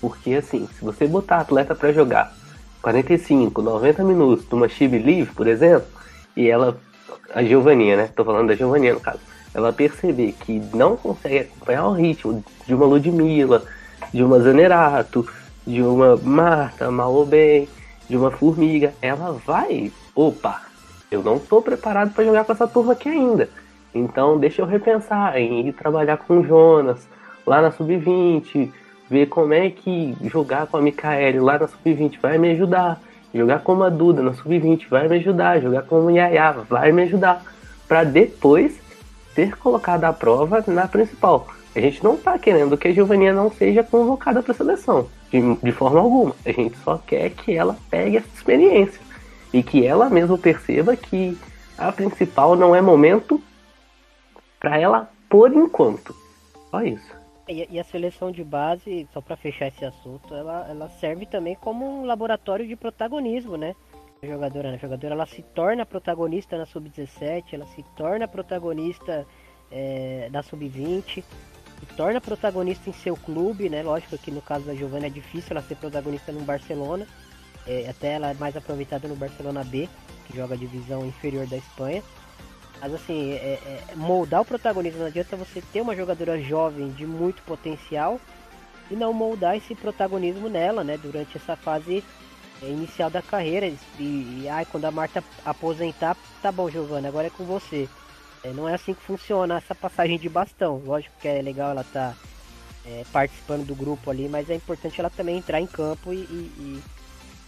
Porque 0.00 0.34
assim, 0.34 0.68
se 0.78 0.84
você 0.84 1.08
botar 1.08 1.38
a 1.38 1.40
atleta 1.40 1.74
para 1.74 1.92
jogar 1.92 2.32
45, 2.82 3.60
90 3.60 4.04
minutos 4.04 4.46
numa 4.48 4.68
Chibi 4.68 5.00
Live, 5.00 5.32
por 5.32 5.48
exemplo, 5.48 5.88
e 6.36 6.48
ela, 6.48 6.78
a 7.34 7.42
Giovaninha, 7.42 7.96
né? 7.96 8.10
Tô 8.14 8.24
falando 8.24 8.48
da 8.48 8.54
Giovaninha 8.54 8.94
no 8.94 9.00
caso. 9.00 9.20
Ela 9.54 9.72
perceber 9.72 10.32
que 10.32 10.60
não 10.74 10.96
consegue 10.96 11.40
acompanhar 11.40 11.86
o 11.86 11.92
ritmo 11.92 12.42
de 12.66 12.74
uma 12.74 12.86
Ludmilla, 12.86 13.62
de 14.12 14.22
uma 14.22 14.40
Zanerato, 14.40 15.28
de 15.66 15.82
uma 15.82 16.16
Marta, 16.16 16.90
mal 16.90 17.12
ou 17.12 17.26
bem, 17.26 17.68
de 18.08 18.16
uma 18.16 18.30
Formiga, 18.30 18.92
ela 19.00 19.32
vai, 19.46 19.92
opa, 20.14 20.62
eu 21.10 21.22
não 21.22 21.36
estou 21.36 21.62
preparado 21.62 22.12
para 22.12 22.24
jogar 22.24 22.44
com 22.44 22.52
essa 22.52 22.66
turma 22.66 22.92
aqui 22.92 23.08
ainda. 23.08 23.48
Então 23.94 24.38
deixa 24.38 24.62
eu 24.62 24.66
repensar 24.66 25.38
em 25.38 25.68
ir 25.68 25.72
trabalhar 25.72 26.16
com 26.16 26.40
o 26.40 26.44
Jonas 26.44 27.06
lá 27.46 27.60
na 27.60 27.70
sub-20, 27.70 28.70
ver 29.10 29.26
como 29.26 29.52
é 29.52 29.68
que 29.70 30.16
jogar 30.22 30.66
com 30.66 30.78
a 30.78 30.82
Micaele 30.82 31.40
lá 31.40 31.58
na 31.58 31.68
sub-20 31.68 32.18
vai 32.20 32.38
me 32.38 32.50
ajudar. 32.52 33.00
Jogar 33.34 33.60
com 33.60 33.82
a 33.82 33.88
Duda 33.88 34.22
na 34.22 34.34
sub-20 34.34 34.88
vai 34.88 35.08
me 35.08 35.16
ajudar. 35.16 35.60
Jogar 35.60 35.82
com 35.82 36.06
o 36.06 36.10
Yaya 36.10 36.52
vai 36.68 36.92
me 36.92 37.02
ajudar. 37.02 37.42
Para 37.88 38.04
depois 38.04 38.78
ser 39.34 39.56
colocada 39.56 40.08
à 40.08 40.12
prova 40.12 40.62
na 40.66 40.86
principal. 40.86 41.46
A 41.74 41.80
gente 41.80 42.04
não 42.04 42.14
está 42.14 42.38
querendo 42.38 42.76
que 42.76 42.88
a 42.88 42.92
Giovaninha 42.92 43.32
não 43.32 43.50
seja 43.50 43.82
convocada 43.82 44.42
para 44.42 44.52
a 44.52 44.54
seleção, 44.54 45.08
de, 45.30 45.54
de 45.56 45.72
forma 45.72 46.00
alguma. 46.00 46.34
A 46.44 46.52
gente 46.52 46.76
só 46.78 46.98
quer 46.98 47.30
que 47.30 47.54
ela 47.54 47.76
pegue 47.90 48.18
essa 48.18 48.28
experiência 48.34 49.00
e 49.52 49.62
que 49.62 49.86
ela 49.86 50.10
mesma 50.10 50.36
perceba 50.36 50.94
que 50.94 51.38
a 51.78 51.90
principal 51.90 52.54
não 52.56 52.76
é 52.76 52.82
momento 52.82 53.40
para 54.60 54.78
ela 54.78 55.08
por 55.30 55.50
enquanto. 55.52 56.14
Só 56.70 56.82
isso. 56.82 57.21
E, 57.48 57.66
e, 57.70 57.80
a 57.80 57.84
seleção 57.84 58.30
de 58.30 58.44
base, 58.44 59.08
só 59.12 59.20
para 59.20 59.36
fechar 59.36 59.66
esse 59.66 59.84
assunto, 59.84 60.32
ela, 60.32 60.66
ela 60.68 60.88
serve 60.88 61.26
também 61.26 61.56
como 61.56 61.84
um 61.84 62.04
laboratório 62.04 62.66
de 62.66 62.76
protagonismo, 62.76 63.56
né? 63.56 63.74
A 64.22 64.26
jogadora, 64.26 64.70
né? 64.70 64.76
a 64.76 64.78
jogadora 64.78 65.14
ela 65.14 65.26
se 65.26 65.42
torna 65.42 65.84
protagonista 65.84 66.56
na 66.56 66.64
sub-17, 66.64 67.54
ela 67.54 67.66
se 67.66 67.82
torna 67.96 68.28
protagonista 68.28 69.26
é, 69.72 70.28
na 70.30 70.42
sub-20, 70.44 71.24
se 71.80 71.86
torna 71.96 72.20
protagonista 72.20 72.88
em 72.88 72.92
seu 72.92 73.16
clube, 73.16 73.68
né? 73.68 73.82
Lógico 73.82 74.16
que 74.16 74.30
no 74.30 74.40
caso 74.40 74.64
da 74.64 74.74
Giovanna 74.74 75.06
é 75.06 75.10
difícil 75.10 75.48
ela 75.50 75.62
ser 75.62 75.74
protagonista 75.74 76.30
no 76.30 76.42
Barcelona, 76.42 77.08
é, 77.66 77.88
até 77.88 78.12
ela 78.12 78.30
é 78.30 78.34
mais 78.34 78.56
aproveitada 78.56 79.08
no 79.08 79.16
Barcelona 79.16 79.64
B, 79.64 79.88
que 80.26 80.36
joga 80.36 80.54
a 80.54 80.56
divisão 80.56 81.04
inferior 81.04 81.46
da 81.48 81.56
Espanha. 81.56 82.02
Mas 82.82 82.94
assim, 82.94 83.34
é, 83.34 83.60
é, 83.64 83.94
moldar 83.94 84.40
o 84.40 84.44
protagonismo 84.44 84.98
não 84.98 85.06
adianta 85.06 85.36
você 85.36 85.62
ter 85.72 85.80
uma 85.80 85.94
jogadora 85.94 86.42
jovem 86.42 86.88
de 86.90 87.06
muito 87.06 87.40
potencial 87.44 88.20
e 88.90 88.96
não 88.96 89.12
moldar 89.12 89.56
esse 89.56 89.72
protagonismo 89.72 90.48
nela, 90.48 90.82
né, 90.82 90.98
durante 90.98 91.36
essa 91.36 91.54
fase 91.54 92.02
é, 92.60 92.66
inicial 92.66 93.08
da 93.08 93.22
carreira. 93.22 93.72
E, 94.00 94.02
e 94.02 94.48
ai, 94.50 94.64
quando 94.64 94.84
a 94.86 94.90
Marta 94.90 95.22
aposentar, 95.44 96.16
tá 96.42 96.50
bom, 96.50 96.68
Giovana, 96.68 97.06
agora 97.06 97.28
é 97.28 97.30
com 97.30 97.44
você. 97.44 97.88
É, 98.42 98.52
não 98.52 98.68
é 98.68 98.74
assim 98.74 98.94
que 98.94 99.02
funciona 99.02 99.58
essa 99.58 99.76
passagem 99.76 100.18
de 100.18 100.28
bastão. 100.28 100.82
Lógico 100.84 101.14
que 101.20 101.28
é 101.28 101.40
legal 101.40 101.70
ela 101.70 101.84
tá 101.84 102.16
é, 102.84 103.04
participando 103.12 103.64
do 103.64 103.76
grupo 103.76 104.10
ali, 104.10 104.28
mas 104.28 104.50
é 104.50 104.56
importante 104.56 104.98
ela 104.98 105.08
também 105.08 105.38
entrar 105.38 105.60
em 105.60 105.68
campo 105.68 106.12
e, 106.12 106.16
e, 106.16 106.52
e 106.58 106.82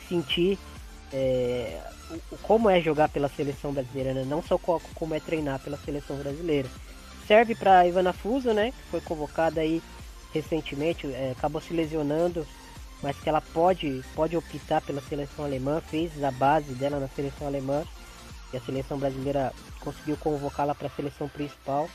sentir 0.09 0.61
é, 1.15 1.81
o, 2.11 2.37
como 2.39 2.69
é 2.69 2.81
jogar 2.81 3.09
pela 3.09 3.29
seleção 3.29 3.73
brasileira, 3.73 4.13
né? 4.13 4.25
não 4.27 4.43
só 4.43 4.59
como 4.59 5.15
é 5.15 5.21
treinar 5.21 5.61
pela 5.61 5.77
seleção 5.77 6.17
brasileira. 6.17 6.69
Serve 7.27 7.55
para 7.55 7.87
Ivana 7.87 8.13
Fuso, 8.13 8.53
né, 8.53 8.73
que 8.73 8.91
foi 8.91 9.01
convocada 9.01 9.61
aí 9.61 9.81
recentemente, 10.35 11.07
é, 11.07 11.33
acabou 11.37 11.61
se 11.61 11.73
lesionando, 11.73 12.45
mas 13.01 13.17
que 13.17 13.29
ela 13.29 13.41
pode, 13.41 14.03
pode 14.15 14.37
optar 14.37 14.83
pela 14.83 15.01
seleção 15.03 15.45
alemã, 15.45 15.81
fez 15.81 16.23
a 16.23 16.33
base 16.33 16.75
dela 16.75 16.99
na 16.99 17.09
seleção 17.09 17.47
alemã 17.47 17.85
e 18.53 18.57
a 18.57 18.61
seleção 18.61 18.99
brasileira 18.99 19.53
conseguiu 19.81 20.17
convocá-la 20.17 20.75
para 20.75 20.89
a 20.89 20.91
seleção 20.91 21.29
principal. 21.29 21.89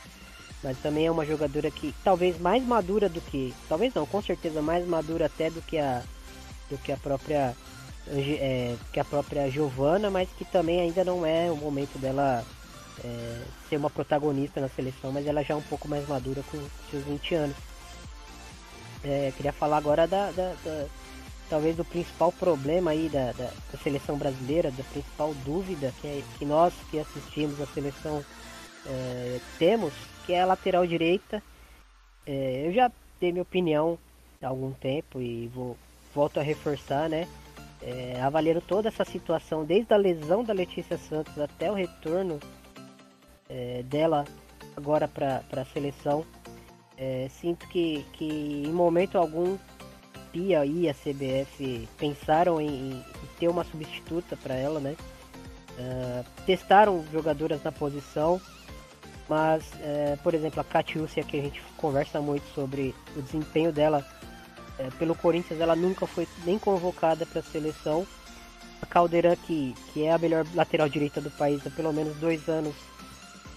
Mas 0.64 0.78
também 0.80 1.06
é 1.06 1.12
uma 1.12 1.26
jogadora 1.26 1.72
que 1.72 1.94
talvez 2.04 2.40
mais 2.40 2.66
madura 2.66 3.08
do 3.08 3.22
que, 3.22 3.54
talvez 3.68 3.94
não, 3.94 4.06
com 4.06 4.22
certeza 4.22 4.62
mais 4.62 4.86
madura 4.86 5.26
até 5.28 5.50
do 5.50 5.62
que 5.62 5.78
a 5.78 6.04
do 6.70 6.78
que 6.78 6.92
a 6.92 6.98
própria 6.98 7.56
é, 8.12 8.76
que 8.92 9.00
a 9.00 9.06
própria 9.06 9.50
Giovana, 9.50 10.10
mas 10.10 10.30
que 10.38 10.46
também 10.46 10.82
ainda 10.82 11.04
não 11.04 11.26
é 11.26 11.52
o 11.52 11.56
momento 11.56 11.98
dela 12.00 12.44
é, 13.04 13.42
ser 13.70 13.78
uma 13.78 13.90
protagonista 13.90 14.60
na 14.60 14.70
seleção, 14.70 15.12
mas 15.12 15.28
ela 15.28 15.44
já 15.44 15.54
é 15.54 15.58
um 15.58 15.62
pouco 15.62 15.88
mais 15.88 16.08
madura 16.08 16.42
com 16.52 16.58
seus 16.90 17.04
20 17.06 17.36
anos. 17.36 17.56
É, 19.04 19.32
queria 19.38 19.54
falar 19.54 19.78
agora 19.78 20.08
da, 20.08 20.32
da, 20.32 20.54
da, 20.64 20.88
talvez 21.50 21.76
do 21.76 21.86
principal 21.86 22.32
problema 22.32 22.92
aí 22.92 23.08
da, 23.10 23.32
da, 23.32 23.52
da, 23.72 23.78
seleção 23.82 24.18
brasileira, 24.18 24.72
da 24.72 24.84
principal 24.84 25.34
dúvida 25.46 25.94
que, 26.02 26.08
é, 26.08 26.24
que 26.38 26.46
nós 26.46 26.74
que 26.90 27.00
assistimos 27.00 27.62
a 27.62 27.66
seleção 27.68 28.24
é, 28.86 29.40
temos, 29.58 29.94
que 30.26 30.34
é 30.34 30.42
a 30.42 30.46
lateral 30.46 30.86
direita. 30.86 31.42
É, 32.26 32.68
eu 32.68 32.74
já 32.74 32.92
dei 33.20 33.32
minha 33.32 33.44
opinião 33.44 33.98
há 34.42 34.48
algum 34.48 34.72
tempo 34.72 35.22
e 35.22 35.48
vou 35.48 35.78
volto 36.14 36.40
a 36.40 36.44
reforçar, 36.44 37.08
né? 37.08 37.28
É, 37.82 38.20
toda 38.68 38.90
essa 38.90 39.06
situação, 39.06 39.64
desde 39.64 39.94
a 39.94 39.98
lesão 39.98 40.44
da 40.44 40.54
Letícia 40.54 40.98
Santos 40.98 41.38
até 41.40 41.72
o 41.72 41.74
retorno 41.74 42.40
é, 43.48 43.84
dela 43.84 44.26
agora 44.76 45.08
para 45.08 45.44
a 45.52 45.66
seleção, 45.66 46.26
é, 46.98 47.28
sinto 47.30 47.68
que, 47.70 48.06
que 48.14 48.64
em 48.66 48.74
momento 48.74 49.18
algum 49.18 49.58
Pia 50.32 50.66
e 50.66 50.88
a 50.88 50.94
CBF 50.94 51.88
pensaram 51.98 52.62
em, 52.62 52.68
em 52.68 53.04
ter 53.40 53.48
uma 53.48 53.64
substituta 53.64 54.38
para 54.38 54.54
ela, 54.54 54.80
né? 54.80 54.96
Uh, 55.72 56.26
testaram 56.46 57.06
jogadoras 57.12 57.64
na 57.64 57.72
posição, 57.72 58.40
mas, 59.30 59.64
uh, 59.64 60.18
por 60.22 60.34
exemplo, 60.34 60.60
a 60.60 60.64
Catiúcia, 60.64 61.24
que 61.24 61.40
a 61.40 61.42
gente 61.42 61.62
conversa 61.78 62.20
muito 62.20 62.46
sobre 62.54 62.94
o 63.16 63.22
desempenho 63.22 63.72
dela 63.72 64.06
uh, 64.80 64.92
pelo 64.98 65.16
Corinthians, 65.16 65.60
ela 65.60 65.76
nunca 65.76 66.08
foi 66.08 66.28
nem 66.46 66.58
convocada 66.58 67.26
para 67.26 67.40
a 67.40 67.44
seleção. 67.44 68.08
A 68.82 68.86
Caldeirão, 68.86 69.36
que, 69.36 69.76
que 69.94 70.04
é 70.06 70.12
a 70.12 70.18
melhor 70.18 70.46
lateral 70.56 70.88
direita 70.88 71.20
do 71.20 71.30
país 71.32 71.66
há 71.68 71.70
pelo 71.70 71.92
menos 71.92 72.16
dois 72.18 72.48
anos, 72.48 72.74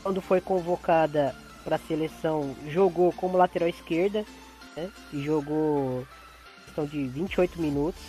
quando 0.03 0.21
foi 0.21 0.41
convocada 0.41 1.35
para 1.65 1.77
a 1.77 1.79
seleção, 1.79 2.57
jogou 2.69 3.13
como 3.13 3.39
lateral 3.39 3.69
esquerda, 3.69 4.25
né? 4.77 4.91
E 5.13 5.23
jogou 5.23 6.07
questão 6.65 6.87
de 6.87 7.05
28 7.07 7.61
minutos. 7.61 8.01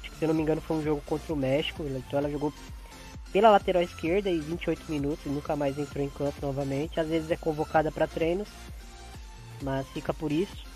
Acho 0.00 0.10
que, 0.10 0.18
se 0.18 0.24
eu 0.24 0.28
não 0.28 0.34
me 0.34 0.42
engano, 0.42 0.60
foi 0.60 0.76
um 0.78 0.82
jogo 0.82 1.02
contra 1.04 1.32
o 1.32 1.36
México. 1.36 1.82
Então 1.84 2.18
ela 2.18 2.30
jogou 2.30 2.52
pela 3.32 3.50
lateral 3.50 3.82
esquerda 3.82 4.30
e 4.30 4.38
28 4.38 4.90
minutos 4.90 5.26
e 5.26 5.28
nunca 5.28 5.54
mais 5.54 5.78
entrou 5.78 6.04
em 6.04 6.08
campo 6.08 6.34
novamente. 6.40 6.98
Às 6.98 7.08
vezes 7.08 7.30
é 7.30 7.36
convocada 7.36 7.90
para 7.92 8.06
treinos, 8.06 8.48
mas 9.62 9.86
fica 9.88 10.14
por 10.14 10.32
isso. 10.32 10.67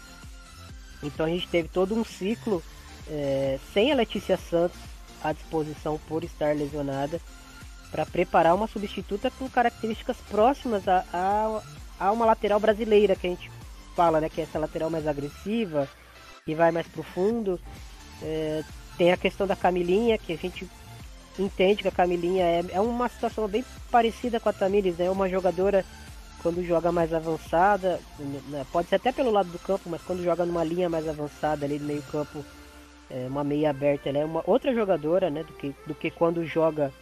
Então 1.03 1.27
a 1.27 1.29
gente 1.29 1.49
teve 1.49 1.69
todo 1.69 1.95
um 1.95 2.05
ciclo 2.05 2.63
é, 3.09 3.59
sem 3.73 3.91
a 3.93 3.95
Letícia 3.95 4.37
Santos 4.37 4.79
à 5.23 5.33
disposição 5.33 5.99
por 6.09 6.25
estar 6.25 6.55
lesionada 6.55 7.21
para 7.91 8.07
preparar 8.07 8.55
uma 8.55 8.67
substituta 8.67 9.31
com 9.31 9.49
características 9.49 10.17
próximas 10.31 10.89
a, 10.89 11.05
a, 11.13 11.63
a 12.01 12.13
uma 12.13 12.25
lateral 12.25 12.59
brasileira 12.59 13.15
que 13.15 13.27
a 13.27 13.31
gente 13.31 13.51
fala, 13.95 14.21
né? 14.21 14.31
Que 14.31 14.41
é 14.41 14.45
essa 14.45 14.59
lateral 14.59 14.89
mais 14.89 15.07
agressiva, 15.07 15.87
que 16.45 16.55
vai 16.55 16.71
mais 16.71 16.87
profundo. 16.87 17.61
É, 18.23 18.65
tem 18.97 19.13
a 19.13 19.17
questão 19.17 19.47
da 19.47 19.55
Camilinha, 19.55 20.17
que 20.17 20.33
a 20.33 20.37
gente 20.37 20.67
entende 21.39 21.83
que 21.83 21.89
a 21.89 21.93
Camilinha 21.93 22.45
é, 22.45 22.65
é 22.73 22.81
uma 22.81 23.09
situação 23.09 23.47
bem 23.47 23.65
parecida 23.91 24.41
com 24.41 24.49
a 24.49 24.53
Tamires, 24.53 24.97
né? 24.97 25.07
É 25.07 25.11
uma 25.11 25.29
jogadora 25.29 25.85
quando 26.43 26.65
joga 26.65 26.91
mais 26.91 27.15
avançada, 27.15 28.01
né? 28.19 28.67
pode 28.73 28.89
ser 28.89 28.97
até 28.97 29.13
pelo 29.13 29.31
lado 29.31 29.51
do 29.51 29.59
campo, 29.59 29.89
mas 29.89 30.03
quando 30.03 30.25
joga 30.25 30.45
numa 30.45 30.65
linha 30.65 30.89
mais 30.89 31.09
avançada 31.09 31.65
ali 31.65 31.79
no 31.79 31.87
meio 31.87 32.03
campo, 32.03 32.45
é, 33.11 33.27
uma 33.29 33.45
meia 33.45 33.71
aberta, 33.71 34.09
ela 34.09 34.19
é 34.19 34.25
uma 34.25 34.43
outra 34.47 34.75
jogadora, 34.75 35.31
né? 35.31 35.45
Do 35.45 35.53
que, 35.53 35.75
do 35.87 35.95
que 35.95 36.11
quando 36.11 36.45
joga 36.45 36.93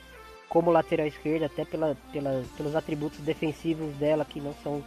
como 0.49 0.71
lateral 0.71 1.07
esquerda, 1.07 1.47
até 1.47 1.65
pela, 1.65 1.97
pela, 2.13 2.43
pelos 2.57 2.75
atributos 2.75 3.21
defensivos 3.21 3.95
dela 3.97 4.25
que 4.25 4.41
não 4.41 4.53
são 4.63 4.83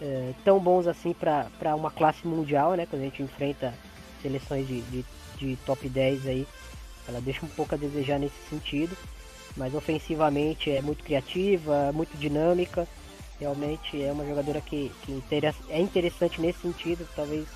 é, 0.00 0.32
tão 0.44 0.58
bons 0.60 0.86
assim 0.86 1.12
para 1.12 1.74
uma 1.74 1.90
classe 1.90 2.26
mundial, 2.26 2.74
né? 2.74 2.86
Quando 2.86 3.02
a 3.02 3.04
gente 3.06 3.22
enfrenta 3.22 3.74
seleções 4.22 4.66
de, 4.66 4.80
de, 4.82 5.04
de, 5.36 5.56
top 5.66 5.88
10 5.88 6.26
aí, 6.28 6.46
ela 7.08 7.20
deixa 7.20 7.44
um 7.44 7.48
pouco 7.48 7.74
a 7.74 7.78
desejar 7.78 8.18
nesse 8.18 8.38
sentido, 8.48 8.96
mas 9.56 9.74
ofensivamente 9.74 10.70
é 10.70 10.80
muito 10.80 11.02
criativa, 11.02 11.90
muito 11.92 12.16
dinâmica, 12.16 12.86
realmente 13.40 14.00
é 14.02 14.12
uma 14.12 14.24
jogadora 14.26 14.60
que, 14.60 14.92
que 15.02 15.22
é 15.70 15.80
interessante 15.80 16.40
nesse 16.40 16.60
sentido, 16.60 17.08
talvez 17.16 17.48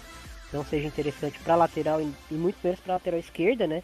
não 0.52 0.64
seja 0.64 0.86
interessante 0.86 1.38
para 1.40 1.54
lateral 1.54 2.00
e, 2.00 2.34
muito 2.34 2.56
menos 2.64 2.80
para 2.80 2.94
lateral 2.94 3.20
esquerda, 3.20 3.66
né? 3.66 3.82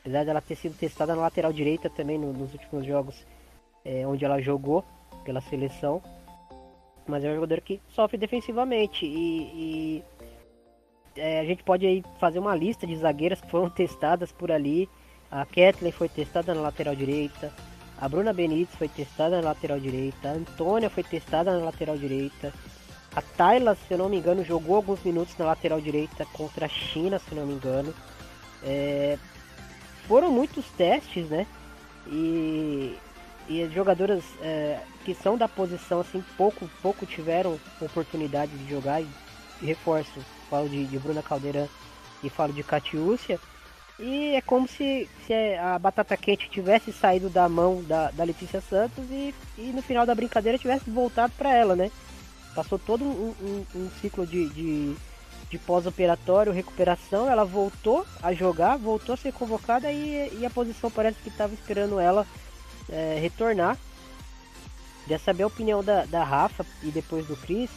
Apesar 0.00 0.24
dela 0.24 0.40
ter 0.40 0.56
sido 0.56 0.76
testada 0.76 1.14
na 1.14 1.22
lateral 1.22 1.52
direita 1.52 1.88
também 1.88 2.18
no, 2.18 2.32
nos 2.32 2.52
últimos 2.52 2.84
jogos 2.84 3.24
é, 3.84 4.06
onde 4.06 4.24
ela 4.24 4.40
jogou 4.40 4.84
pela 5.24 5.40
seleção. 5.40 6.02
Mas 7.06 7.24
é 7.24 7.30
um 7.30 7.34
jogador 7.34 7.60
que 7.60 7.80
sofre 7.88 8.18
defensivamente. 8.18 9.06
E, 9.06 9.40
e 9.54 10.04
é, 11.16 11.40
a 11.40 11.44
gente 11.44 11.62
pode 11.62 11.86
aí 11.86 12.04
fazer 12.20 12.38
uma 12.38 12.54
lista 12.54 12.86
de 12.86 12.96
zagueiras 12.96 13.40
que 13.40 13.50
foram 13.50 13.70
testadas 13.70 14.30
por 14.32 14.52
ali. 14.52 14.88
A 15.30 15.44
Kathleen 15.44 15.92
foi 15.92 16.08
testada 16.08 16.54
na 16.54 16.60
lateral 16.60 16.94
direita. 16.94 17.52
A 18.00 18.08
Bruna 18.08 18.32
Benítez 18.32 18.76
foi 18.76 18.88
testada 18.88 19.40
na 19.40 19.48
lateral 19.48 19.80
direita. 19.80 20.28
A 20.28 20.32
Antônia 20.32 20.88
foi 20.88 21.02
testada 21.02 21.58
na 21.58 21.64
lateral 21.64 21.96
direita. 21.96 22.52
A 23.14 23.20
Tayla, 23.20 23.74
se 23.74 23.92
eu 23.92 23.98
não 23.98 24.08
me 24.08 24.18
engano, 24.18 24.44
jogou 24.44 24.76
alguns 24.76 25.02
minutos 25.02 25.36
na 25.36 25.46
lateral 25.46 25.80
direita 25.80 26.24
contra 26.26 26.66
a 26.66 26.68
China, 26.68 27.18
se 27.18 27.32
eu 27.32 27.38
não 27.38 27.46
me 27.46 27.54
engano. 27.54 27.92
É, 28.62 29.18
foram 30.06 30.30
muitos 30.30 30.64
testes, 30.76 31.28
né? 31.28 31.46
E, 32.06 32.96
e 33.48 33.62
as 33.62 33.72
jogadoras 33.72 34.22
é, 34.40 34.78
que 35.04 35.14
são 35.14 35.36
da 35.36 35.48
posição 35.48 36.00
assim 36.00 36.24
pouco 36.36 36.68
pouco 36.80 37.04
tiveram 37.04 37.58
oportunidade 37.80 38.52
de 38.56 38.70
jogar. 38.70 39.02
E, 39.02 39.08
reforço, 39.60 40.24
falo 40.48 40.68
de, 40.68 40.86
de 40.86 40.98
Bruna 41.00 41.22
Caldeirão 41.22 41.68
e 42.22 42.30
falo 42.30 42.52
de 42.52 42.62
Catiúcia. 42.62 43.40
E 43.98 44.36
é 44.36 44.40
como 44.40 44.68
se, 44.68 45.08
se 45.26 45.34
a 45.56 45.78
batata 45.78 46.16
quente 46.16 46.48
tivesse 46.48 46.92
saído 46.92 47.28
da 47.28 47.48
mão 47.48 47.82
da, 47.82 48.10
da 48.12 48.24
Letícia 48.24 48.60
Santos 48.60 49.04
e, 49.10 49.34
e 49.56 49.72
no 49.74 49.82
final 49.82 50.06
da 50.06 50.14
brincadeira 50.14 50.58
tivesse 50.58 50.88
voltado 50.88 51.32
para 51.36 51.52
ela, 51.52 51.74
né? 51.74 51.90
Passou 52.54 52.78
todo 52.78 53.04
um, 53.04 53.34
um, 53.40 53.66
um 53.74 53.90
ciclo 54.00 54.26
de, 54.26 54.48
de 54.50 54.96
de 55.50 55.58
pós-operatório, 55.58 56.52
recuperação, 56.52 57.28
ela 57.28 57.44
voltou 57.44 58.04
a 58.22 58.32
jogar, 58.32 58.76
voltou 58.76 59.14
a 59.14 59.16
ser 59.16 59.32
convocada 59.32 59.90
e, 59.90 60.38
e 60.38 60.46
a 60.46 60.50
posição 60.50 60.90
parece 60.90 61.18
que 61.20 61.28
estava 61.28 61.54
esperando 61.54 61.98
ela 61.98 62.26
é, 62.88 63.18
retornar. 63.20 63.76
Queria 65.02 65.18
saber 65.18 65.44
a 65.44 65.46
opinião 65.46 65.82
da, 65.82 66.04
da 66.04 66.22
Rafa 66.22 66.66
e 66.82 66.90
depois 66.90 67.26
do 67.26 67.36
Cris. 67.36 67.70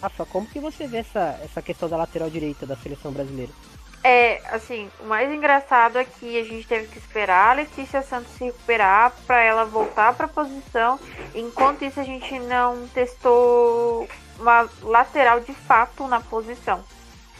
Rafa, 0.00 0.24
como 0.26 0.46
que 0.46 0.60
você 0.60 0.86
vê 0.86 0.98
essa, 0.98 1.40
essa 1.42 1.60
questão 1.60 1.88
da 1.88 1.96
lateral 1.96 2.30
direita 2.30 2.64
da 2.64 2.76
seleção 2.76 3.10
brasileira? 3.10 3.50
É, 4.02 4.40
assim, 4.52 4.88
o 5.00 5.06
mais 5.06 5.30
engraçado 5.30 5.98
é 5.98 6.04
que 6.04 6.40
a 6.40 6.44
gente 6.44 6.66
teve 6.66 6.86
que 6.86 6.98
esperar 6.98 7.50
a 7.50 7.54
Letícia 7.54 8.00
Santos 8.02 8.32
se 8.34 8.44
recuperar 8.44 9.12
para 9.26 9.42
ela 9.42 9.64
voltar 9.64 10.14
para 10.14 10.26
a 10.26 10.28
posição. 10.28 10.98
Enquanto 11.34 11.84
isso, 11.84 11.98
a 11.98 12.04
gente 12.04 12.38
não 12.38 12.86
testou 12.88 14.08
uma 14.38 14.68
lateral 14.82 15.40
de 15.40 15.52
fato 15.52 16.06
na 16.06 16.20
posição. 16.20 16.84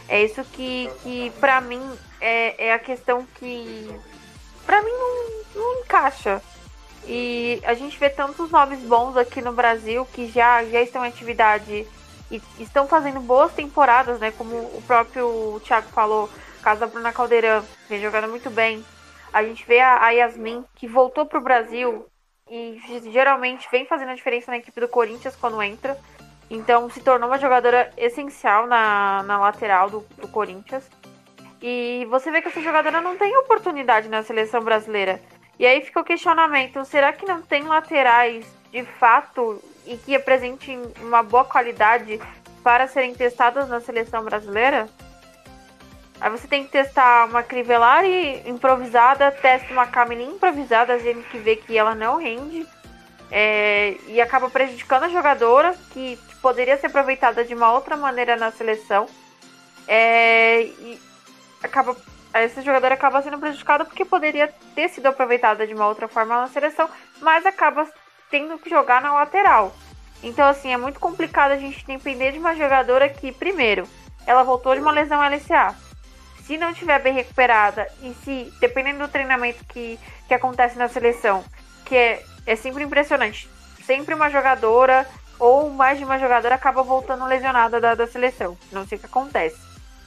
É 0.07 0.23
isso 0.23 0.43
que, 0.43 0.91
que 1.01 1.31
para 1.39 1.61
mim, 1.61 1.81
é, 2.19 2.67
é 2.67 2.73
a 2.73 2.79
questão 2.79 3.25
que, 3.35 3.89
para 4.65 4.81
mim, 4.81 4.91
não, 4.91 5.61
não 5.61 5.81
encaixa. 5.81 6.41
E 7.05 7.61
a 7.63 7.73
gente 7.73 7.97
vê 7.97 8.09
tantos 8.09 8.51
nomes 8.51 8.79
bons 8.81 9.15
aqui 9.15 9.41
no 9.41 9.53
Brasil 9.53 10.05
que 10.13 10.27
já, 10.27 10.63
já 10.65 10.81
estão 10.81 11.05
em 11.05 11.07
atividade 11.07 11.87
e 12.29 12.41
estão 12.59 12.87
fazendo 12.87 13.19
boas 13.19 13.51
temporadas, 13.53 14.19
né? 14.19 14.31
Como 14.31 14.55
o 14.55 14.83
próprio 14.85 15.59
Thiago 15.63 15.87
falou, 15.89 16.29
caso 16.59 16.81
da 16.81 16.87
Bruna 16.87 17.13
Caldeirão, 17.13 17.63
vem 17.87 18.01
jogando 18.01 18.27
muito 18.27 18.49
bem. 18.49 18.83
A 19.31 19.43
gente 19.43 19.65
vê 19.65 19.79
a, 19.79 20.09
Yasmin, 20.09 20.65
que 20.75 20.87
voltou 20.87 21.25
para 21.25 21.39
o 21.39 21.43
Brasil 21.43 22.05
e 22.49 22.81
geralmente 23.11 23.67
vem 23.71 23.85
fazendo 23.85 24.09
a 24.09 24.15
diferença 24.15 24.51
na 24.51 24.57
equipe 24.57 24.79
do 24.79 24.87
Corinthians 24.87 25.35
quando 25.35 25.61
entra. 25.61 25.97
Então 26.49 26.89
se 26.89 27.01
tornou 27.01 27.29
uma 27.29 27.37
jogadora 27.37 27.91
essencial 27.95 28.65
na, 28.65 29.21
na 29.23 29.39
lateral 29.39 29.89
do, 29.89 30.05
do 30.17 30.27
Corinthians. 30.27 30.89
E 31.61 32.07
você 32.09 32.31
vê 32.31 32.41
que 32.41 32.47
essa 32.47 32.61
jogadora 32.61 33.01
não 33.01 33.17
tem 33.17 33.35
oportunidade 33.37 34.09
na 34.09 34.23
seleção 34.23 34.61
brasileira. 34.61 35.21
E 35.59 35.65
aí 35.65 35.81
fica 35.81 35.99
o 35.99 36.03
questionamento: 36.03 36.83
será 36.85 37.13
que 37.13 37.25
não 37.25 37.41
tem 37.41 37.63
laterais 37.63 38.45
de 38.71 38.83
fato 38.83 39.61
e 39.85 39.97
que 39.97 40.15
apresentem 40.15 40.81
uma 41.01 41.21
boa 41.21 41.45
qualidade 41.45 42.19
para 42.63 42.87
serem 42.87 43.13
testadas 43.13 43.69
na 43.69 43.79
seleção 43.79 44.23
brasileira? 44.23 44.87
Aí 46.21 46.29
você 46.29 46.47
tem 46.47 46.65
que 46.65 46.71
testar 46.71 47.25
uma 47.27 47.41
Crivellari 47.41 48.43
improvisada, 48.45 49.31
testa 49.31 49.71
uma 49.71 49.87
Camille 49.87 50.23
improvisada, 50.23 50.93
a 50.93 50.97
gente 50.97 51.27
que 51.29 51.37
vê 51.37 51.55
que 51.55 51.77
ela 51.77 51.95
não 51.95 52.17
rende. 52.17 52.67
É, 53.31 53.95
e 54.07 54.19
acaba 54.19 54.49
prejudicando 54.49 55.03
a 55.03 55.09
jogadora, 55.09 55.75
que 55.91 56.19
poderia 56.41 56.75
ser 56.77 56.87
aproveitada 56.87 57.45
de 57.45 57.53
uma 57.53 57.71
outra 57.71 57.95
maneira 57.95 58.35
na 58.35 58.51
seleção. 58.51 59.07
É, 59.87 60.63
e 60.63 60.99
acaba, 61.63 61.95
essa 62.33 62.61
jogadora 62.61 62.95
acaba 62.95 63.21
sendo 63.21 63.39
prejudicada 63.39 63.85
porque 63.85 64.03
poderia 64.03 64.53
ter 64.75 64.89
sido 64.89 65.05
aproveitada 65.05 65.65
de 65.65 65.73
uma 65.73 65.87
outra 65.87 66.09
forma 66.09 66.41
na 66.41 66.47
seleção, 66.47 66.89
mas 67.21 67.45
acaba 67.45 67.87
tendo 68.29 68.57
que 68.57 68.69
jogar 68.69 69.01
na 69.01 69.13
lateral. 69.13 69.73
Então, 70.21 70.45
assim, 70.45 70.73
é 70.73 70.77
muito 70.77 70.99
complicado 70.99 71.51
a 71.51 71.57
gente 71.57 71.85
depender 71.85 72.33
de 72.33 72.39
uma 72.39 72.55
jogadora 72.55 73.07
que, 73.07 73.31
primeiro, 73.31 73.87
ela 74.27 74.43
voltou 74.43 74.75
de 74.75 74.81
uma 74.81 74.91
lesão 74.91 75.21
LCA 75.23 75.73
se 76.49 76.57
não 76.57 76.71
estiver 76.71 76.99
bem 76.99 77.13
recuperada 77.13 77.87
e 78.01 78.11
se, 78.23 78.51
dependendo 78.59 79.05
do 79.05 79.07
treinamento 79.07 79.63
que, 79.65 79.99
que 80.27 80.33
acontece 80.33 80.79
na 80.79 80.87
seleção, 80.87 81.45
que 81.85 81.95
é, 81.95 82.25
é 82.43 82.55
sempre 82.55 82.83
impressionante, 82.83 83.47
sempre 83.85 84.15
uma 84.15 84.31
jogadora 84.31 85.07
ou 85.37 85.69
mais 85.69 85.99
de 85.99 86.03
uma 86.03 86.17
jogadora 86.17 86.55
acaba 86.55 86.81
voltando 86.81 87.23
lesionada 87.27 87.79
da, 87.79 87.93
da 87.93 88.07
seleção. 88.07 88.57
Não 88.71 88.87
sei 88.87 88.97
o 88.97 88.99
que 88.99 89.05
acontece. 89.05 89.59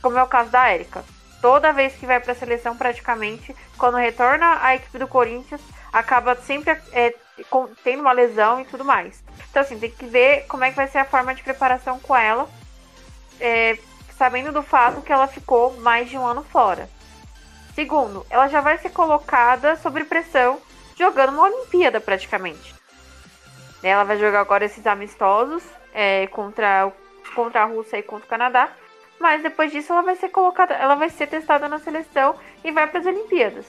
Como 0.03 0.19
é 0.19 0.23
o 0.23 0.27
caso 0.27 0.51
da 0.51 0.69
Érica. 0.69 1.05
Toda 1.41 1.73
vez 1.73 1.95
que 1.95 2.07
vai 2.07 2.19
para 2.19 2.33
a 2.33 2.35
seleção, 2.35 2.77
praticamente, 2.77 3.55
quando 3.79 3.97
retorna 3.97 4.59
à 4.63 4.75
equipe 4.75 4.99
do 4.99 5.07
Corinthians, 5.07 5.61
acaba 5.93 6.35
sempre 6.35 6.77
é, 6.93 7.15
com, 7.49 7.69
tendo 7.85 8.01
uma 8.01 8.11
lesão 8.11 8.61
e 8.61 8.65
tudo 8.65 8.85
mais. 8.85 9.23
Então, 9.49 9.63
assim, 9.63 9.79
tem 9.79 9.93
que 9.93 10.07
ver 10.07 10.45
como 10.49 10.65
é 10.65 10.71
que 10.71 10.77
vai 10.77 10.89
ser 10.89 10.99
a 10.99 11.05
forma 11.05 11.37
de 11.37 11.43
preparação 11.45 12.01
com 12.01 12.17
ela. 12.17 12.49
É, 13.41 13.79
sabendo 14.23 14.53
do 14.53 14.63
fato 14.63 15.03
que 15.03 15.13
ela 15.13 15.27
ficou 15.27 15.77
mais 15.79 16.09
de 16.09 16.17
um 16.17 16.25
ano 16.25 16.45
fora. 16.45 16.89
Segundo, 17.75 18.25
ela 18.31 18.47
já 18.47 18.61
vai 18.61 18.79
ser 18.79 18.91
colocada 18.91 19.75
sob 19.75 20.05
pressão 20.05 20.61
jogando 20.97 21.33
uma 21.33 21.43
Olimpíada 21.43 22.01
praticamente. 22.01 22.73
Ela 23.83 24.05
vai 24.05 24.17
jogar 24.19 24.39
agora 24.39 24.65
esses 24.65 24.87
amistosos 24.87 25.65
é, 25.93 26.29
contra, 26.29 26.93
contra 27.35 27.63
a 27.63 27.65
Rússia 27.65 27.97
e 27.97 28.03
contra 28.05 28.25
o 28.25 28.29
Canadá. 28.29 28.71
Mas 29.19 29.43
depois 29.43 29.73
disso 29.73 29.93
ela 29.93 30.03
vai 30.03 30.15
ser 30.15 30.29
colocada, 30.29 30.73
ela 30.75 30.95
vai 30.95 31.11
ser 31.11 31.27
testada 31.27 31.69
na 31.69 31.81
seleção 31.81 32.37
e 32.63 32.71
vai 32.71 32.87
para 32.87 33.01
as 33.01 33.07
Olimpíadas. 33.07 33.67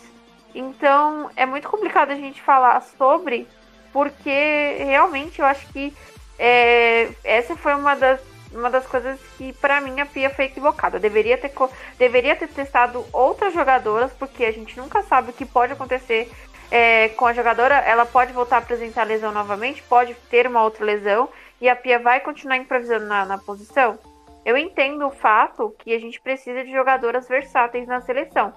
Então 0.53 1.31
é 1.35 1.47
muito 1.47 1.67
complicado 1.67 2.11
a 2.11 2.15
gente 2.15 2.39
falar 2.43 2.79
sobre, 2.95 3.47
porque 3.91 4.75
realmente 4.77 5.39
eu 5.39 5.47
acho 5.47 5.65
que 5.73 5.91
é, 6.37 7.09
essa 7.23 7.55
foi 7.55 7.73
uma 7.73 7.95
das 7.95 8.32
uma 8.53 8.69
das 8.69 8.85
coisas 8.85 9.19
que 9.37 9.53
para 9.53 9.81
mim 9.81 9.99
a 9.99 10.05
Pia 10.05 10.29
foi 10.29 10.45
equivocada. 10.45 10.99
Deveria 10.99 11.37
ter, 11.37 11.51
deveria 11.97 12.35
ter 12.35 12.47
testado 12.47 13.05
outras 13.11 13.53
jogadoras, 13.53 14.11
porque 14.13 14.45
a 14.45 14.51
gente 14.51 14.77
nunca 14.77 15.01
sabe 15.03 15.31
o 15.31 15.33
que 15.33 15.45
pode 15.45 15.73
acontecer 15.73 16.31
é, 16.71 17.09
com 17.09 17.25
a 17.25 17.33
jogadora. 17.33 17.75
Ela 17.75 18.05
pode 18.05 18.33
voltar 18.33 18.57
a 18.57 18.59
apresentar 18.59 19.03
lesão 19.03 19.31
novamente, 19.31 19.83
pode 19.83 20.13
ter 20.29 20.47
uma 20.47 20.63
outra 20.63 20.85
lesão, 20.85 21.29
e 21.59 21.69
a 21.69 21.75
Pia 21.75 21.99
vai 21.99 22.19
continuar 22.19 22.57
improvisando 22.57 23.05
na, 23.05 23.25
na 23.25 23.37
posição. 23.37 23.97
Eu 24.45 24.57
entendo 24.57 25.07
o 25.07 25.11
fato 25.11 25.73
que 25.79 25.93
a 25.93 25.99
gente 25.99 26.19
precisa 26.21 26.63
de 26.63 26.71
jogadoras 26.71 27.27
versáteis 27.27 27.87
na 27.87 28.01
seleção. 28.01 28.53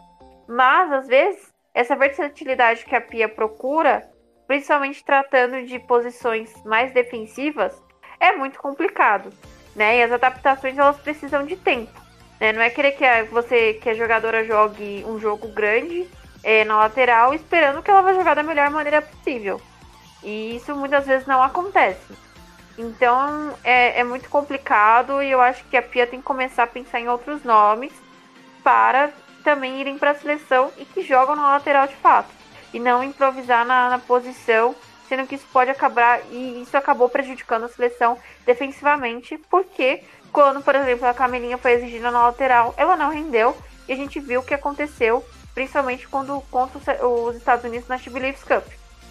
Mas, 0.49 0.93
às 0.93 1.07
vezes, 1.07 1.55
essa 1.73 1.95
versatilidade 1.95 2.85
que 2.85 2.95
a 2.95 3.01
Pia 3.01 3.29
procura, 3.29 4.09
principalmente 4.47 5.05
tratando 5.05 5.65
de 5.65 5.79
posições 5.79 6.53
mais 6.65 6.93
defensivas, 6.93 7.81
é 8.19 8.33
muito 8.33 8.59
complicado 8.59 9.31
né? 9.77 9.99
E 9.99 10.03
as 10.03 10.11
adaptações 10.11 10.77
elas 10.77 10.97
precisam 10.97 11.45
de 11.45 11.55
tempo. 11.55 11.93
Né? 12.41 12.53
Não 12.53 12.63
é 12.63 12.71
querer 12.71 12.93
que 12.93 13.05
a, 13.05 13.25
você, 13.25 13.75
que 13.75 13.91
a 13.91 13.95
jogadora 13.95 14.45
jogue 14.45 15.05
um 15.07 15.21
jogo 15.21 15.49
grande 15.49 16.09
é, 16.43 16.65
na 16.65 16.79
lateral 16.79 17.35
esperando 17.35 17.83
que 17.83 17.91
ela 17.91 18.03
vai 18.03 18.15
jogar 18.15 18.35
da 18.35 18.43
melhor 18.43 18.71
maneira 18.71 19.03
possível. 19.03 19.61
E 20.25 20.57
isso 20.57 20.75
muitas 20.75 21.07
vezes 21.07 21.27
não 21.27 21.43
acontece. 21.43 22.15
Então 22.79 23.55
é, 23.63 24.01
é 24.01 24.05
muito 24.05 24.29
complicado 24.29 25.23
e 25.23 25.31
eu 25.31 25.41
acho 25.41 25.65
que 25.65 25.77
a 25.77 25.83
Pia 25.83 26.07
tem 26.07 26.21
que 26.21 26.27
começar 26.27 26.65
a 26.65 26.67
pensar 26.67 27.01
em 27.01 27.09
outros 27.09 27.45
nomes 27.45 27.93
para 28.65 29.11
também 29.45 29.81
irem 29.81 29.99
para 29.99 30.11
a 30.11 30.15
seleção 30.15 30.73
e 30.77 30.85
que 30.85 31.03
jogam 31.03 31.37
na 31.37 31.51
lateral 31.51 31.87
de 31.87 31.95
fato. 31.97 32.29
E 32.75 32.81
não 32.81 33.03
improvisar 33.03 33.65
na, 33.65 33.91
na 33.91 33.99
posição 33.99 34.75
sendo 35.09 35.27
que 35.27 35.35
isso 35.35 35.47
pode 35.53 35.71
acabar 35.71 36.21
e 36.31 36.63
isso 36.63 36.77
acabou 36.77 37.09
prejudicando 37.09 37.65
a 37.65 37.69
seleção 37.69 38.19
defensivamente, 38.45 39.39
porque 39.51 40.03
quando, 40.33 40.63
por 40.63 40.75
exemplo, 40.75 41.07
a 41.07 41.15
Camelinha 41.15 41.59
foi 41.59 41.73
exigida 41.73 42.11
na 42.11 42.27
lateral, 42.27 42.75
ela 42.77 42.97
não 42.97 43.11
rendeu 43.11 43.57
e 43.89 43.93
a 43.93 43.97
gente 43.97 44.21
viu 44.21 44.41
o 44.41 44.45
que 44.45 44.55
aconteceu, 44.55 45.25
principalmente 45.55 46.07
quando 46.09 46.41
contra 46.51 47.07
os 47.07 47.37
Estados 47.37 47.65
Unidos 47.65 47.89
na 47.89 47.99
Chibi 47.99 48.21
Leaves 48.21 48.43
Cup. 48.43 48.65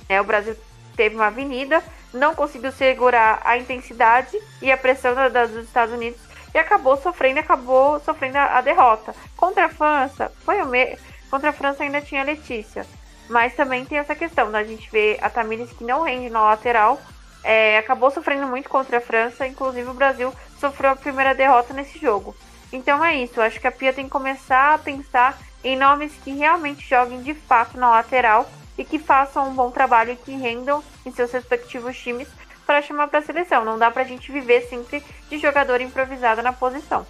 É, 0.07 0.21
o 0.21 0.23
Brasil 0.23 0.55
teve 0.95 1.15
uma 1.15 1.27
avenida, 1.27 1.83
não 2.13 2.35
conseguiu 2.35 2.71
segurar 2.71 3.41
a 3.43 3.57
intensidade 3.57 4.37
e 4.61 4.71
a 4.71 4.77
pressão 4.77 5.15
da, 5.15 5.29
da, 5.29 5.45
dos 5.45 5.65
Estados 5.65 5.93
Unidos 5.93 6.19
e 6.53 6.57
acabou 6.57 6.95
sofrendo, 6.95 7.39
acabou 7.39 7.99
sofrendo 7.99 8.37
a, 8.37 8.57
a 8.57 8.61
derrota. 8.61 9.13
Contra 9.35 9.65
a 9.65 9.69
França, 9.69 10.31
foi 10.45 10.61
o 10.61 10.67
me... 10.67 10.97
contra 11.29 11.49
a 11.49 11.53
França 11.53 11.83
ainda 11.83 12.01
tinha 12.01 12.21
a 12.21 12.25
Letícia. 12.25 12.85
Mas 13.29 13.55
também 13.55 13.85
tem 13.85 13.97
essa 13.97 14.15
questão 14.15 14.51
da 14.51 14.63
gente 14.63 14.89
ver 14.91 15.17
a 15.21 15.29
Tamires 15.29 15.71
que 15.71 15.83
não 15.83 16.03
rende 16.03 16.29
na 16.29 16.41
lateral. 16.41 17.01
É, 17.43 17.77
acabou 17.77 18.09
sofrendo 18.11 18.47
muito 18.47 18.69
contra 18.69 18.97
a 18.97 19.01
França, 19.01 19.47
inclusive 19.47 19.89
o 19.89 19.93
Brasil 19.93 20.33
sofreu 20.59 20.91
a 20.91 20.95
primeira 20.95 21.33
derrota 21.33 21.73
nesse 21.73 21.99
jogo. 21.99 22.35
Então 22.71 23.03
é 23.03 23.15
isso, 23.15 23.39
acho 23.39 23.59
que 23.59 23.67
a 23.67 23.71
Pia 23.71 23.93
tem 23.93 24.05
que 24.05 24.11
começar 24.11 24.73
a 24.73 24.77
pensar 24.77 25.39
em 25.63 25.77
nomes 25.77 26.11
que 26.23 26.31
realmente 26.31 26.87
joguem 26.87 27.21
de 27.21 27.33
fato 27.33 27.77
na 27.77 27.89
lateral 27.89 28.49
e 28.77 28.83
que 28.83 28.99
façam 28.99 29.49
um 29.49 29.53
bom 29.53 29.71
trabalho 29.71 30.13
e 30.13 30.15
que 30.15 30.31
rendam 30.31 30.83
em 31.05 31.11
seus 31.11 31.31
respectivos 31.31 31.97
times 31.97 32.27
para 32.65 32.81
chamar 32.81 33.07
para 33.07 33.19
a 33.19 33.23
seleção. 33.23 33.63
Não 33.63 33.77
dá 33.77 33.89
para 33.91 34.01
a 34.01 34.05
gente 34.05 34.31
viver 34.31 34.61
sempre 34.61 35.03
de 35.29 35.37
jogador 35.37 35.81
improvisado 35.81 36.41
na 36.41 36.51
posição. 36.51 37.05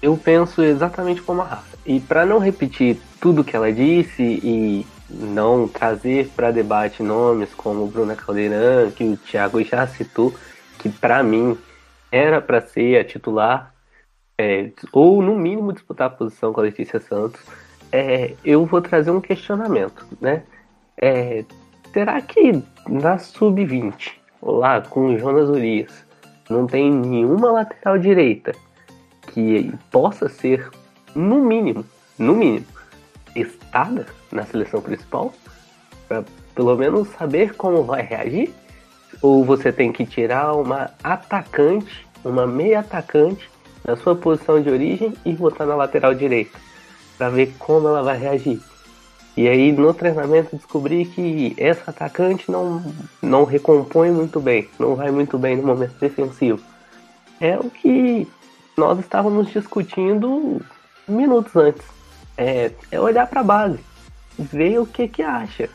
Eu 0.00 0.16
penso 0.16 0.62
exatamente 0.62 1.22
como 1.22 1.42
a 1.42 1.44
Rafa. 1.44 1.78
E 1.84 1.98
para 1.98 2.24
não 2.24 2.38
repetir 2.38 3.00
tudo 3.20 3.42
que 3.42 3.56
ela 3.56 3.72
disse 3.72 4.22
e 4.22 4.86
não 5.08 5.66
trazer 5.66 6.28
para 6.36 6.50
debate 6.50 7.02
nomes 7.02 7.54
como 7.54 7.86
Bruna 7.86 8.14
Caldeirão, 8.14 8.90
que 8.90 9.04
o 9.04 9.16
Thiago 9.16 9.62
já 9.62 9.86
citou, 9.86 10.34
que 10.78 10.88
para 10.88 11.22
mim 11.22 11.56
era 12.12 12.40
para 12.40 12.60
ser 12.60 12.98
a 12.98 13.04
titular, 13.04 13.74
é, 14.36 14.70
ou 14.92 15.22
no 15.22 15.36
mínimo 15.36 15.72
disputar 15.72 16.08
a 16.08 16.10
posição 16.10 16.52
com 16.52 16.60
a 16.60 16.64
Letícia 16.64 17.00
Santos, 17.00 17.40
é, 17.90 18.34
eu 18.44 18.66
vou 18.66 18.80
trazer 18.80 19.10
um 19.10 19.20
questionamento, 19.20 20.06
né? 20.20 20.42
É, 21.00 21.44
será 21.92 22.20
que 22.20 22.62
na 22.88 23.18
sub-20, 23.18 24.12
lá 24.42 24.80
com 24.80 25.06
o 25.06 25.18
Jonas 25.18 25.48
Urias, 25.48 26.04
não 26.48 26.66
tem 26.66 26.90
nenhuma 26.90 27.50
lateral 27.50 27.98
direita 27.98 28.52
que 29.32 29.72
possa 29.90 30.28
ser, 30.28 30.70
no 31.14 31.44
mínimo, 31.44 31.84
no 32.18 32.34
mínimo, 32.34 32.66
testada 33.34 34.06
na 34.32 34.44
seleção 34.44 34.80
principal? 34.80 35.32
Para 36.08 36.24
pelo 36.54 36.76
menos 36.76 37.08
saber 37.10 37.54
como 37.54 37.84
vai 37.84 38.02
reagir? 38.02 38.52
Ou 39.22 39.44
você 39.44 39.72
tem 39.72 39.92
que 39.92 40.04
tirar 40.04 40.54
uma 40.54 40.90
atacante, 41.02 42.06
uma 42.24 42.46
meia 42.46 42.80
atacante, 42.80 43.48
da 43.84 43.96
sua 43.96 44.14
posição 44.14 44.60
de 44.60 44.68
origem 44.68 45.14
e 45.24 45.32
botar 45.32 45.66
na 45.66 45.74
lateral 45.74 46.14
direita? 46.14 46.58
Para 47.16 47.30
ver 47.30 47.54
como 47.58 47.88
ela 47.88 48.02
vai 48.02 48.18
reagir. 48.18 48.60
E 49.36 49.48
aí 49.48 49.70
no 49.70 49.94
treinamento 49.94 50.56
descobri 50.56 51.04
que 51.04 51.54
essa 51.56 51.90
atacante 51.90 52.50
não, 52.50 52.82
não 53.22 53.44
recompõe 53.44 54.10
muito 54.10 54.40
bem, 54.40 54.68
não 54.78 54.96
vai 54.96 55.12
muito 55.12 55.38
bem 55.38 55.56
no 55.56 55.62
momento 55.62 55.94
defensivo. 56.00 56.60
É 57.40 57.56
o 57.56 57.70
que 57.70 58.26
nós 58.76 58.98
estávamos 58.98 59.48
discutindo 59.50 60.60
minutos 61.06 61.54
antes 61.54 61.86
é, 62.36 62.70
é 62.90 63.00
olhar 63.00 63.26
para 63.26 63.40
a 63.40 63.44
base, 63.44 63.78
ver 64.38 64.78
o 64.78 64.86
que 64.86 65.08
que 65.08 65.22
acha. 65.22 65.68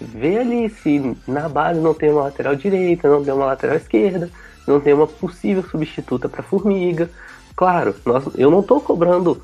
vê 0.00 0.38
ali 0.38 0.68
se 0.68 1.16
na 1.26 1.48
base 1.48 1.80
não 1.80 1.94
tem 1.94 2.10
uma 2.10 2.24
lateral 2.24 2.54
direita, 2.54 3.08
não 3.08 3.24
tem 3.24 3.32
uma 3.32 3.46
lateral 3.46 3.76
esquerda, 3.76 4.30
não 4.66 4.80
tem 4.80 4.92
uma 4.92 5.06
possível 5.06 5.62
substituta 5.62 6.28
para 6.28 6.42
Formiga. 6.42 7.10
Claro, 7.56 7.94
nós, 8.04 8.24
eu 8.36 8.50
não 8.50 8.60
estou 8.60 8.80
cobrando 8.80 9.42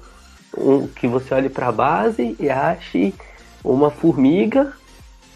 um, 0.57 0.87
que 0.87 1.07
você 1.07 1.35
olhe 1.35 1.49
para 1.49 1.69
a 1.69 1.73
base 1.73 2.37
e 2.39 2.51
ache 2.51 3.15
uma 3.63 3.91
Formiga 3.91 4.73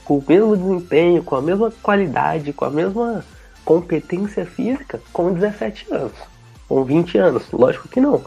com 0.05 0.18
o 0.18 0.24
mesmo 0.26 0.57
desempenho, 0.57 1.22
com 1.22 1.37
a 1.37 1.43
mesma 1.43 1.72
qualidade, 1.83 2.53
com 2.53 2.64
a 2.64 2.70
mesma 2.70 3.24
competência 3.64 4.45
física 4.45 5.01
com 5.12 5.33
17 5.33 5.87
anos, 5.93 6.12
com 6.68 6.85
20 6.85 7.18
anos. 7.18 7.45
Lógico 7.53 7.89
que 7.89 8.01
não. 8.01 8.24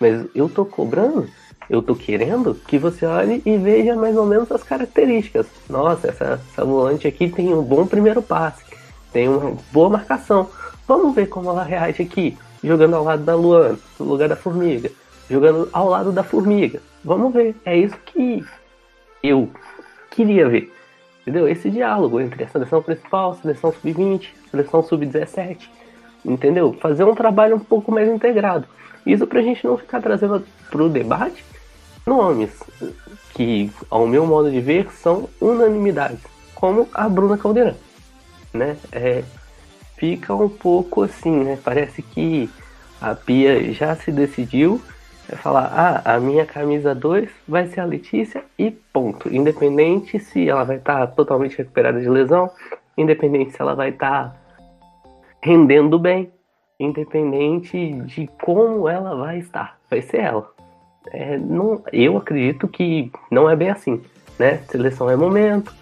Mas 0.00 0.26
eu 0.34 0.48
tô 0.48 0.64
cobrando, 0.64 1.28
eu 1.68 1.82
tô 1.82 1.94
querendo 1.94 2.54
que 2.54 2.78
você 2.78 3.04
olhe 3.04 3.42
e 3.44 3.56
veja 3.58 3.94
mais 3.94 4.16
ou 4.16 4.24
menos 4.24 4.50
as 4.50 4.62
características. 4.62 5.46
Nossa, 5.68 6.08
essa, 6.08 6.40
essa 6.50 6.64
volante 6.64 7.06
aqui 7.06 7.28
tem 7.28 7.52
um 7.52 7.62
bom 7.62 7.86
primeiro 7.86 8.22
passe, 8.22 8.64
tem 9.12 9.28
uma 9.28 9.56
boa 9.70 9.90
marcação. 9.90 10.48
Vamos 10.86 11.14
ver 11.14 11.26
como 11.26 11.50
ela 11.50 11.62
reage 11.62 12.02
aqui, 12.02 12.38
jogando 12.64 12.96
ao 12.96 13.04
lado 13.04 13.22
da 13.22 13.34
Luana, 13.34 13.78
no 14.00 14.06
lugar 14.06 14.28
da 14.28 14.36
Formiga, 14.36 14.90
jogando 15.28 15.68
ao 15.72 15.88
lado 15.88 16.10
da 16.10 16.22
Formiga. 16.22 16.80
Vamos 17.04 17.32
ver, 17.32 17.54
é 17.64 17.76
isso 17.76 17.96
que 18.06 18.42
eu 19.22 19.50
queria 20.10 20.48
ver. 20.48 20.72
Entendeu? 21.20 21.46
Esse 21.46 21.68
diálogo 21.68 22.18
entre 22.18 22.44
a 22.44 22.48
seleção 22.48 22.82
principal, 22.82 23.34
seleção 23.34 23.70
sub-20, 23.70 24.30
seleção 24.50 24.82
sub-17. 24.82 25.68
Entendeu? 26.24 26.72
Fazer 26.80 27.04
um 27.04 27.14
trabalho 27.14 27.56
um 27.56 27.60
pouco 27.60 27.92
mais 27.92 28.08
integrado. 28.08 28.66
Isso 29.04 29.26
pra 29.26 29.42
gente 29.42 29.66
não 29.66 29.76
ficar 29.76 30.00
trazendo 30.00 30.42
pro 30.70 30.88
debate 30.88 31.44
nomes 32.08 32.50
que, 33.34 33.70
ao 33.90 34.06
meu 34.06 34.26
modo 34.26 34.50
de 34.50 34.60
ver, 34.60 34.90
são 34.92 35.28
unanimidades, 35.40 36.20
como 36.54 36.88
a 36.92 37.08
Bruna 37.08 37.38
Caldeirão. 37.38 37.76
Né? 38.52 38.76
É, 38.90 39.22
fica 39.96 40.34
um 40.34 40.48
pouco 40.48 41.02
assim, 41.02 41.44
né? 41.44 41.58
Parece 41.62 42.02
que 42.02 42.50
a 43.00 43.14
Pia 43.14 43.72
já 43.72 43.94
se 43.94 44.10
decidiu 44.10 44.80
é 45.30 45.36
falar, 45.36 45.66
ah, 45.74 46.14
a 46.14 46.18
minha 46.18 46.46
camisa 46.46 46.94
2 46.94 47.28
vai 47.46 47.66
ser 47.66 47.80
a 47.80 47.84
Letícia 47.84 48.42
e 48.58 48.70
ponto. 48.70 49.28
Independente 49.32 50.18
se 50.18 50.48
ela 50.48 50.64
vai 50.64 50.76
estar 50.76 51.00
tá 51.00 51.06
totalmente 51.06 51.58
recuperada 51.58 52.00
de 52.00 52.08
lesão, 52.08 52.50
independente 52.96 53.52
se 53.52 53.60
ela 53.60 53.74
vai 53.74 53.90
estar 53.90 54.30
tá 54.30 54.36
rendendo 55.42 55.98
bem, 55.98 56.32
independente 56.80 57.92
de 58.06 58.26
como 58.42 58.88
ela 58.88 59.14
vai 59.16 59.38
estar, 59.38 59.78
vai 59.90 60.00
ser 60.00 60.20
ela. 60.20 60.57
É, 61.06 61.38
não, 61.38 61.82
eu 61.92 62.16
acredito 62.16 62.68
que 62.68 63.10
não 63.30 63.48
é 63.48 63.56
bem 63.56 63.70
assim, 63.70 64.02
né? 64.38 64.58
Seleção 64.70 65.08
é 65.08 65.16
momento, 65.16 65.74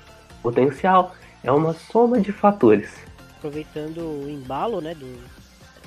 potencial, 0.43 1.15
é 1.43 1.51
uma 1.51 1.73
soma 1.73 2.21
de 2.21 2.33
fatores. 2.33 2.95
Aproveitando 3.37 3.99
o 3.99 4.29
embalo, 4.29 4.81
né, 4.81 4.95
do, 4.95 5.21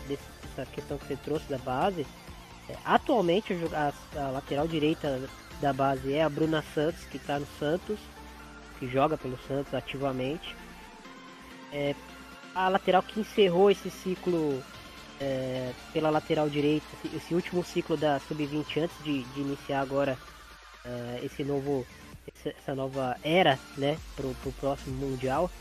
dessa 0.07 0.69
questão 0.71 0.97
que 0.97 1.05
você 1.05 1.15
trouxe 1.15 1.49
da 1.49 1.57
base, 1.57 2.05
é, 2.69 2.75
atualmente 2.85 3.55
a, 3.73 3.93
a, 4.19 4.31
lateral 4.31 4.67
direita 4.67 5.21
da 5.61 5.73
base 5.73 6.13
é 6.13 6.23
a 6.23 6.29
Bruna 6.29 6.63
Santos, 6.73 7.03
que 7.05 7.17
está 7.17 7.39
no 7.39 7.47
Santos, 7.59 7.99
que 8.77 8.87
joga 8.87 9.17
pelo 9.17 9.37
Santos 9.47 9.73
ativamente. 9.73 10.55
É, 11.71 11.95
a 12.55 12.67
lateral 12.69 13.03
que 13.03 13.19
encerrou 13.19 13.69
esse 13.69 13.89
ciclo 13.89 14.61
é, 15.19 15.71
pela 15.91 16.09
lateral 16.09 16.49
direita, 16.49 16.85
esse 17.13 17.33
último 17.33 17.63
ciclo 17.63 17.97
da 17.97 18.19
Sub-20 18.19 18.83
antes 18.83 19.03
de, 19.03 19.23
de, 19.23 19.41
iniciar 19.41 19.81
agora 19.81 20.17
é, 20.85 21.19
esse 21.23 21.43
novo, 21.43 21.85
essa 22.45 22.73
nova 22.73 23.17
era 23.23 23.59
né, 23.77 23.97
para 24.15 24.25
o 24.25 24.53
próximo 24.59 24.95
Mundial, 24.95 25.51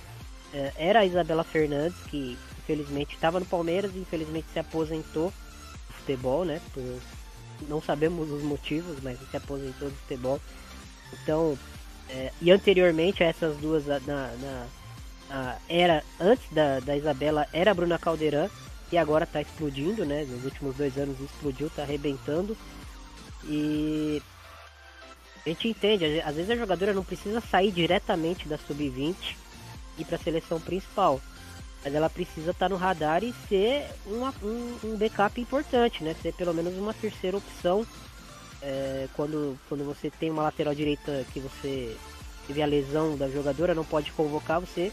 é, 0.52 0.72
era 0.76 1.00
a 1.00 1.06
Isabela 1.06 1.44
Fernandes, 1.44 1.98
que 2.08 2.38
infelizmente 2.58 3.14
estava 3.14 3.40
no 3.40 3.46
Palmeiras 3.46 3.92
e 3.94 3.98
infelizmente 3.98 4.46
se 4.52 4.58
aposentou 4.58 5.32
futebol, 5.90 6.44
né? 6.44 6.60
Por, 6.72 7.00
não 7.68 7.82
sabemos 7.82 8.30
os 8.30 8.42
motivos, 8.42 8.98
mas 9.02 9.18
se 9.30 9.36
aposentou 9.36 9.90
do 9.90 9.96
futebol. 9.96 10.40
Então, 11.12 11.58
é, 12.08 12.32
e 12.40 12.50
anteriormente 12.50 13.22
a 13.22 13.26
essas 13.26 13.56
duas, 13.58 13.86
na, 13.86 13.98
na, 14.00 14.66
na, 15.28 15.56
era 15.68 16.02
antes 16.20 16.48
da, 16.50 16.80
da 16.80 16.96
Isabela, 16.96 17.46
era 17.52 17.70
a 17.70 17.74
Bruna 17.74 17.98
Caldeirão, 17.98 18.48
e 18.90 18.98
agora 18.98 19.24
está 19.24 19.40
explodindo, 19.40 20.04
né? 20.04 20.24
Nos 20.24 20.44
últimos 20.44 20.76
dois 20.76 20.96
anos 20.96 21.20
explodiu, 21.20 21.66
está 21.66 21.82
arrebentando. 21.82 22.56
E 23.44 24.22
a 25.44 25.48
gente 25.48 25.68
entende, 25.68 26.20
às 26.20 26.34
vezes 26.34 26.50
a 26.50 26.56
jogadora 26.56 26.92
não 26.92 27.04
precisa 27.04 27.40
sair 27.40 27.70
diretamente 27.70 28.48
da 28.48 28.58
sub-20 28.58 29.36
e 29.98 30.04
para 30.04 30.16
a 30.16 30.18
seleção 30.18 30.60
principal 30.60 31.20
mas 31.84 31.94
ela 31.94 32.10
precisa 32.10 32.50
estar 32.50 32.66
tá 32.66 32.68
no 32.68 32.76
radar 32.76 33.22
e 33.22 33.32
ser 33.48 33.86
uma, 34.06 34.34
um, 34.42 34.78
um, 34.84 34.96
backup 34.96 35.40
importante, 35.40 36.02
né? 36.02 36.14
Ser 36.20 36.32
pelo 36.34 36.52
menos 36.52 36.74
uma 36.76 36.92
terceira 36.92 37.36
opção 37.36 37.86
é, 38.60 39.08
quando, 39.14 39.58
quando 39.68 39.84
você 39.84 40.10
tem 40.10 40.30
uma 40.30 40.42
lateral 40.42 40.74
direita 40.74 41.24
que 41.32 41.40
você 41.40 41.96
teve 42.46 42.62
a 42.62 42.66
lesão 42.66 43.16
da 43.16 43.28
jogadora, 43.28 43.74
não 43.74 43.84
pode 43.84 44.10
convocar, 44.12 44.60
você 44.60 44.92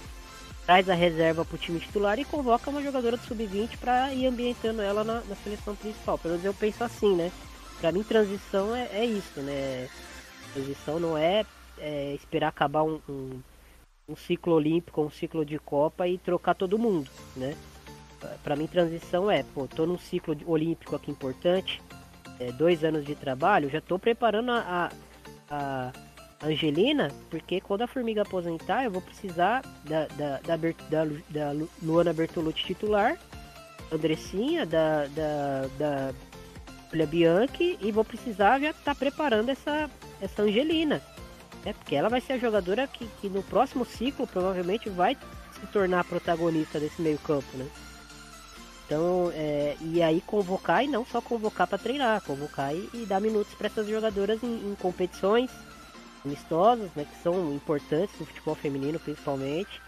traz 0.65 0.89
a 0.89 0.93
reserva 0.93 1.45
para 1.45 1.55
o 1.55 1.59
time 1.59 1.79
titular 1.79 2.17
e 2.19 2.25
convoca 2.25 2.69
uma 2.69 2.81
jogadora 2.81 3.17
do 3.17 3.23
sub-20 3.23 3.77
para 3.77 4.13
ir 4.13 4.25
ambientando 4.25 4.81
ela 4.81 5.03
na, 5.03 5.21
na, 5.21 5.35
seleção 5.35 5.75
principal. 5.75 6.17
Pelo 6.17 6.33
menos 6.33 6.45
eu 6.45 6.53
penso 6.53 6.83
assim, 6.83 7.15
né? 7.15 7.31
Para 7.79 7.91
mim, 7.91 8.03
transição 8.03 8.75
é, 8.75 8.89
é, 8.91 9.05
isso, 9.05 9.39
né? 9.41 9.87
Transição 10.53 10.99
não 10.99 11.17
é, 11.17 11.45
é 11.77 12.13
esperar 12.13 12.47
acabar 12.47 12.83
um, 12.83 12.99
um 13.07 13.39
um 14.07 14.15
ciclo 14.15 14.53
olímpico, 14.53 15.01
um 15.01 15.09
ciclo 15.09 15.43
de 15.43 15.57
Copa 15.57 16.07
e 16.07 16.17
trocar 16.17 16.53
todo 16.53 16.77
mundo, 16.77 17.09
né? 17.35 17.55
Para 18.43 18.55
mim, 18.55 18.67
transição 18.67 19.29
é, 19.29 19.43
pô, 19.43 19.67
tô 19.67 19.85
num 19.85 19.97
ciclo 19.97 20.35
olímpico 20.45 20.95
aqui 20.95 21.11
importante, 21.11 21.81
é, 22.39 22.51
dois 22.51 22.83
anos 22.83 23.05
de 23.05 23.15
trabalho, 23.15 23.69
já 23.69 23.81
tô 23.81 23.99
preparando 23.99 24.51
a, 24.51 24.59
a, 24.59 24.91
a, 25.49 25.91
Angelina, 26.43 27.11
porque 27.29 27.61
quando 27.61 27.81
a 27.81 27.87
Formiga 27.87 28.21
aposentar, 28.21 28.83
eu 28.83 28.91
vou 28.91 29.01
precisar 29.01 29.61
da, 29.83 30.07
da, 30.07 30.39
da, 30.39 30.57
da, 30.57 31.05
da 31.29 31.67
Luana 31.81 32.13
Bertolucci 32.13 32.65
titular, 32.65 33.17
Andressinha, 33.91 34.65
da, 34.65 35.05
da, 35.07 35.67
da 35.77 36.13
Julia 36.91 37.07
Bianchi, 37.07 37.77
e 37.81 37.91
vou 37.91 38.03
precisar 38.03 38.59
já 38.59 38.71
estar 38.71 38.83
tá 38.83 38.95
preparando 38.95 39.49
essa, 39.49 39.89
essa 40.21 40.41
Angelina 40.41 41.01
é 41.65 41.73
porque 41.73 41.95
ela 41.95 42.07
vai 42.07 42.21
ser 42.21 42.33
a 42.33 42.37
jogadora 42.37 42.87
que, 42.87 43.07
que 43.19 43.27
no 43.27 43.41
próximo 43.41 43.83
ciclo 43.83 44.27
provavelmente 44.27 44.87
vai 44.87 45.17
se 45.59 45.65
tornar 45.67 46.05
protagonista 46.05 46.79
desse 46.79 47.01
meio 47.01 47.17
campo, 47.17 47.57
né? 47.57 47.67
Então, 48.85 49.31
é, 49.33 49.75
e 49.81 49.99
aí 50.03 50.21
convocar 50.21 50.83
e 50.83 50.87
não 50.87 51.03
só 51.03 51.19
convocar 51.19 51.65
para 51.65 51.79
treinar, 51.79 52.21
convocar 52.21 52.71
e, 52.71 52.87
e, 52.93 53.05
dar 53.07 53.19
minutos 53.19 53.51
para 53.55 53.65
essas 53.65 53.87
jogadoras 53.87 54.43
em, 54.43 54.47
em, 54.47 54.75
competições 54.75 55.49
amistosas, 56.25 56.89
né, 56.95 57.05
que 57.05 57.23
são 57.23 57.53
importantes 57.53 58.19
no 58.19 58.25
futebol 58.25 58.55
feminino 58.55 58.99
principalmente, 58.99 59.81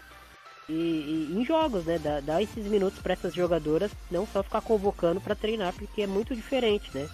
e, 0.68 0.72
e 1.32 1.36
em 1.36 1.44
jogos, 1.44 1.84
né, 1.84 1.98
dar, 1.98 2.20
dar 2.20 2.42
esses 2.42 2.66
minutos 2.66 2.98
para 3.00 3.14
essas 3.14 3.34
jogadoras, 3.34 3.90
não 4.10 4.26
só 4.26 4.42
ficar 4.42 4.60
convocando 4.60 5.20
para 5.20 5.34
treinar, 5.34 5.72
porque 5.72 6.02
é 6.02 6.06
muito 6.06 6.34
diferente, 6.34 6.90
né? 6.94 7.08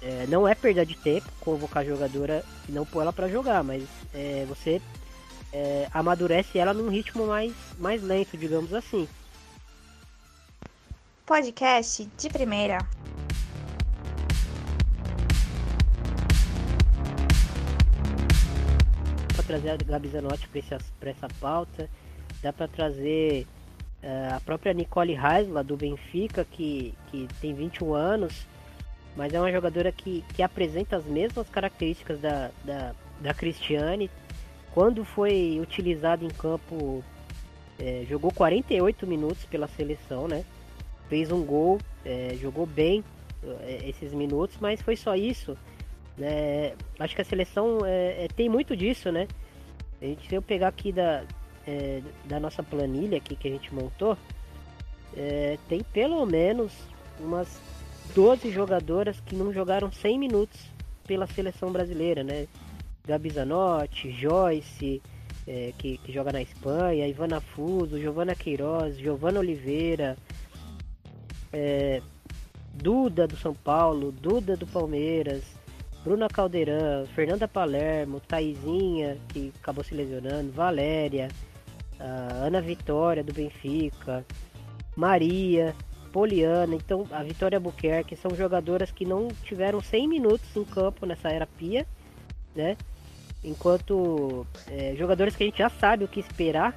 É, 0.00 0.26
não 0.28 0.46
é 0.46 0.54
perda 0.54 0.84
de 0.84 0.94
tempo 0.96 1.26
convocar 1.40 1.82
a 1.82 1.86
jogadora 1.86 2.44
e 2.68 2.72
não 2.72 2.84
pôr 2.84 3.00
ela 3.00 3.12
para 3.12 3.28
jogar, 3.28 3.64
mas 3.64 3.84
é, 4.12 4.44
você 4.46 4.80
é, 5.52 5.88
amadurece 5.92 6.58
ela 6.58 6.74
num 6.74 6.88
ritmo 6.88 7.26
mais, 7.26 7.54
mais 7.78 8.02
lento, 8.02 8.36
digamos 8.36 8.72
assim. 8.74 9.08
Podcast 11.24 12.04
de 12.18 12.28
primeira. 12.28 12.86
Para 19.34 19.44
trazer 19.44 19.70
a 19.70 19.76
Gabi 19.76 20.08
Zanotti 20.08 20.48
para 20.48 21.10
essa 21.10 21.28
pauta, 21.40 21.88
dá 22.42 22.52
para 22.52 22.68
trazer 22.68 23.46
uh, 24.02 24.36
a 24.36 24.40
própria 24.40 24.72
Nicole 24.72 25.14
Reis, 25.14 25.48
do 25.66 25.76
Benfica, 25.76 26.44
que, 26.44 26.94
que 27.10 27.28
tem 27.40 27.52
21 27.52 27.94
anos 27.94 28.46
mas 29.16 29.32
é 29.32 29.40
uma 29.40 29.50
jogadora 29.50 29.92
que, 29.92 30.24
que 30.34 30.42
apresenta 30.42 30.96
as 30.96 31.04
mesmas 31.04 31.48
características 31.48 32.20
da, 32.20 32.50
da, 32.64 32.94
da 33.20 33.34
Cristiane. 33.34 34.10
Quando 34.72 35.04
foi 35.04 35.58
utilizado 35.60 36.24
em 36.24 36.30
campo, 36.30 37.02
é, 37.78 38.04
jogou 38.08 38.32
48 38.32 39.06
minutos 39.06 39.44
pela 39.44 39.68
seleção, 39.68 40.26
né? 40.26 40.44
Fez 41.08 41.30
um 41.30 41.44
gol, 41.44 41.78
é, 42.04 42.36
jogou 42.40 42.66
bem 42.66 43.04
é, 43.60 43.88
esses 43.88 44.12
minutos, 44.12 44.56
mas 44.60 44.82
foi 44.82 44.96
só 44.96 45.14
isso. 45.14 45.56
Né? 46.16 46.74
Acho 46.98 47.14
que 47.14 47.22
a 47.22 47.24
seleção 47.24 47.84
é, 47.84 48.24
é, 48.24 48.28
tem 48.28 48.48
muito 48.48 48.76
disso, 48.76 49.10
né? 49.10 49.26
A 50.00 50.04
gente, 50.04 50.28
se 50.28 50.34
eu 50.34 50.42
pegar 50.42 50.68
aqui 50.68 50.92
da, 50.92 51.24
é, 51.66 52.02
da 52.24 52.38
nossa 52.38 52.62
planilha 52.62 53.18
aqui 53.18 53.34
que 53.34 53.48
a 53.48 53.50
gente 53.50 53.74
montou, 53.74 54.16
tem 55.68 55.80
pelo 55.92 56.26
menos 56.26 56.72
umas 57.20 57.60
12 58.14 58.50
jogadoras 58.50 59.20
que 59.20 59.36
não 59.36 59.52
jogaram 59.52 59.90
100 59.90 60.18
minutos 60.18 60.60
pela 61.06 61.26
seleção 61.26 61.70
brasileira, 61.70 62.24
né? 62.24 62.48
Gabi 63.06 63.30
Zanotti, 63.30 64.10
Joyce, 64.10 65.02
é, 65.46 65.72
que, 65.76 65.98
que, 65.98 66.12
joga 66.12 66.32
na 66.32 66.40
Espanha, 66.40 67.06
Ivana 67.06 67.40
Fuso, 67.40 68.00
Giovana 68.00 68.34
Queiroz, 68.34 68.96
Giovana 68.98 69.40
Oliveira, 69.40 70.16
é, 71.52 72.00
Duda 72.72 73.26
do 73.26 73.36
São 73.36 73.54
Paulo, 73.54 74.10
Duda 74.10 74.56
do 74.56 74.66
Palmeiras, 74.66 75.44
Bruna 76.04 76.28
Caldeirão, 76.28 77.06
Fernanda 77.14 77.48
Palermo, 77.48 78.20
Taizinha, 78.20 79.16
que 79.28 79.50
acabou 79.60 79.82
se 79.82 79.94
lesionando, 79.94 80.52
Valéria, 80.52 81.28
Ana 81.98 82.60
Vitória 82.60 83.24
do 83.24 83.32
Benfica, 83.32 84.24
Maria, 84.94 85.74
Poliana, 86.12 86.74
então 86.74 87.06
a 87.10 87.22
Vitória 87.22 87.58
Buquerque 87.58 88.14
são 88.16 88.36
jogadoras 88.36 88.92
que 88.92 89.04
não 89.04 89.28
tiveram 89.44 89.80
100 89.80 90.06
minutos 90.06 90.54
em 90.54 90.64
campo 90.64 91.06
nessa 91.06 91.28
era 91.30 91.46
Pia, 91.46 91.86
né? 92.54 92.76
Enquanto 93.42 94.46
é, 94.70 94.94
jogadores 94.96 95.34
que 95.34 95.42
a 95.42 95.46
gente 95.46 95.58
já 95.58 95.68
sabe 95.68 96.04
o 96.04 96.08
que 96.08 96.20
esperar, 96.20 96.76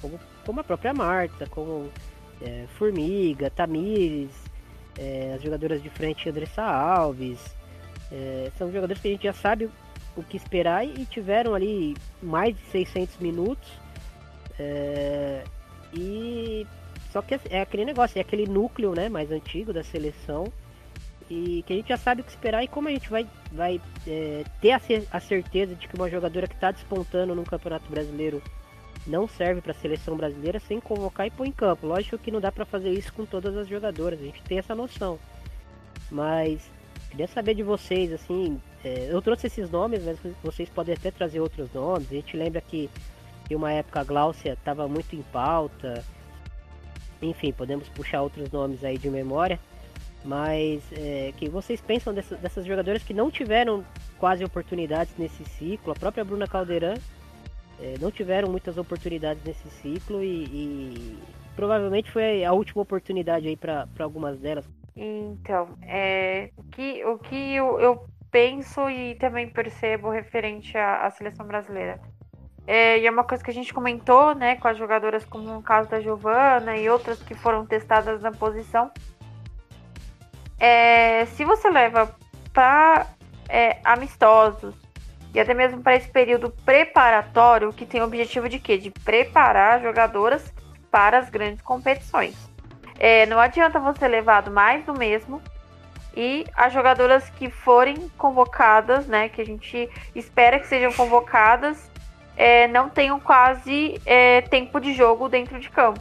como, 0.00 0.18
como 0.46 0.60
a 0.60 0.64
própria 0.64 0.94
Marta, 0.94 1.46
como 1.48 1.90
é, 2.40 2.66
Formiga, 2.78 3.50
Tamires, 3.50 4.32
é, 4.98 5.34
as 5.34 5.42
jogadoras 5.42 5.82
de 5.82 5.90
frente 5.90 6.28
Andressa 6.28 6.62
Alves, 6.62 7.54
é, 8.12 8.50
são 8.56 8.72
jogadores 8.72 9.00
que 9.00 9.08
a 9.08 9.10
gente 9.12 9.24
já 9.24 9.32
sabe 9.32 9.70
o 10.16 10.22
que 10.22 10.36
esperar 10.36 10.84
e 10.84 11.04
tiveram 11.06 11.54
ali 11.54 11.96
mais 12.22 12.56
de 12.56 12.62
600 12.66 13.18
minutos. 13.18 13.70
É, 14.58 15.44
e 15.94 16.66
só 17.12 17.22
que 17.22 17.38
é 17.48 17.60
aquele 17.60 17.84
negócio, 17.84 18.18
é 18.18 18.20
aquele 18.20 18.46
núcleo 18.46 18.94
né, 18.94 19.08
mais 19.08 19.30
antigo 19.30 19.72
da 19.72 19.82
seleção 19.82 20.44
e 21.28 21.62
que 21.64 21.72
a 21.72 21.76
gente 21.76 21.88
já 21.88 21.96
sabe 21.96 22.20
o 22.20 22.24
que 22.24 22.30
esperar 22.30 22.64
e 22.64 22.68
como 22.68 22.88
a 22.88 22.90
gente 22.90 23.08
vai, 23.08 23.26
vai 23.52 23.80
é, 24.06 24.44
ter 24.60 24.72
a, 24.72 24.80
a, 25.12 25.20
certeza 25.20 25.76
de 25.76 25.86
que 25.86 25.94
uma 25.94 26.10
jogadora 26.10 26.48
que 26.48 26.54
está 26.54 26.72
despontando 26.72 27.34
no 27.34 27.44
Campeonato 27.44 27.88
Brasileiro 27.88 28.42
não 29.06 29.28
serve 29.28 29.60
para 29.60 29.70
a 29.70 29.74
seleção 29.74 30.16
brasileira 30.16 30.58
sem 30.58 30.80
convocar 30.80 31.26
e 31.26 31.30
pôr 31.30 31.46
em 31.46 31.52
campo. 31.52 31.86
Lógico 31.86 32.18
que 32.18 32.32
não 32.32 32.40
dá 32.40 32.50
para 32.50 32.64
fazer 32.64 32.90
isso 32.90 33.12
com 33.12 33.24
todas 33.24 33.56
as 33.56 33.68
jogadoras, 33.68 34.20
a 34.20 34.24
gente 34.24 34.42
tem 34.42 34.58
essa 34.58 34.74
noção. 34.74 35.18
Mas 36.10 36.68
queria 37.10 37.26
saber 37.26 37.54
de 37.54 37.62
vocês, 37.62 38.12
assim, 38.12 38.60
é, 38.84 39.08
eu 39.10 39.20
trouxe 39.20 39.48
esses 39.48 39.70
nomes, 39.70 40.02
mas 40.04 40.18
vocês 40.42 40.68
podem 40.68 40.94
até 40.94 41.10
trazer 41.10 41.40
outros 41.40 41.72
nomes. 41.72 42.10
A 42.10 42.14
gente 42.14 42.36
lembra 42.36 42.60
que 42.60 42.88
em 43.50 43.54
uma 43.54 43.72
época 43.72 44.00
a 44.00 44.04
Gláucia 44.04 44.52
estava 44.52 44.86
muito 44.88 45.14
em 45.14 45.22
pauta. 45.22 46.04
Enfim, 47.20 47.52
podemos 47.52 47.88
puxar 47.88 48.22
outros 48.22 48.50
nomes 48.50 48.84
aí 48.84 48.96
de 48.96 49.10
memória. 49.10 49.58
Mas 50.24 50.82
é, 50.92 51.32
que 51.36 51.48
vocês 51.48 51.80
pensam 51.80 52.12
dessas, 52.14 52.38
dessas 52.38 52.64
jogadoras 52.64 53.02
que 53.02 53.14
não 53.14 53.30
tiveram 53.30 53.84
quase 54.18 54.44
oportunidades 54.44 55.14
nesse 55.18 55.44
ciclo? 55.44 55.92
A 55.92 55.96
própria 55.96 56.24
Bruna 56.24 56.46
Caldeirão 56.46 56.94
é, 57.80 57.94
não 58.00 58.10
tiveram 58.10 58.48
muitas 58.50 58.76
oportunidades 58.76 59.42
nesse 59.42 59.68
ciclo 59.82 60.22
e, 60.22 60.44
e 60.44 61.18
provavelmente 61.56 62.10
foi 62.10 62.44
a 62.44 62.52
última 62.52 62.82
oportunidade 62.82 63.48
aí 63.48 63.56
para 63.56 63.86
algumas 63.98 64.38
delas. 64.38 64.64
Então, 65.02 65.78
é, 65.82 66.50
o 66.58 66.62
que, 66.64 67.02
o 67.06 67.16
que 67.16 67.54
eu, 67.54 67.80
eu 67.80 68.04
penso 68.30 68.90
e 68.90 69.14
também 69.14 69.48
percebo 69.48 70.10
referente 70.10 70.76
à, 70.76 71.06
à 71.06 71.10
seleção 71.10 71.46
brasileira. 71.46 71.98
É, 72.66 72.98
e 72.98 73.06
é 73.06 73.10
uma 73.10 73.24
coisa 73.24 73.42
que 73.42 73.50
a 73.50 73.54
gente 73.54 73.72
comentou, 73.72 74.34
né, 74.34 74.56
com 74.56 74.68
as 74.68 74.76
jogadoras 74.76 75.24
como 75.24 75.56
o 75.56 75.62
caso 75.62 75.88
da 75.88 76.00
Giovana 76.00 76.76
e 76.76 76.90
outras 76.90 77.22
que 77.22 77.34
foram 77.34 77.64
testadas 77.64 78.20
na 78.20 78.30
posição, 78.30 78.90
é, 80.58 81.24
se 81.24 81.46
você 81.46 81.70
leva 81.70 82.14
para 82.52 83.06
é, 83.48 83.78
amistosos 83.82 84.74
e 85.32 85.40
até 85.40 85.54
mesmo 85.54 85.82
para 85.82 85.96
esse 85.96 86.10
período 86.10 86.50
preparatório, 86.62 87.72
que 87.72 87.86
tem 87.86 88.02
o 88.02 88.04
objetivo 88.04 88.50
de 88.50 88.58
quê? 88.58 88.76
De 88.76 88.90
preparar 88.90 89.80
jogadoras 89.80 90.52
para 90.90 91.18
as 91.18 91.30
grandes 91.30 91.62
competições. 91.62 92.49
É, 93.00 93.24
não 93.24 93.40
adianta 93.40 93.80
você 93.80 94.06
levar 94.06 94.48
mais 94.50 94.84
do 94.84 94.92
mesmo 94.92 95.42
e 96.14 96.46
as 96.54 96.70
jogadoras 96.70 97.30
que 97.30 97.48
forem 97.48 98.10
convocadas, 98.18 99.06
né, 99.06 99.30
que 99.30 99.40
a 99.40 99.46
gente 99.46 99.88
espera 100.14 100.60
que 100.60 100.66
sejam 100.66 100.92
convocadas, 100.92 101.90
é, 102.36 102.68
não 102.68 102.90
tenham 102.90 103.18
quase 103.18 103.98
é, 104.04 104.42
tempo 104.42 104.78
de 104.78 104.92
jogo 104.92 105.30
dentro 105.30 105.58
de 105.58 105.70
campo. 105.70 106.00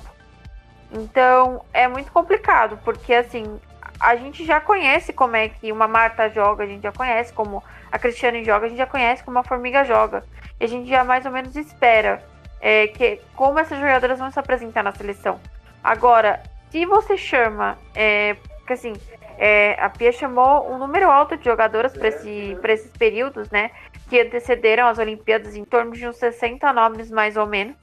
Então 0.91 1.63
é 1.71 1.87
muito 1.87 2.11
complicado, 2.11 2.77
porque 2.83 3.13
assim, 3.13 3.59
a 3.99 4.15
gente 4.15 4.45
já 4.45 4.59
conhece 4.59 5.13
como 5.13 5.35
é 5.35 5.47
que 5.47 5.71
uma 5.71 5.87
Marta 5.87 6.29
joga, 6.29 6.63
a 6.63 6.67
gente 6.67 6.83
já 6.83 6.91
conhece 6.91 7.31
como 7.31 7.63
a 7.91 7.97
Cristiane 7.97 8.43
joga, 8.43 8.65
a 8.65 8.69
gente 8.69 8.77
já 8.77 8.87
conhece 8.87 9.23
como 9.23 9.39
a 9.39 9.43
Formiga 9.43 9.83
joga. 9.83 10.23
E 10.59 10.65
a 10.65 10.67
gente 10.67 10.89
já 10.89 11.03
mais 11.03 11.25
ou 11.25 11.31
menos 11.31 11.55
espera 11.55 12.23
é, 12.59 12.87
que 12.87 13.21
como 13.35 13.59
essas 13.59 13.79
jogadoras 13.79 14.19
vão 14.19 14.31
se 14.31 14.39
apresentar 14.39 14.83
na 14.83 14.91
seleção. 14.91 15.39
Agora, 15.83 16.41
se 16.69 16.85
você 16.85 17.17
chama, 17.17 17.77
é, 17.95 18.35
porque 18.35 18.73
assim, 18.73 18.93
é, 19.37 19.75
a 19.79 19.89
Pia 19.89 20.11
chamou 20.11 20.71
um 20.71 20.77
número 20.77 21.09
alto 21.09 21.37
de 21.37 21.45
jogadoras 21.45 21.97
para 21.97 22.09
esse, 22.09 22.57
esses 22.63 22.91
períodos, 22.91 23.49
né? 23.49 23.71
Que 24.09 24.19
antecederam 24.19 24.87
as 24.87 24.97
Olimpíadas 24.97 25.55
em 25.55 25.63
torno 25.63 25.91
de 25.91 26.07
uns 26.07 26.17
60 26.17 26.71
nomes, 26.73 27.09
mais 27.09 27.37
ou 27.37 27.47
menos. 27.47 27.75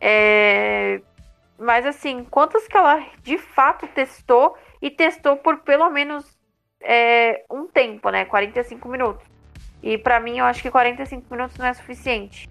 É, 0.00 1.00
mas 1.58 1.84
assim, 1.84 2.24
quantas 2.24 2.66
que 2.66 2.76
ela 2.76 3.04
de 3.22 3.38
fato 3.38 3.86
testou 3.88 4.56
e 4.80 4.90
testou 4.90 5.36
por 5.36 5.58
pelo 5.58 5.88
menos 5.90 6.38
é, 6.80 7.44
um 7.50 7.66
tempo, 7.66 8.10
né? 8.10 8.24
45 8.24 8.88
minutos. 8.88 9.26
E 9.82 9.98
para 9.98 10.20
mim, 10.20 10.38
eu 10.38 10.44
acho 10.44 10.62
que 10.62 10.70
45 10.70 11.26
minutos 11.30 11.56
não 11.58 11.66
é 11.66 11.74
suficiente. 11.74 12.48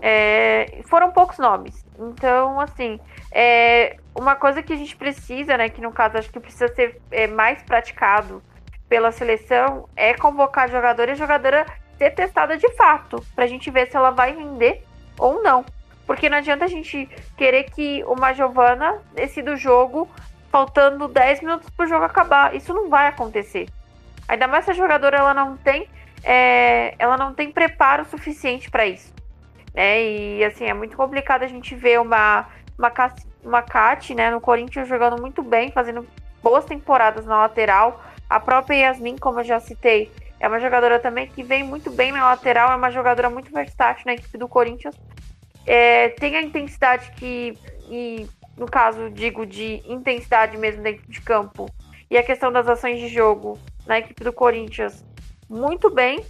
É, 0.00 0.82
foram 0.84 1.10
poucos 1.10 1.38
nomes. 1.38 1.84
Então, 1.98 2.60
assim, 2.60 3.00
é, 3.32 3.96
uma 4.14 4.36
coisa 4.36 4.62
que 4.62 4.72
a 4.72 4.76
gente 4.76 4.96
precisa, 4.96 5.56
né? 5.56 5.68
Que 5.68 5.80
no 5.80 5.92
caso 5.92 6.18
acho 6.18 6.30
que 6.30 6.40
precisa 6.40 6.68
ser 6.68 7.00
é, 7.10 7.26
mais 7.26 7.62
praticado 7.62 8.42
pela 8.88 9.10
seleção 9.10 9.88
é 9.96 10.14
convocar 10.14 10.70
jogador 10.70 11.08
e 11.08 11.14
jogadora 11.14 11.66
ser 11.98 12.10
testada 12.10 12.56
de 12.56 12.70
fato, 12.74 13.24
pra 13.34 13.46
gente 13.46 13.70
ver 13.70 13.86
se 13.86 13.96
ela 13.96 14.10
vai 14.10 14.34
render 14.34 14.82
ou 15.18 15.42
não. 15.42 15.64
Porque 16.06 16.28
não 16.28 16.38
adianta 16.38 16.64
a 16.64 16.68
gente 16.68 17.08
querer 17.36 17.64
que 17.64 18.04
uma 18.04 18.32
Giovana 18.32 19.00
decida 19.14 19.52
o 19.52 19.56
jogo 19.56 20.08
faltando 20.50 21.08
10 21.08 21.40
minutos 21.40 21.70
pro 21.70 21.86
jogo 21.86 22.04
acabar. 22.04 22.54
Isso 22.54 22.74
não 22.74 22.88
vai 22.88 23.08
acontecer. 23.08 23.68
Ainda 24.28 24.46
mais 24.46 24.64
se 24.64 24.70
a 24.70 24.74
jogadora 24.74 25.16
ela 25.16 25.34
não 25.34 25.56
tem, 25.56 25.88
é, 26.22 26.94
ela 26.98 27.16
não 27.16 27.34
tem 27.34 27.50
preparo 27.50 28.04
suficiente 28.04 28.70
para 28.70 28.86
isso. 28.86 29.12
Né? 29.74 30.02
E 30.02 30.44
assim, 30.44 30.64
é 30.66 30.74
muito 30.74 30.96
complicado 30.96 31.42
a 31.42 31.48
gente 31.48 31.74
ver 31.74 32.00
uma, 32.00 32.46
uma, 32.78 32.88
uma 32.88 33.10
Kat, 33.62 34.14
né, 34.14 34.30
no 34.30 34.40
Corinthians 34.40 34.88
jogando 34.88 35.20
muito 35.20 35.42
bem, 35.42 35.70
fazendo 35.70 36.06
boas 36.42 36.64
temporadas 36.64 37.24
na 37.26 37.38
lateral. 37.38 38.02
A 38.28 38.40
própria 38.40 38.76
Yasmin, 38.76 39.16
como 39.18 39.40
eu 39.40 39.44
já 39.44 39.60
citei, 39.60 40.10
é 40.40 40.48
uma 40.48 40.60
jogadora 40.60 40.98
também 40.98 41.26
que 41.26 41.42
vem 41.42 41.62
muito 41.62 41.90
bem 41.90 42.12
na 42.12 42.24
lateral, 42.24 42.72
é 42.72 42.76
uma 42.76 42.90
jogadora 42.90 43.30
muito 43.30 43.52
versátil 43.52 44.04
na 44.06 44.14
equipe 44.14 44.36
do 44.36 44.48
Corinthians. 44.48 44.94
É, 45.66 46.10
tem 46.10 46.36
a 46.36 46.42
intensidade 46.42 47.10
que, 47.12 47.58
e 47.88 48.28
no 48.56 48.66
caso, 48.66 49.10
digo, 49.10 49.46
de 49.46 49.82
intensidade 49.86 50.56
mesmo 50.56 50.82
dentro 50.82 51.10
de 51.10 51.20
campo, 51.20 51.66
e 52.10 52.18
a 52.18 52.22
questão 52.22 52.52
das 52.52 52.68
ações 52.68 53.00
de 53.00 53.08
jogo 53.08 53.58
na 53.86 53.98
equipe 53.98 54.22
do 54.22 54.32
Corinthians, 54.32 55.04
muito 55.48 55.90
bem, 55.90 56.24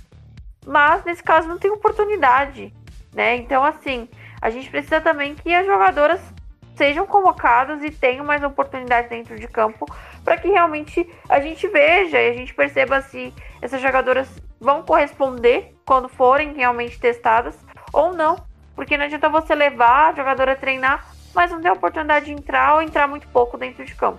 mas 0.65 1.05
nesse 1.05 1.23
caso 1.23 1.49
não 1.49 1.59
tem 1.59 1.71
oportunidade, 1.71 2.73
né? 3.13 3.37
Então, 3.37 3.65
assim, 3.65 4.09
a 4.41 4.51
gente 4.51 4.71
precisa 4.71 5.01
também 5.01 5.35
que 5.35 5.53
as 5.53 5.67
jogadoras 5.67 6.21
sejam 6.75 7.07
convocadas 7.07 7.83
e 7.83 7.91
tenham 7.91 8.25
mais 8.25 8.43
oportunidade 8.43 9.09
dentro 9.09 9.39
de 9.39 9.47
campo 9.47 9.87
para 10.25 10.37
que 10.37 10.49
realmente 10.49 11.09
a 11.29 11.41
gente 11.41 11.67
veja 11.69 12.21
e 12.21 12.31
a 12.31 12.35
gente 12.35 12.55
perceba 12.55 13.01
se 13.01 13.33
essas 13.61 13.81
jogadoras 13.81 14.29
vão 14.61 14.83
corresponder 14.83 15.75
quando 15.85 16.09
forem 16.09 16.55
realmente 16.55 16.99
testadas 16.99 17.57
ou 17.93 18.13
não. 18.13 18.37
Porque 18.75 18.97
não 18.97 19.05
adianta 19.05 19.29
você 19.29 19.55
levar 19.55 20.11
a 20.11 20.15
jogadora 20.15 20.53
a 20.53 20.57
treinar 20.57 21.15
mas 21.35 21.51
não 21.51 21.61
tem 21.61 21.71
oportunidade 21.71 22.27
de 22.27 22.33
entrar 22.33 22.77
ou 22.77 22.83
entrar 22.83 23.09
muito 23.09 23.27
pouco 23.29 23.59
dentro 23.59 23.85
de 23.85 23.95
campo. 23.95 24.19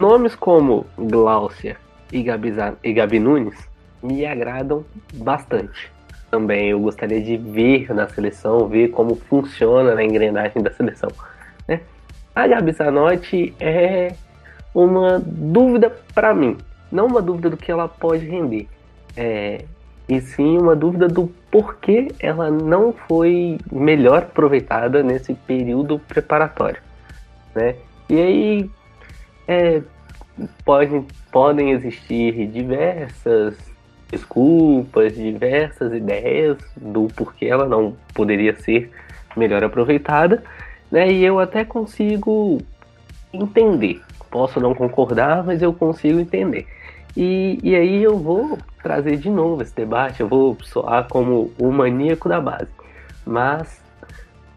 Nomes 0.00 0.34
como 0.34 0.86
Gláucia 0.98 1.76
e 2.12 2.22
Gabi, 2.22 2.54
e 2.82 2.92
Gabi 2.92 3.18
Nunes 3.18 3.68
me 4.02 4.24
agradam 4.24 4.84
bastante. 5.14 5.92
Também 6.30 6.70
eu 6.70 6.80
gostaria 6.80 7.20
de 7.20 7.36
ver 7.36 7.92
na 7.94 8.08
seleção, 8.08 8.66
ver 8.68 8.88
como 8.88 9.14
funciona 9.14 9.94
na 9.94 10.02
engrenagem 10.02 10.62
da 10.62 10.72
seleção. 10.72 11.10
Né? 11.66 11.80
A 12.34 12.46
Gabi 12.46 12.72
Zanotti 12.72 13.54
é 13.58 14.12
uma 14.74 15.20
dúvida 15.24 15.90
para 16.14 16.34
mim, 16.34 16.56
não 16.92 17.06
uma 17.06 17.22
dúvida 17.22 17.50
do 17.50 17.56
que 17.56 17.70
ela 17.70 17.88
pode 17.88 18.26
render. 18.26 18.68
É, 19.16 19.64
e 20.08 20.20
sim 20.20 20.58
uma 20.58 20.76
dúvida 20.76 21.08
do 21.08 21.26
porquê 21.50 22.08
ela 22.20 22.50
não 22.50 22.92
foi 22.92 23.58
melhor 23.72 24.18
aproveitada 24.18 25.02
nesse 25.02 25.34
período 25.34 25.98
preparatório, 25.98 26.80
né? 27.54 27.74
E 28.08 28.20
aí 28.20 28.70
é, 29.48 29.82
pode, 30.64 31.02
podem 31.32 31.72
existir 31.72 32.46
diversas 32.48 33.56
desculpas, 34.10 35.14
diversas 35.14 35.92
ideias 35.92 36.58
do 36.76 37.08
porquê 37.08 37.46
ela 37.46 37.66
não 37.66 37.96
poderia 38.14 38.54
ser 38.56 38.92
melhor 39.36 39.64
aproveitada, 39.64 40.44
né? 40.90 41.10
E 41.10 41.24
eu 41.24 41.38
até 41.38 41.64
consigo 41.64 42.58
entender. 43.32 44.00
Posso 44.30 44.60
não 44.60 44.74
concordar, 44.74 45.44
mas 45.44 45.62
eu 45.62 45.72
consigo 45.72 46.18
entender. 46.20 46.66
E, 47.16 47.58
e 47.62 47.74
aí 47.74 48.02
eu 48.02 48.18
vou 48.18 48.58
trazer 48.82 49.16
de 49.16 49.30
novo 49.30 49.62
esse 49.62 49.74
debate, 49.74 50.20
eu 50.20 50.28
vou 50.28 50.56
soar 50.62 51.08
como 51.08 51.50
o 51.58 51.72
maníaco 51.72 52.28
da 52.28 52.40
base. 52.40 52.68
Mas 53.24 53.82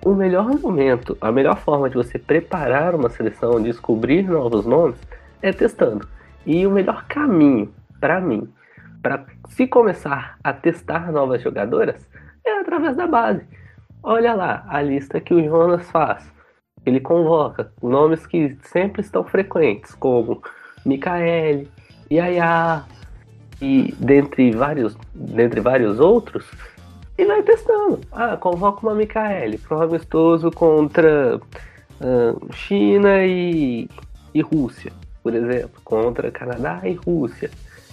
o 0.03 0.13
melhor 0.13 0.47
momento, 0.59 1.17
a 1.21 1.31
melhor 1.31 1.57
forma 1.57 1.89
de 1.89 1.95
você 1.95 2.19
preparar 2.19 2.95
uma 2.95 3.09
seleção, 3.09 3.61
descobrir 3.61 4.23
novos 4.23 4.65
nomes, 4.65 4.99
é 5.41 5.51
testando. 5.51 6.07
E 6.45 6.65
o 6.65 6.71
melhor 6.71 7.05
caminho, 7.07 7.73
para 7.99 8.19
mim, 8.19 8.47
para 9.01 9.25
se 9.49 9.67
começar 9.67 10.37
a 10.43 10.51
testar 10.51 11.11
novas 11.11 11.41
jogadoras, 11.41 12.07
é 12.45 12.59
através 12.59 12.95
da 12.95 13.07
base. 13.07 13.45
Olha 14.01 14.33
lá 14.33 14.65
a 14.67 14.81
lista 14.81 15.19
que 15.19 15.33
o 15.33 15.43
Jonas 15.43 15.89
faz. 15.91 16.23
Ele 16.85 16.99
convoca 16.99 17.71
nomes 17.81 18.25
que 18.25 18.57
sempre 18.63 19.01
estão 19.01 19.23
frequentes, 19.23 19.93
como 19.95 20.41
Mikael, 20.85 21.65
Yaya 22.09 22.83
e 23.61 23.93
dentre 23.99 24.51
vários, 24.51 24.97
dentre 25.13 25.59
vários 25.59 25.99
outros, 25.99 26.49
e 27.17 27.25
vai 27.25 27.43
testando. 27.43 27.99
Ah, 28.11 28.37
convoca 28.37 28.87
uma 28.87 28.95
Mikael 28.95 29.59
para 29.59 29.77
um 29.77 29.81
amistoso 29.81 30.49
contra 30.49 31.35
uh, 31.35 32.53
China 32.53 33.25
e, 33.25 33.89
e 34.33 34.41
Rússia, 34.41 34.93
por 35.21 35.35
exemplo, 35.35 35.81
contra 35.83 36.31
Canadá 36.31 36.79
e 36.85 36.93
Rússia. 36.93 37.51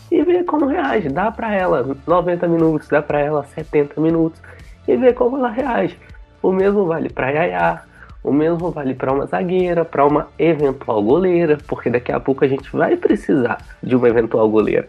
E 0.09 0.23
ver 0.23 0.45
como 0.45 0.67
reage. 0.67 1.09
Dá 1.09 1.33
para 1.33 1.53
ela 1.53 1.97
90 2.07 2.47
minutos, 2.47 2.87
dá 2.87 3.03
para 3.03 3.19
ela 3.19 3.43
70 3.43 4.01
minutos 4.01 4.41
e 4.87 4.97
ver 4.97 5.15
como 5.15 5.37
ela 5.37 5.51
reage. 5.51 5.99
O 6.43 6.53
mesmo 6.53 6.87
vale 6.87 7.09
para 7.09 7.31
Yaya, 7.31 7.83
o 8.23 8.33
mesmo 8.33 8.71
vale 8.71 8.95
para 8.95 9.13
uma 9.13 9.27
zagueira, 9.27 9.85
para 9.85 10.05
uma 10.05 10.29
eventual 10.39 11.03
goleira, 11.03 11.59
porque 11.67 11.89
daqui 11.91 12.13
a 12.13 12.21
pouco 12.21 12.45
a 12.45 12.49
gente 12.49 12.71
vai 12.77 12.97
precisar 12.97 13.59
de 13.83 13.95
uma 13.97 14.09
eventual 14.09 14.49
goleira. 14.49 14.89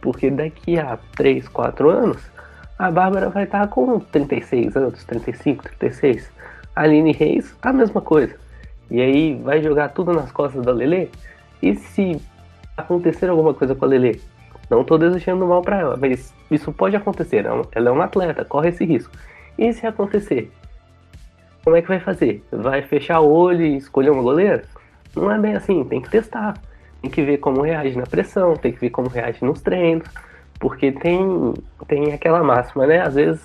Porque 0.00 0.30
daqui 0.30 0.78
a 0.78 0.98
3, 1.16 1.46
4 1.48 1.90
anos, 1.90 2.30
a 2.78 2.90
Bárbara 2.90 3.28
vai 3.28 3.44
estar 3.44 3.68
com 3.68 4.00
36 4.00 4.74
anos, 4.76 5.04
35, 5.04 5.64
36. 5.78 6.32
A 6.74 6.82
Aline 6.82 7.12
Reis, 7.12 7.54
a 7.60 7.72
mesma 7.72 8.00
coisa. 8.00 8.34
E 8.90 9.00
aí 9.00 9.34
vai 9.34 9.62
jogar 9.62 9.90
tudo 9.90 10.12
nas 10.14 10.32
costas 10.32 10.64
da 10.64 10.72
Lele. 10.72 11.10
E 11.62 11.74
se 11.74 12.20
acontecer 12.74 13.28
alguma 13.28 13.52
coisa 13.52 13.74
com 13.74 13.84
a 13.84 13.88
Lele? 13.88 14.20
Não 14.70 14.82
estou 14.82 14.96
desejando 14.96 15.44
mal 15.46 15.62
para 15.62 15.80
ela, 15.80 15.96
mas 15.96 16.32
isso 16.48 16.72
pode 16.72 16.94
acontecer. 16.94 17.44
Ela 17.44 17.88
é 17.88 17.90
uma 17.90 18.04
atleta, 18.04 18.44
corre 18.44 18.68
esse 18.68 18.84
risco. 18.84 19.12
E 19.58 19.72
se 19.72 19.84
acontecer? 19.84 20.50
Como 21.64 21.76
é 21.76 21.82
que 21.82 21.88
vai 21.88 21.98
fazer? 21.98 22.42
Vai 22.52 22.80
fechar 22.82 23.20
o 23.20 23.28
olho 23.28 23.62
e 23.62 23.76
escolher 23.76 24.10
uma 24.10 24.22
goleira? 24.22 24.62
Não 25.14 25.30
é 25.30 25.38
bem 25.38 25.56
assim, 25.56 25.84
tem 25.84 26.00
que 26.00 26.08
testar. 26.08 26.54
Tem 27.02 27.10
que 27.10 27.22
ver 27.22 27.38
como 27.38 27.62
reage 27.62 27.98
na 27.98 28.06
pressão, 28.06 28.54
tem 28.56 28.72
que 28.72 28.80
ver 28.80 28.90
como 28.90 29.08
reage 29.08 29.44
nos 29.44 29.60
treinos. 29.60 30.06
Porque 30.58 30.92
tem, 30.92 31.54
tem 31.88 32.12
aquela 32.12 32.42
máxima, 32.44 32.86
né? 32.86 33.00
Às 33.00 33.14
vezes 33.14 33.42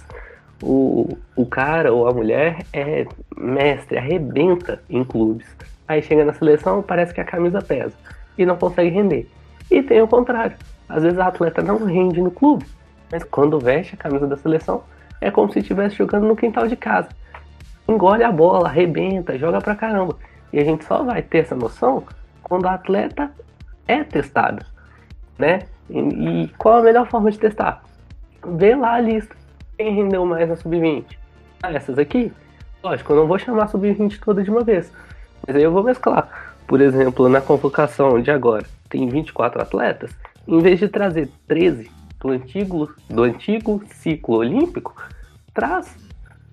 o, 0.62 1.18
o 1.36 1.46
cara 1.46 1.92
ou 1.92 2.08
a 2.08 2.14
mulher 2.14 2.60
é 2.72 3.08
mestre, 3.36 3.98
arrebenta 3.98 4.82
em 4.90 5.04
clubes. 5.04 5.48
Aí 5.88 6.02
chega 6.02 6.24
na 6.24 6.34
seleção, 6.34 6.84
parece 6.84 7.14
que 7.14 7.22
a 7.22 7.26
camisa 7.26 7.62
pesa 7.62 7.94
e 8.38 8.46
não 8.46 8.58
consegue 8.58 8.90
render. 8.90 9.28
E 9.72 9.82
tem 9.82 10.02
o 10.02 10.08
contrário. 10.08 10.56
Às 10.88 11.04
vezes 11.04 11.20
a 11.20 11.28
atleta 11.28 11.62
não 11.62 11.84
rende 11.86 12.22
no 12.22 12.32
clube, 12.32 12.66
mas 13.12 13.24
quando 13.24 13.60
veste 13.60 13.96
a 13.96 13.98
camisa 13.98 14.28
da 14.28 14.38
seleção, 14.38 14.84
é 15.22 15.32
como 15.32 15.52
se 15.52 15.60
estivesse 15.60 15.96
jogando 15.96 16.28
no 16.28 16.36
quintal 16.36 16.68
de 16.68 16.76
casa. 16.76 17.10
Engole 17.88 18.24
a 18.24 18.32
bola, 18.32 18.68
arrebenta, 18.68 19.38
joga 19.38 19.62
pra 19.62 19.76
caramba. 19.76 20.16
E 20.52 20.60
a 20.60 20.64
gente 20.64 20.86
só 20.86 21.04
vai 21.04 21.22
ter 21.22 21.40
essa 21.40 21.56
noção 21.56 22.04
quando 22.44 22.68
a 22.68 22.74
atleta 22.74 23.32
é 23.88 24.04
testada, 24.04 24.66
né? 25.38 25.64
E, 25.90 26.00
e 26.00 26.48
qual 26.58 26.78
a 26.78 26.82
melhor 26.82 27.08
forma 27.08 27.32
de 27.32 27.40
testar? 27.40 27.84
Vê 28.46 28.76
lá 28.76 28.94
a 28.94 29.02
lista. 29.02 29.36
Quem 29.78 29.94
rendeu 29.94 30.26
mais 30.26 30.48
na 30.48 30.56
sub-20? 30.56 31.06
Ah, 31.62 31.74
essas 31.74 31.98
aqui? 31.98 32.32
Lógico, 32.84 33.14
eu 33.14 33.18
não 33.18 33.28
vou 33.28 33.38
chamar 33.40 33.64
a 33.64 33.68
sub-20 33.68 34.20
toda 34.20 34.44
de 34.44 34.50
uma 34.50 34.64
vez. 34.64 34.92
Mas 35.46 35.56
aí 35.56 35.64
eu 35.64 35.72
vou 35.72 35.84
mesclar. 35.84 36.30
Por 36.68 36.82
exemplo, 36.82 37.28
na 37.30 37.42
convocação 37.42 38.22
de 38.22 38.32
agora, 38.32 38.66
tem 38.90 39.08
24 39.08 39.62
atletas. 39.62 40.16
Em 40.48 40.60
vez 40.60 40.80
de 40.80 40.88
trazer 40.88 41.30
13 41.48 41.90
do 42.20 42.30
antigo, 42.30 42.94
do 43.10 43.24
antigo 43.24 43.82
ciclo 43.90 44.38
olímpico, 44.38 44.96
traz, 45.54 45.96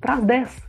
traz 0.00 0.24
10 0.24 0.62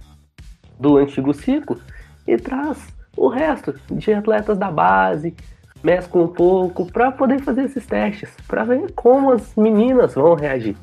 do 0.78 0.98
antigo 0.98 1.34
ciclo 1.34 1.80
e 2.28 2.36
traz 2.38 2.94
o 3.16 3.30
resto 3.30 3.74
de 3.90 4.14
atletas 4.14 4.58
da 4.58 4.70
base, 4.70 5.34
mescla 5.82 6.22
um 6.22 6.28
pouco 6.28 6.92
para 6.92 7.12
poder 7.12 7.40
fazer 7.42 7.64
esses 7.64 7.86
testes, 7.86 8.30
para 8.48 8.66
ver 8.66 8.92
como 8.94 9.32
as 9.32 9.56
meninas 9.56 10.16
vão 10.16 10.36
reagir. 10.36 10.76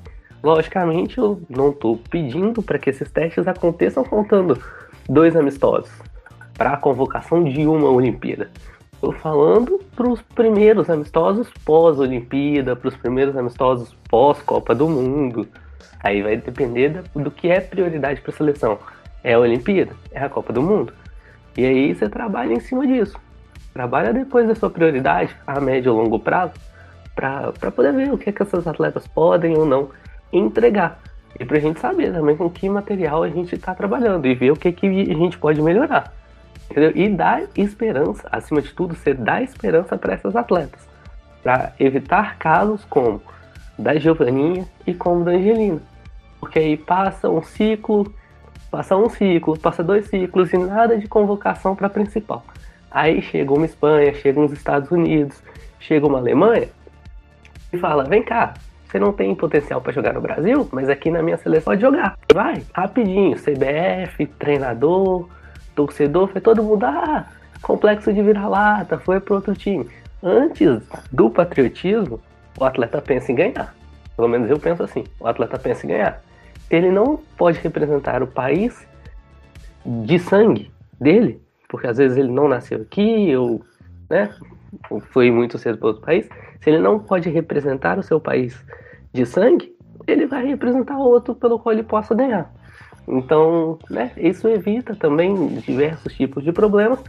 Logicamente, 0.43 1.19
eu 1.19 1.43
não 1.51 1.71
estou 1.71 1.99
pedindo 1.99 2.63
para 2.63 2.79
que 2.79 2.89
esses 2.89 3.11
testes 3.11 3.47
aconteçam 3.47 4.03
contando 4.03 4.59
dois 5.07 5.37
amistosos 5.37 5.91
para 6.57 6.73
a 6.73 6.77
convocação 6.79 7.45
de 7.45 7.67
uma 7.67 7.91
Olimpíada. 7.91 8.51
Estou 9.01 9.13
falando 9.15 9.81
para 9.97 10.07
os 10.07 10.21
primeiros 10.21 10.91
amistosos 10.91 11.49
pós-Olimpíada, 11.65 12.77
para 12.77 12.89
os 12.89 12.97
primeiros 12.99 13.35
amistosos 13.35 13.97
pós-Copa 14.11 14.75
do 14.75 14.87
Mundo. 14.87 15.49
Aí 16.01 16.21
vai 16.21 16.37
depender 16.37 17.03
do 17.15 17.31
que 17.31 17.49
é 17.49 17.61
prioridade 17.61 18.21
para 18.21 18.31
a 18.31 18.37
seleção. 18.37 18.79
É 19.25 19.33
a 19.33 19.39
Olimpíada? 19.39 19.95
É 20.13 20.23
a 20.23 20.29
Copa 20.29 20.53
do 20.53 20.61
Mundo? 20.61 20.93
E 21.57 21.65
aí 21.65 21.95
você 21.95 22.11
trabalha 22.11 22.53
em 22.53 22.61
cima 22.61 22.87
disso. 22.87 23.19
Trabalha 23.73 24.13
depois 24.13 24.47
da 24.47 24.55
sua 24.55 24.69
prioridade, 24.69 25.35
a 25.47 25.59
médio 25.59 25.95
e 25.95 25.97
longo 25.97 26.19
prazo, 26.19 26.53
para 27.15 27.71
poder 27.75 27.95
ver 27.95 28.13
o 28.13 28.19
que, 28.19 28.29
é 28.29 28.33
que 28.35 28.43
essas 28.43 28.67
atletas 28.67 29.09
podem 29.09 29.57
ou 29.57 29.65
não 29.65 29.89
entregar. 30.31 31.01
E 31.41 31.45
para 31.47 31.57
a 31.57 31.61
gente 31.61 31.81
saber 31.81 32.13
também 32.13 32.37
com 32.37 32.51
que 32.51 32.69
material 32.69 33.23
a 33.23 33.31
gente 33.31 33.55
está 33.55 33.75
trabalhando 33.75 34.27
e 34.27 34.35
ver 34.35 34.51
o 34.51 34.57
que, 34.57 34.71
que 34.71 34.87
a 34.87 35.15
gente 35.15 35.39
pode 35.39 35.63
melhorar. 35.63 36.20
Entendeu? 36.71 36.93
E 36.95 37.09
dar 37.09 37.43
esperança, 37.57 38.29
acima 38.31 38.63
de 38.63 38.73
tudo, 38.73 38.95
você 38.95 39.13
dá 39.13 39.43
esperança 39.43 39.99
para 39.99 40.15
essas 40.15 40.37
atletas. 40.37 40.89
Para 41.43 41.73
evitar 41.81 42.37
casos 42.39 42.85
como 42.85 43.21
da 43.79 43.99
Giovaninha 43.99 44.67
e 44.87 44.95
como 44.95 45.25
da 45.25 45.33
Angelina. 45.33 45.81
Porque 46.39 46.59
aí 46.59 46.77
passa 46.77 47.29
um 47.29 47.43
ciclo 47.43 48.15
Passa 48.71 48.97
um 48.97 49.09
ciclo, 49.09 49.59
passa 49.59 49.83
dois 49.83 50.07
ciclos 50.07 50.53
e 50.53 50.57
nada 50.57 50.97
de 50.97 51.09
convocação 51.09 51.75
para 51.75 51.89
principal. 51.89 52.45
Aí 52.89 53.21
chega 53.21 53.53
uma 53.53 53.67
Espanha, 53.67 54.15
chega 54.15 54.39
uns 54.39 54.53
Estados 54.53 54.93
Unidos, 54.93 55.43
chega 55.81 56.07
uma 56.07 56.19
Alemanha 56.19 56.69
e 57.73 57.79
fala: 57.79 58.05
vem 58.05 58.23
cá, 58.23 58.55
você 58.87 59.01
não 59.01 59.13
tem 59.13 59.35
potencial 59.35 59.81
para 59.81 59.93
jogar 59.93 60.15
no 60.15 60.21
Brasil, 60.21 60.69
mas 60.71 60.89
aqui 60.89 61.11
na 61.11 61.21
minha 61.21 61.37
seleção 61.37 61.73
pode 61.73 61.81
jogar. 61.81 62.17
Vai, 62.33 62.63
rapidinho, 62.73 63.37
CBF, 63.37 64.25
treinador, 64.39 65.29
torcedor, 65.87 66.29
foi 66.29 66.41
todo 66.41 66.63
mundo, 66.63 66.85
ah, 66.85 67.27
complexo 67.63 68.13
de 68.13 68.23
vira-lata, 68.23 68.99
foi 68.99 69.21
para 69.21 69.35
outro 69.35 69.55
time. 69.55 69.89
Antes 70.23 70.83
do 71.13 71.31
patriotismo, 71.31 72.21
o 72.59 72.65
atleta 72.65 73.01
pensa 73.01 73.33
em 73.33 73.35
ganhar. 73.35 73.75
Pelo 74.17 74.29
menos 74.29 74.51
eu 74.51 74.59
penso 74.59 74.83
assim, 74.83 75.05
o 75.19 75.27
atleta 75.27 75.59
pensa 75.59 75.87
em 75.87 75.91
ganhar 75.91 76.21
ele 76.71 76.91
não 76.91 77.19
pode 77.37 77.59
representar 77.59 78.23
o 78.23 78.27
país 78.29 78.87
de 79.85 80.19
sangue 80.19 80.71
dele, 81.01 81.43
porque 81.69 81.87
às 81.87 81.99
vezes 81.99 82.17
ele 82.17 82.31
não 82.31 82.49
nasceu 82.49 82.83
aqui, 82.83 83.35
ou, 83.37 83.63
né, 84.09 84.33
ou 84.89 85.01
foi 85.01 85.31
muito 85.31 85.59
cedo 85.59 85.79
para 85.79 85.89
outro 85.89 86.03
país. 86.03 86.29
Se 86.61 86.71
ele 86.71 86.79
não 86.79 87.01
pode 87.01 87.29
representar 87.29 87.99
o 87.99 88.03
seu 88.03 88.21
país 88.21 88.65
de 89.13 89.27
sangue, 89.27 89.75
ele 90.07 90.27
vai 90.27 90.47
representar 90.47 90.97
outro 90.97 91.35
pelo 91.35 91.59
qual 91.59 91.73
ele 91.73 91.83
possa 91.83 92.15
ganhar. 92.15 92.53
Então, 93.11 93.77
né, 93.91 94.13
isso 94.17 94.47
evita 94.47 94.95
também 94.95 95.49
diversos 95.59 96.15
tipos 96.15 96.45
de 96.45 96.53
problemas, 96.53 97.01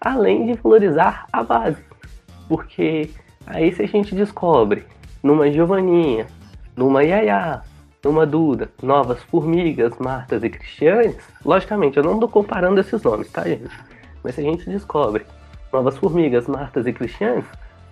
além 0.00 0.46
de 0.46 0.52
valorizar 0.54 1.26
a 1.32 1.42
base. 1.42 1.82
Porque 2.48 3.10
aí 3.44 3.74
se 3.74 3.82
a 3.82 3.86
gente 3.88 4.14
descobre 4.14 4.84
numa 5.20 5.50
Giovaninha, 5.50 6.28
numa 6.76 7.02
Yaya, 7.02 7.62
numa 8.04 8.24
Duda, 8.24 8.70
Novas 8.80 9.20
Formigas, 9.24 9.98
Martas 9.98 10.44
e 10.44 10.48
Cristianes, 10.48 11.16
logicamente 11.44 11.96
eu 11.96 12.04
não 12.04 12.14
estou 12.14 12.28
comparando 12.28 12.80
esses 12.80 13.02
nomes, 13.02 13.28
tá, 13.32 13.42
gente? 13.42 13.68
Mas 14.22 14.36
se 14.36 14.40
a 14.40 14.44
gente 14.44 14.70
descobre 14.70 15.26
Novas 15.72 15.96
Formigas, 15.98 16.46
Martas 16.46 16.86
e 16.86 16.92
Cristianes, 16.92 17.44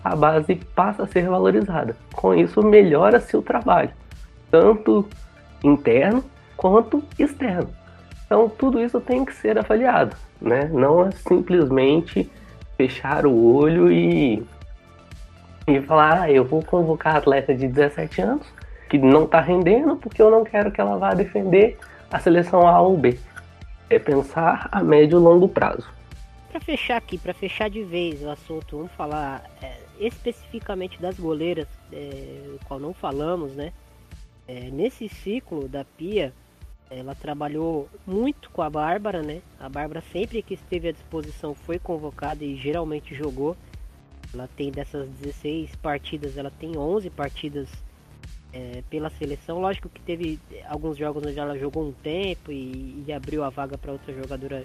a 0.04 0.14
base 0.14 0.54
passa 0.76 1.02
a 1.02 1.06
ser 1.08 1.28
valorizada. 1.28 1.96
Com 2.14 2.32
isso, 2.32 2.62
melhora-se 2.62 3.36
o 3.36 3.42
trabalho, 3.42 3.90
tanto 4.52 5.04
interno 5.64 6.22
quanto 6.56 7.02
externo. 7.18 7.68
Então, 8.24 8.48
tudo 8.48 8.80
isso 8.80 9.00
tem 9.00 9.24
que 9.24 9.34
ser 9.34 9.58
avaliado, 9.58 10.16
né? 10.40 10.68
Não 10.72 11.06
é 11.06 11.10
simplesmente 11.12 12.30
fechar 12.76 13.24
o 13.24 13.54
olho 13.54 13.90
e, 13.90 14.44
e 15.66 15.80
falar, 15.82 16.22
ah, 16.22 16.30
eu 16.30 16.44
vou 16.44 16.62
convocar 16.62 17.16
atleta 17.16 17.54
de 17.54 17.68
17 17.68 18.20
anos 18.20 18.46
que 18.88 18.98
não 18.98 19.24
está 19.24 19.40
rendendo 19.40 19.96
porque 19.96 20.20
eu 20.20 20.30
não 20.30 20.44
quero 20.44 20.70
que 20.70 20.80
ela 20.80 20.96
vá 20.98 21.14
defender 21.14 21.78
a 22.10 22.18
seleção 22.18 22.66
A 22.66 22.80
ou 22.80 22.96
B. 22.96 23.18
É 23.88 23.98
pensar 23.98 24.68
a 24.72 24.82
médio 24.82 25.18
e 25.18 25.22
longo 25.22 25.48
prazo. 25.48 25.88
Para 26.50 26.60
fechar 26.60 26.96
aqui, 26.96 27.18
para 27.18 27.34
fechar 27.34 27.70
de 27.70 27.82
vez 27.82 28.22
o 28.22 28.30
assunto, 28.30 28.78
vamos 28.78 28.92
falar 28.92 29.44
é, 29.62 29.76
especificamente 30.00 31.00
das 31.00 31.18
goleiras, 31.18 31.68
é, 31.92 32.56
qual 32.66 32.80
não 32.80 32.92
falamos, 32.92 33.54
né? 33.54 33.72
É, 34.48 34.70
nesse 34.70 35.08
ciclo 35.08 35.68
da 35.68 35.84
Pia, 35.84 36.32
ela 36.90 37.14
trabalhou 37.14 37.88
muito 38.06 38.50
com 38.50 38.62
a 38.62 38.70
Bárbara, 38.70 39.22
né? 39.22 39.42
A 39.58 39.68
Bárbara 39.68 40.02
sempre 40.12 40.42
que 40.42 40.54
esteve 40.54 40.88
à 40.88 40.92
disposição 40.92 41.54
foi 41.54 41.78
convocada 41.78 42.44
e 42.44 42.56
geralmente 42.56 43.14
jogou. 43.14 43.56
Ela 44.32 44.48
tem 44.56 44.70
dessas 44.70 45.08
16 45.08 45.74
partidas, 45.76 46.36
ela 46.36 46.50
tem 46.50 46.76
11 46.76 47.10
partidas 47.10 47.68
é, 48.52 48.82
pela 48.88 49.10
seleção. 49.10 49.60
Lógico 49.60 49.88
que 49.88 50.00
teve 50.00 50.38
alguns 50.68 50.96
jogos 50.96 51.24
onde 51.24 51.38
ela 51.38 51.58
jogou 51.58 51.88
um 51.88 51.92
tempo 51.92 52.52
e, 52.52 53.02
e 53.06 53.12
abriu 53.12 53.42
a 53.42 53.50
vaga 53.50 53.76
para 53.76 53.92
outra 53.92 54.12
jogadora 54.12 54.64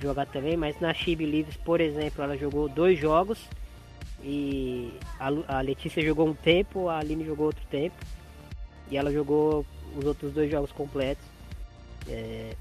jogar 0.00 0.26
também, 0.26 0.56
mas 0.56 0.78
na 0.80 0.92
Chibi 0.92 1.24
Leaves, 1.24 1.56
por 1.56 1.80
exemplo, 1.80 2.22
ela 2.22 2.36
jogou 2.36 2.68
dois 2.68 2.98
jogos 2.98 3.48
e 4.22 4.92
a, 5.18 5.58
a 5.58 5.60
Letícia 5.60 6.02
jogou 6.02 6.28
um 6.28 6.34
tempo, 6.34 6.88
a 6.88 6.98
Aline 6.98 7.24
jogou 7.24 7.46
outro 7.46 7.64
tempo 7.70 7.96
e 8.90 8.96
ela 8.96 9.10
jogou 9.10 9.64
os 9.96 10.04
outros 10.04 10.32
dois 10.32 10.50
jogos 10.50 10.72
completos. 10.72 11.33
É, 12.08 12.54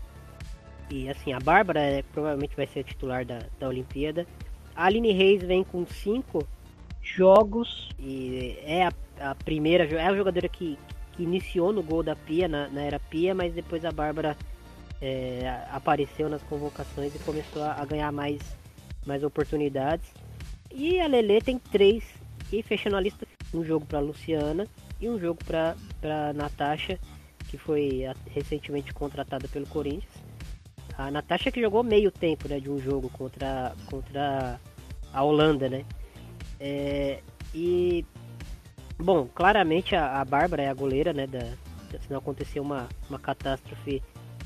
e 0.90 1.10
assim, 1.10 1.34
a 1.34 1.40
Bárbara 1.40 1.80
é, 1.80 2.04
provavelmente 2.04 2.56
vai 2.56 2.68
ser 2.68 2.82
a 2.82 2.84
titular 2.84 3.26
da, 3.26 3.40
da 3.60 3.68
Olimpíada. 3.68 4.28
A 4.76 4.86
Aline 4.86 5.12
Reis 5.12 5.42
vem 5.44 5.64
com 5.64 5.86
cinco 5.86 6.48
jogos 7.02 7.90
e 8.00 8.58
é 8.64 8.86
a, 8.86 8.94
a 9.32 9.36
primeira, 9.36 9.86
é 9.86 10.06
a 10.06 10.16
jogadora 10.16 10.48
que, 10.48 10.78
que 11.14 11.24
iniciou 11.24 11.72
no 11.74 11.84
gol 11.84 12.04
da 12.04 12.16
Pia, 12.16 12.48
na, 12.48 12.68
na 12.70 12.82
era 12.82 13.00
Pia, 13.00 13.36
mas 13.36 13.54
depois 13.54 13.84
a 13.86 13.92
Bárbara 13.92 14.38
é, 15.02 15.66
apareceu 15.72 16.30
nas 16.30 16.42
convocações 16.44 17.14
e 17.16 17.20
começou 17.20 17.62
a, 17.64 17.74
a, 17.74 17.86
ganhar 17.86 18.12
mais, 18.12 18.42
mais 19.06 19.24
oportunidades. 19.24 20.12
E 20.72 21.00
a 21.00 21.08
Lele 21.08 21.42
tem 21.42 21.60
três, 21.60 22.04
e 22.52 22.64
fechando 22.64 22.96
a 22.96 23.02
lista, 23.02 23.28
um 23.54 23.64
jogo 23.64 23.86
para 23.86 24.00
Luciana 24.00 24.68
e 25.00 25.10
um 25.10 25.20
jogo 25.20 25.40
para 25.44 26.34
Natasha 26.34 27.00
que 27.54 27.58
foi 27.60 28.06
recentemente 28.32 28.92
contratada 28.92 29.48
pelo 29.48 29.68
Corinthians. 29.68 30.12
A 30.98 31.12
Natasha 31.12 31.52
que 31.52 31.62
jogou 31.62 31.84
meio 31.84 32.10
tempo 32.10 32.50
né, 32.50 32.60
de 32.60 32.68
um 32.68 32.80
jogo 32.80 33.12
contra, 33.12 33.76
contra 33.86 34.60
a 35.14 35.24
Holanda, 35.24 35.70
né? 35.70 35.86
É, 36.60 37.20
e 37.54 38.04
bom, 38.98 39.28
claramente 39.28 39.96
a, 39.96 40.20
a 40.20 40.26
Bárbara 40.26 40.64
é 40.64 40.70
a 40.70 40.74
goleira, 40.74 41.14
né? 41.14 41.28
Da, 41.28 41.42
se 42.00 42.10
não 42.10 42.18
acontecer 42.18 42.60
uma, 42.60 42.90
uma 43.08 43.20
catástrofe, 43.20 44.02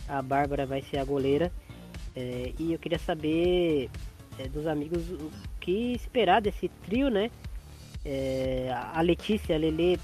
a 0.10 0.22
Bárbara 0.22 0.66
vai 0.66 0.82
ser 0.82 0.98
a 0.98 1.06
goleira. 1.06 1.50
É, 2.14 2.52
e 2.60 2.74
eu 2.74 2.80
queria 2.80 3.00
saber 3.00 3.90
é, 4.38 4.50
dos 4.50 4.68
amigos 4.68 5.10
o 5.12 5.32
que 5.62 5.94
esperar 5.94 6.42
desse 6.42 6.68
trio, 6.86 7.10
né? 7.10 7.32
É, 8.04 8.70
a 8.94 9.00
Letícia, 9.00 9.56
a 9.56 9.60
Lele, 9.60 9.98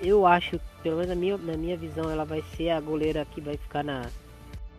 eu 0.00 0.26
acho 0.26 0.60
pelo 0.86 0.98
menos 0.98 1.08
na 1.08 1.16
minha, 1.16 1.36
na 1.36 1.56
minha 1.56 1.76
visão, 1.76 2.08
ela 2.08 2.24
vai 2.24 2.44
ser 2.56 2.70
a 2.70 2.80
goleira 2.80 3.26
que 3.32 3.40
vai 3.40 3.56
ficar 3.56 3.82
na, 3.82 4.02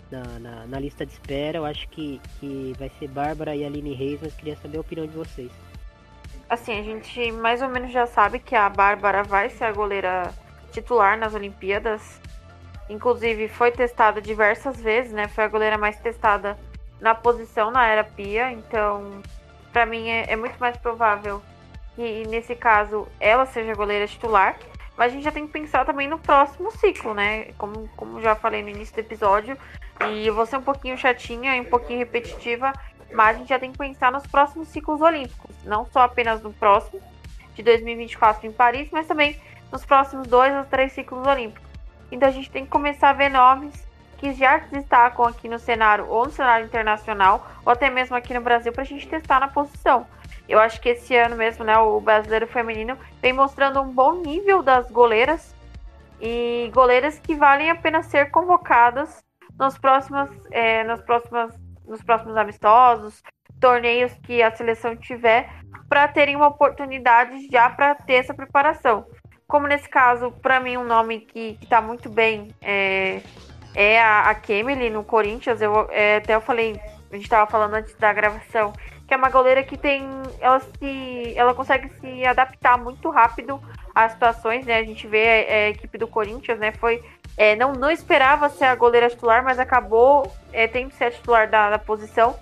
na, 0.10 0.24
na, 0.40 0.66
na 0.66 0.80
lista 0.80 1.06
de 1.06 1.12
espera. 1.12 1.58
Eu 1.58 1.66
acho 1.66 1.86
que, 1.90 2.22
que 2.40 2.74
vai 2.80 2.90
ser 2.98 3.10
Bárbara 3.10 3.54
e 3.54 3.66
Aline 3.66 3.94
Reis, 3.94 4.18
mas 4.22 4.34
queria 4.34 4.56
saber 4.56 4.78
a 4.78 4.82
opinião 4.82 5.06
de 5.06 5.14
vocês. 5.14 5.52
Assim, 6.50 6.80
a 6.80 6.82
gente 6.82 7.30
mais 7.34 7.62
ou 7.62 7.68
menos 7.68 7.92
já 7.92 8.08
sabe 8.08 8.40
que 8.40 8.56
a 8.56 8.70
Bárbara 8.70 9.22
vai 9.22 9.50
ser 9.50 9.66
a 9.66 9.74
goleira 9.74 10.34
titular 10.72 11.18
nas 11.18 11.36
Olimpíadas. 11.36 12.22
Inclusive, 12.90 13.50
foi 13.50 13.70
testada 13.72 14.22
diversas 14.22 14.80
vezes, 14.80 15.12
né? 15.12 15.28
Foi 15.28 15.44
a 15.44 15.50
goleira 15.50 15.78
mais 15.78 16.00
testada 16.00 16.58
na 17.02 17.14
posição 17.14 17.70
na 17.70 17.86
era 17.86 18.06
Pia. 18.06 18.50
Então, 18.54 19.22
para 19.74 19.86
mim, 19.86 20.08
é, 20.08 20.32
é 20.32 20.38
muito 20.38 20.58
mais 20.58 20.78
provável 20.78 21.42
que, 21.98 22.26
nesse 22.28 22.56
caso, 22.56 23.06
ela 23.20 23.46
seja 23.46 23.74
a 23.74 23.76
goleira 23.76 24.08
titular. 24.08 24.58
Mas 24.98 25.12
a 25.12 25.16
gente 25.16 25.24
já 25.24 25.32
tem 25.32 25.46
que 25.46 25.54
pensar 25.54 25.86
também 25.86 26.08
no 26.08 26.18
próximo 26.18 26.72
ciclo, 26.72 27.14
né? 27.14 27.52
Como, 27.58 27.88
como 27.96 28.20
já 28.22 28.36
falei 28.36 28.64
no 28.64 28.70
início 28.70 28.96
do 28.96 29.00
episódio, 29.00 29.58
e 30.10 30.30
vou 30.32 30.46
ser 30.46 30.58
um 30.58 30.62
pouquinho 30.62 30.98
chatinha 30.98 31.56
e 31.56 31.62
um 31.62 31.66
pouquinho 31.66 32.00
repetitiva, 32.00 32.74
mas 33.14 33.36
a 33.36 33.40
gente 33.40 33.50
já 33.50 33.60
tem 33.60 33.72
que 33.72 33.78
pensar 33.78 34.12
nos 34.12 34.26
próximos 34.26 34.68
ciclos 34.70 35.00
olímpicos. 35.02 35.56
Não 35.64 35.86
só 35.86 36.02
apenas 36.02 36.42
no 36.42 36.52
próximo, 36.52 37.00
de 37.56 37.64
2024 37.64 38.48
em 38.48 38.52
Paris, 38.52 38.90
mas 38.92 39.08
também 39.08 39.40
nos 39.72 39.84
próximos 39.86 40.28
dois 40.28 40.54
ou 40.56 40.64
três 40.66 40.94
ciclos 40.94 41.26
olímpicos. 41.26 41.68
Então 42.12 42.30
a 42.30 42.32
gente 42.32 42.50
tem 42.50 42.64
que 42.64 42.72
começar 42.72 43.10
a 43.10 43.14
ver 43.14 43.30
nomes 43.30 43.86
que 44.18 44.34
já 44.34 44.60
se 44.62 44.72
destacam 44.72 45.26
aqui 45.26 45.48
no 45.48 45.60
cenário 45.60 46.08
ou 46.08 46.26
no 46.26 46.32
cenário 46.32 46.66
internacional, 46.66 47.48
ou 47.66 47.72
até 47.72 47.90
mesmo 47.90 48.16
aqui 48.16 48.34
no 48.34 48.42
Brasil, 48.42 48.72
para 48.72 48.82
a 48.82 48.86
gente 48.86 49.08
testar 49.08 49.40
na 49.40 49.48
posição. 49.48 50.08
Eu 50.48 50.60
acho 50.60 50.80
que 50.80 50.90
esse 50.90 51.16
ano 51.16 51.36
mesmo, 51.36 51.66
né, 51.66 51.78
o 51.78 52.00
brasileiro 52.00 52.48
feminino 52.48 52.98
vem 53.22 53.34
mostrando 53.34 53.82
um 53.82 53.90
bom 53.90 54.14
nível 54.22 54.64
das 54.64 54.90
goleiras 54.90 55.56
e 56.22 56.72
goleiras 56.74 57.20
que 57.20 57.36
valem 57.36 57.70
a 57.70 57.76
pena 57.76 58.02
ser 58.02 58.32
convocadas 58.32 59.24
nos 59.60 59.78
próximos, 59.78 60.30
é, 60.52 60.84
nos 60.84 61.02
próximos, 61.02 61.54
nos 61.86 62.02
próximos 62.02 62.38
amistosos, 62.38 63.22
torneios 63.60 64.14
que 64.24 64.42
a 64.42 64.56
seleção 64.56 64.96
tiver, 64.96 65.50
para 65.90 66.08
terem 66.08 66.36
uma 66.36 66.48
oportunidade 66.48 67.48
já 67.52 67.70
para 67.70 67.96
ter 67.96 68.16
essa 68.16 68.34
preparação. 68.34 69.06
Como 69.48 69.68
nesse 69.68 69.90
caso, 69.90 70.32
para 70.32 70.60
mim, 70.60 70.78
um 70.78 70.84
nome 70.84 71.22
que 71.22 71.58
está 71.62 71.82
muito 71.82 72.10
bem 72.10 72.50
é, 72.62 73.22
é 73.74 74.02
a, 74.02 74.30
a 74.30 74.36
Kemily 74.36 74.90
no 74.90 75.04
Corinthians. 75.04 75.62
Eu, 75.62 75.88
é, 75.90 76.18
até 76.18 76.36
eu 76.36 76.42
falei, 76.42 76.80
a 77.10 77.16
gente 77.16 77.24
estava 77.24 77.50
falando 77.50 77.76
antes 77.76 77.96
da 77.96 78.12
gravação, 78.12 78.74
que 79.08 79.14
é 79.14 79.18
uma 79.18 79.30
goleira 79.30 79.64
que 79.64 79.78
tem. 79.78 80.06
Ela 80.40 80.60
se. 80.60 81.34
Ela 81.36 81.54
consegue 81.54 81.90
se 82.00 82.26
adaptar 82.26 82.78
muito 82.78 83.10
rápido 83.10 83.60
às 83.96 84.12
situações, 84.12 84.66
né? 84.66 84.78
A 84.78 84.84
gente 84.84 85.08
vê 85.08 85.24
é, 85.24 85.66
a 85.66 85.70
equipe 85.70 85.98
do 85.98 86.08
Corinthians, 86.08 86.60
né? 86.60 86.74
Foi. 86.74 87.02
É, 87.38 87.56
não, 87.56 87.72
não 87.74 87.90
esperava 87.90 88.50
ser 88.50 88.66
a 88.66 88.76
goleira 88.76 89.10
titular, 89.10 89.44
mas 89.44 89.60
acabou 89.60 90.32
é, 90.52 90.68
tendo 90.68 90.90
que 90.90 90.96
ser 90.96 91.06
a 91.06 91.12
titular 91.12 91.50
da, 91.50 91.70
da 91.70 91.80
posição. 91.80 92.36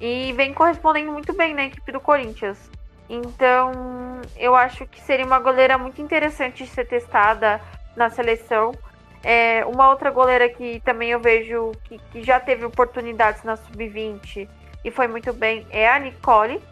E 0.00 0.32
vem 0.34 0.54
correspondendo 0.54 1.10
muito 1.10 1.32
bem 1.32 1.54
na 1.54 1.64
equipe 1.64 1.90
do 1.90 2.00
Corinthians. 2.00 2.70
Então, 3.08 4.20
eu 4.36 4.54
acho 4.54 4.86
que 4.86 5.00
seria 5.00 5.24
uma 5.24 5.38
goleira 5.38 5.78
muito 5.78 6.02
interessante 6.02 6.64
de 6.64 6.70
ser 6.70 6.86
testada 6.86 7.60
na 7.96 8.10
seleção. 8.10 8.72
É, 9.24 9.64
uma 9.64 9.88
outra 9.88 10.10
goleira 10.10 10.48
que 10.48 10.80
também 10.80 11.10
eu 11.10 11.18
vejo 11.18 11.72
que, 11.84 11.98
que 12.12 12.22
já 12.22 12.38
teve 12.38 12.64
oportunidades 12.64 13.42
na 13.42 13.56
sub-20 13.56 14.46
e 14.86 14.90
foi 14.92 15.08
muito 15.08 15.32
bem 15.32 15.66
é 15.68 15.88
a 15.88 15.98
Nicole, 15.98 16.62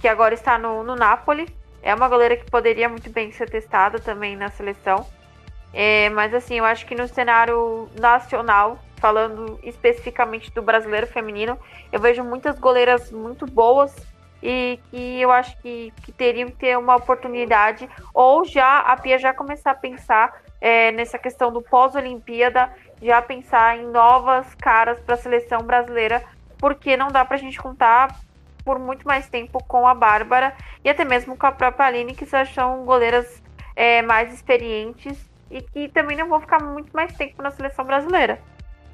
que 0.00 0.08
agora 0.08 0.32
está 0.32 0.58
no, 0.58 0.82
no 0.82 0.96
Napoli. 0.96 1.46
É 1.82 1.94
uma 1.94 2.08
goleira 2.08 2.34
que 2.34 2.50
poderia 2.50 2.88
muito 2.88 3.10
bem 3.10 3.30
ser 3.32 3.50
testada 3.50 4.00
também 4.00 4.34
na 4.34 4.48
seleção. 4.48 5.06
É, 5.70 6.08
mas 6.08 6.32
assim, 6.32 6.54
eu 6.54 6.64
acho 6.64 6.86
que 6.86 6.94
no 6.94 7.06
cenário 7.06 7.86
nacional, 8.00 8.78
falando 8.96 9.60
especificamente 9.62 10.50
do 10.52 10.62
brasileiro 10.62 11.06
feminino, 11.06 11.58
eu 11.92 12.00
vejo 12.00 12.24
muitas 12.24 12.58
goleiras 12.58 13.12
muito 13.12 13.44
boas 13.44 13.94
e 14.42 14.80
que 14.90 15.20
eu 15.20 15.30
acho 15.30 15.54
que, 15.60 15.92
que 16.02 16.10
teriam 16.12 16.48
que 16.48 16.56
ter 16.56 16.78
uma 16.78 16.96
oportunidade, 16.96 17.86
ou 18.14 18.42
já 18.42 18.78
a 18.78 18.96
Pia 18.96 19.18
já 19.18 19.34
começar 19.34 19.72
a 19.72 19.74
pensar 19.74 20.32
é, 20.62 20.92
nessa 20.92 21.18
questão 21.18 21.52
do 21.52 21.60
pós-Olimpíada, 21.60 22.72
já 23.02 23.20
pensar 23.20 23.76
em 23.76 23.86
novas 23.86 24.54
caras 24.54 24.98
para 25.00 25.14
a 25.14 25.18
seleção 25.18 25.60
brasileira 25.60 26.24
porque 26.60 26.96
não 26.96 27.08
dá 27.08 27.24
pra 27.24 27.36
gente 27.36 27.58
contar 27.58 28.20
por 28.64 28.78
muito 28.78 29.06
mais 29.06 29.28
tempo 29.28 29.62
com 29.64 29.86
a 29.86 29.94
Bárbara 29.94 30.54
e 30.84 30.90
até 30.90 31.04
mesmo 31.04 31.36
com 31.36 31.46
a 31.46 31.52
própria 31.52 31.86
Aline, 31.86 32.14
que 32.14 32.26
já 32.26 32.44
são 32.44 32.84
goleiras 32.84 33.42
é, 33.74 34.02
mais 34.02 34.32
experientes 34.32 35.18
e 35.50 35.62
que 35.62 35.88
também 35.88 36.16
não 36.16 36.28
vão 36.28 36.40
ficar 36.40 36.62
muito 36.62 36.92
mais 36.92 37.12
tempo 37.16 37.42
na 37.42 37.50
seleção 37.50 37.84
brasileira. 37.84 38.38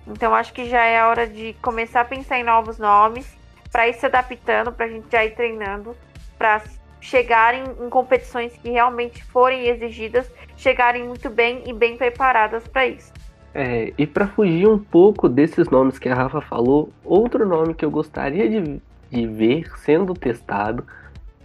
Então 0.07 0.35
acho 0.35 0.53
que 0.53 0.69
já 0.69 0.85
é 0.85 1.01
a 1.01 1.09
hora 1.09 1.27
de 1.27 1.55
começar 1.61 2.03
a 2.03 2.05
pensar 2.05 2.39
em 2.39 2.45
novos 2.45 2.79
nomes, 2.79 3.37
para 3.73 3.89
ir 3.89 3.95
se 3.95 4.07
adaptando, 4.07 4.73
para 4.73 4.87
a 4.87 4.89
gente 4.89 5.11
já 5.11 5.25
ir 5.25 5.35
treinando, 5.35 5.97
para 6.39 6.63
chegarem 7.01 7.65
em 7.81 7.91
competições 7.91 8.57
que 8.57 8.71
realmente 8.71 9.23
forem 9.25 9.67
exigidas, 9.67 10.31
chegarem 10.57 11.05
muito 11.05 11.29
bem 11.29 11.63
e 11.67 11.73
bem 11.73 11.97
preparadas 11.97 12.67
para 12.69 12.87
isso. 12.87 13.13
É, 13.59 13.95
e 13.97 14.07
para 14.07 14.27
fugir 14.27 14.69
um 14.69 14.79
pouco 14.79 15.31
desses 15.31 15.71
nomes 15.71 15.99
que 15.99 16.11
a 16.11 16.15
Rafa 16.15 16.43
falou, 16.43 16.91
outro 17.03 17.49
nome 17.49 17.73
que 17.73 17.87
eu 17.87 17.91
gostaria 17.91 18.47
de, 18.51 18.83
de 19.11 19.27
ver 19.27 19.73
sendo 19.79 20.13
testado 20.13 20.85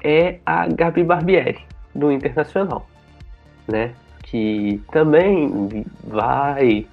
é 0.03 0.39
a 0.45 0.67
Gabi 0.67 1.05
Barbieri, 1.05 1.59
do 1.95 2.11
Internacional, 2.11 2.85
né? 3.65 3.93
Que 4.23 4.81
também 4.91 5.85
vai 6.03 6.85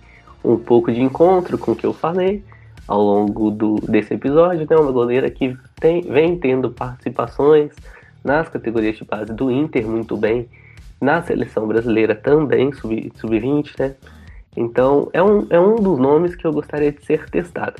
um 0.44 0.56
pouco 0.56 0.92
de 0.92 1.02
encontro 1.02 1.58
com 1.58 1.72
o 1.72 1.74
que 1.74 1.84
eu 1.84 1.92
falei 1.92 2.44
ao 2.86 3.02
longo 3.02 3.50
do, 3.50 3.74
desse 3.88 4.14
episódio, 4.14 4.68
né? 4.70 4.76
Uma 4.76 4.92
goleira 4.92 5.28
que 5.28 5.58
tem, 5.80 6.00
vem 6.02 6.38
tendo 6.38 6.70
participações 6.70 7.72
nas 8.22 8.48
categorias 8.48 8.96
de 8.96 9.04
base 9.04 9.32
do 9.32 9.50
Inter 9.50 9.84
muito 9.84 10.16
bem 10.16 10.48
na 11.00 11.20
seleção 11.22 11.66
brasileira 11.66 12.14
também, 12.14 12.70
sub-20, 12.72 13.16
sub 13.16 13.72
né? 13.80 13.96
Então 14.56 15.08
é 15.12 15.22
um, 15.22 15.46
é 15.50 15.60
um 15.60 15.76
dos 15.76 15.98
nomes 15.98 16.34
que 16.34 16.46
eu 16.46 16.52
gostaria 16.52 16.92
de 16.92 17.04
ser 17.04 17.28
testado. 17.30 17.76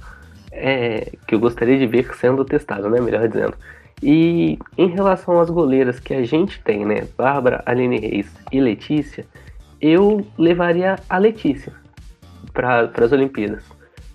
É, 0.51 1.13
que 1.27 1.35
eu 1.35 1.41
gostaria 1.41 1.79
de 1.79 1.87
ver 1.87 2.15
sendo 2.17 2.45
testado, 2.45 2.89
né? 2.89 3.01
Melhor 3.01 3.29
dizendo. 3.29 3.55
E 4.03 4.59
em 4.77 4.89
relação 4.89 5.41
às 5.41 5.51
goleiras 5.51 5.99
que 5.99 6.15
a 6.15 6.25
gente 6.25 6.61
tem, 6.63 6.85
né? 6.85 7.07
Bárbara, 7.17 7.63
Aline 7.67 7.99
Reis 7.99 8.33
e 8.53 8.61
Letícia, 8.61 9.27
eu 9.81 10.27
levaria 10.37 10.97
a 11.09 11.19
Letícia 11.19 11.73
para 12.53 12.91
as 13.05 13.13
Olimpíadas. 13.13 13.65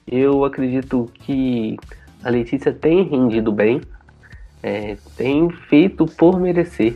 Eu 0.07 0.43
acredito 0.43 1.09
que 1.13 1.77
a 2.23 2.29
Letícia 2.29 2.71
tem 2.71 3.03
rendido 3.03 3.51
bem, 3.51 3.81
é, 4.61 4.97
tem 5.17 5.49
feito 5.49 6.05
por 6.05 6.39
merecer 6.39 6.95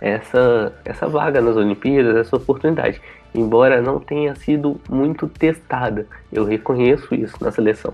essa, 0.00 0.74
essa 0.84 1.06
vaga 1.06 1.40
nas 1.40 1.56
Olimpíadas, 1.56 2.16
essa 2.16 2.36
oportunidade. 2.36 3.00
Embora 3.36 3.82
não 3.82 4.00
tenha 4.00 4.34
sido 4.34 4.80
muito 4.88 5.28
testada, 5.28 6.06
eu 6.32 6.42
reconheço 6.42 7.14
isso 7.14 7.36
na 7.38 7.52
seleção. 7.52 7.92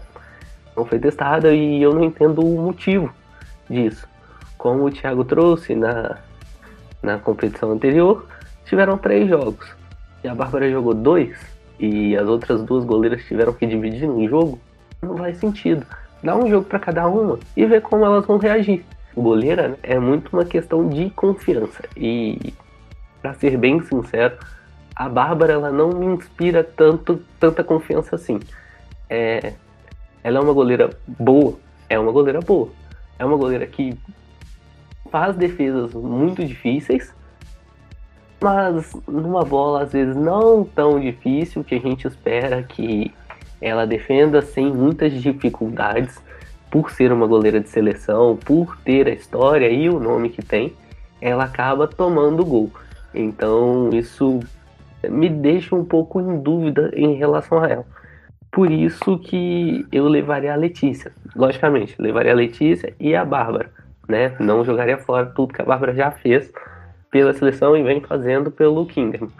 Não 0.76 0.84
foi 0.84 1.00
testada 1.00 1.52
e 1.52 1.82
eu 1.82 1.92
não 1.92 2.04
entendo 2.04 2.46
o 2.46 2.62
motivo 2.62 3.12
disso. 3.68 4.06
Como 4.56 4.84
o 4.84 4.90
Thiago 4.90 5.24
trouxe 5.24 5.74
na, 5.74 6.18
na 7.02 7.18
competição 7.18 7.72
anterior, 7.72 8.24
tiveram 8.64 8.96
três 8.96 9.28
jogos. 9.28 9.68
E 10.22 10.28
a 10.28 10.34
Bárbara 10.34 10.70
jogou 10.70 10.94
dois, 10.94 11.36
e 11.76 12.16
as 12.16 12.28
outras 12.28 12.62
duas 12.62 12.84
goleiras 12.84 13.24
tiveram 13.24 13.52
que 13.52 13.66
dividir 13.66 14.08
um 14.08 14.28
jogo, 14.28 14.60
não 15.02 15.16
faz 15.16 15.38
sentido. 15.38 15.84
Dá 16.22 16.36
um 16.36 16.48
jogo 16.48 16.66
para 16.66 16.78
cada 16.78 17.08
uma 17.08 17.40
e 17.56 17.66
ver 17.66 17.82
como 17.82 18.04
elas 18.04 18.24
vão 18.24 18.38
reagir. 18.38 18.84
Goleira 19.16 19.76
é 19.82 19.98
muito 19.98 20.32
uma 20.32 20.44
questão 20.44 20.88
de 20.88 21.10
confiança. 21.10 21.82
E, 21.96 22.54
para 23.20 23.34
ser 23.34 23.58
bem 23.58 23.82
sincero, 23.82 24.38
a 24.94 25.08
Bárbara 25.08 25.54
ela 25.54 25.70
não 25.70 25.90
me 25.90 26.06
inspira 26.06 26.62
tanto, 26.62 27.22
tanta 27.38 27.64
confiança 27.64 28.14
assim. 28.16 28.38
É, 29.08 29.54
ela 30.22 30.38
é 30.38 30.40
uma 30.40 30.52
goleira 30.52 30.90
boa, 31.06 31.54
é 31.88 31.98
uma 31.98 32.12
goleira 32.12 32.40
boa. 32.40 32.68
É 33.18 33.24
uma 33.24 33.36
goleira 33.36 33.66
que 33.66 33.96
faz 35.10 35.36
defesas 35.36 35.92
muito 35.94 36.44
difíceis, 36.44 37.14
mas 38.40 38.92
numa 39.06 39.44
bola 39.44 39.82
às 39.82 39.92
vezes 39.92 40.16
não 40.16 40.64
tão 40.64 40.98
difícil 40.98 41.62
que 41.62 41.74
a 41.74 41.78
gente 41.78 42.06
espera 42.06 42.62
que 42.62 43.12
ela 43.60 43.86
defenda 43.86 44.42
sem 44.42 44.72
muitas 44.72 45.12
dificuldades, 45.12 46.18
por 46.70 46.90
ser 46.90 47.12
uma 47.12 47.26
goleira 47.26 47.60
de 47.60 47.68
seleção, 47.68 48.36
por 48.36 48.78
ter 48.78 49.06
a 49.06 49.12
história 49.12 49.68
e 49.68 49.90
o 49.90 50.00
nome 50.00 50.30
que 50.30 50.40
tem, 50.40 50.72
ela 51.20 51.44
acaba 51.44 51.86
tomando 51.86 52.44
gol. 52.44 52.70
Então 53.14 53.90
isso 53.92 54.40
me 55.08 55.28
deixa 55.28 55.74
um 55.74 55.84
pouco 55.84 56.20
em 56.20 56.40
dúvida 56.40 56.90
em 56.94 57.14
relação 57.14 57.62
a 57.62 57.68
ela. 57.68 57.86
Por 58.50 58.70
isso 58.70 59.18
que 59.18 59.86
eu 59.90 60.06
levaria 60.06 60.52
a 60.52 60.56
Letícia, 60.56 61.10
logicamente, 61.34 61.94
levaria 61.98 62.32
a 62.32 62.34
Letícia 62.34 62.94
e 63.00 63.14
a 63.16 63.24
Bárbara, 63.24 63.70
né? 64.08 64.34
Não 64.38 64.64
jogaria 64.64 64.98
fora 64.98 65.26
tudo 65.26 65.54
que 65.54 65.62
a 65.62 65.64
Bárbara 65.64 65.94
já 65.94 66.10
fez 66.10 66.52
pela 67.10 67.32
seleção 67.32 67.76
e 67.76 67.82
vem 67.82 68.00
fazendo 68.00 68.50
pelo 68.50 68.84
Kinderman, 68.84 69.30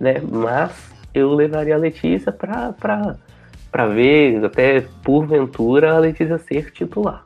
né? 0.00 0.14
Mas 0.22 0.94
eu 1.12 1.32
levaria 1.34 1.74
a 1.74 1.78
Letícia 1.78 2.32
para 2.32 3.86
ver, 3.88 4.44
até 4.44 4.82
porventura, 5.02 5.94
a 5.94 5.98
Letícia 5.98 6.38
ser 6.38 6.70
titular. 6.70 7.24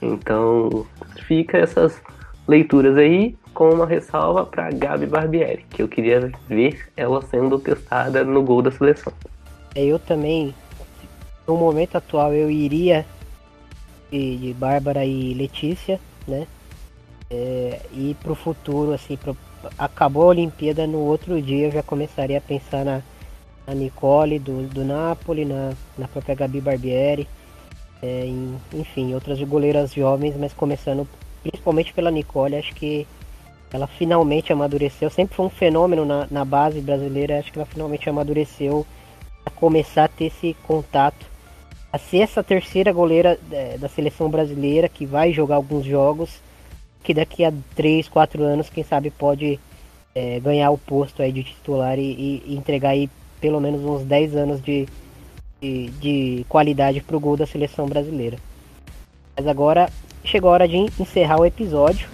Então, 0.00 0.84
fica 1.26 1.58
essas 1.58 2.02
leituras 2.48 2.96
aí 2.96 3.36
com 3.52 3.70
uma 3.70 3.86
ressalva 3.86 4.44
para 4.44 4.70
Gabi 4.70 5.06
Barbieri, 5.06 5.64
que 5.70 5.82
eu 5.82 5.88
queria 5.88 6.32
ver 6.48 6.90
ela 6.96 7.22
sendo 7.22 7.58
testada 7.58 8.24
no 8.24 8.42
gol 8.42 8.62
da 8.62 8.70
seleção. 8.70 9.12
Eu 9.74 9.98
também, 9.98 10.54
no 11.46 11.56
momento 11.56 11.96
atual, 11.96 12.32
eu 12.32 12.50
iria 12.50 13.06
de, 14.10 14.54
Bárbara 14.58 15.04
e 15.04 15.34
Letícia, 15.34 15.98
né? 16.26 16.46
É, 17.30 17.80
e 17.92 18.16
pro 18.22 18.34
futuro, 18.34 18.92
assim, 18.92 19.16
pro, 19.16 19.36
acabou 19.78 20.24
a 20.24 20.26
Olimpíada, 20.26 20.86
no 20.86 20.98
outro 20.98 21.40
dia 21.40 21.66
eu 21.66 21.70
já 21.70 21.82
começaria 21.82 22.36
a 22.36 22.40
pensar 22.42 22.84
na, 22.84 23.00
na 23.66 23.74
Nicole 23.74 24.38
do, 24.38 24.68
do 24.68 24.84
Napoli, 24.84 25.44
na, 25.44 25.72
na 25.96 26.06
própria 26.08 26.34
Gabi 26.34 26.60
Barbieri, 26.60 27.26
é, 28.02 28.26
em, 28.26 28.54
enfim, 28.74 29.14
outras 29.14 29.40
goleiras 29.40 29.94
jovens, 29.94 30.36
mas 30.36 30.52
começando 30.52 31.08
principalmente 31.42 31.92
pela 31.92 32.10
Nicole, 32.10 32.56
acho 32.56 32.74
que 32.74 33.06
ela 33.72 33.86
finalmente 33.86 34.52
amadureceu, 34.52 35.08
sempre 35.08 35.34
foi 35.34 35.46
um 35.46 35.50
fenômeno 35.50 36.04
na, 36.04 36.26
na 36.30 36.44
base 36.44 36.80
brasileira, 36.80 37.38
acho 37.38 37.50
que 37.50 37.58
ela 37.58 37.66
finalmente 37.66 38.08
amadureceu 38.08 38.86
a 39.46 39.50
começar 39.50 40.04
a 40.04 40.08
ter 40.08 40.26
esse 40.26 40.54
contato, 40.66 41.26
a 41.92 41.98
ser 41.98 42.18
essa 42.18 42.42
terceira 42.42 42.92
goleira 42.92 43.38
é, 43.50 43.78
da 43.78 43.88
seleção 43.88 44.28
brasileira 44.28 44.88
que 44.88 45.06
vai 45.06 45.32
jogar 45.32 45.56
alguns 45.56 45.84
jogos 45.84 46.40
que 47.02 47.12
daqui 47.12 47.44
a 47.44 47.52
3, 47.74 48.08
4 48.08 48.42
anos, 48.42 48.70
quem 48.70 48.84
sabe, 48.84 49.10
pode 49.10 49.58
é, 50.14 50.38
ganhar 50.40 50.70
o 50.70 50.78
posto 50.78 51.22
aí 51.22 51.32
de 51.32 51.42
titular 51.42 51.98
e, 51.98 52.42
e, 52.46 52.54
entregar 52.54 52.90
aí 52.90 53.10
pelo 53.40 53.60
menos 53.60 53.82
uns 53.82 54.04
10 54.04 54.36
anos 54.36 54.62
de, 54.62 54.86
de, 55.60 55.90
de 55.90 56.46
qualidade 56.48 57.00
para 57.00 57.16
o 57.16 57.20
gol 57.20 57.36
da 57.36 57.46
seleção 57.46 57.86
brasileira. 57.86 58.38
Mas 59.36 59.46
agora 59.46 59.90
chegou 60.24 60.50
a 60.50 60.54
hora 60.54 60.68
de 60.68 60.76
encerrar 60.76 61.40
o 61.40 61.46
episódio. 61.46 62.08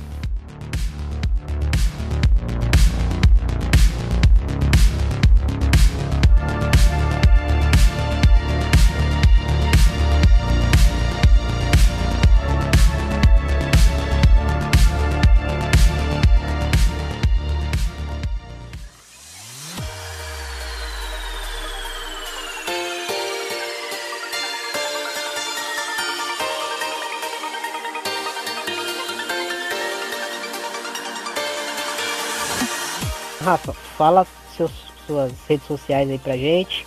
Fala 34.08 34.26
seus, 34.56 34.72
suas 35.06 35.32
redes 35.46 35.66
sociais 35.66 36.08
aí 36.08 36.18
pra 36.18 36.36
gente. 36.36 36.86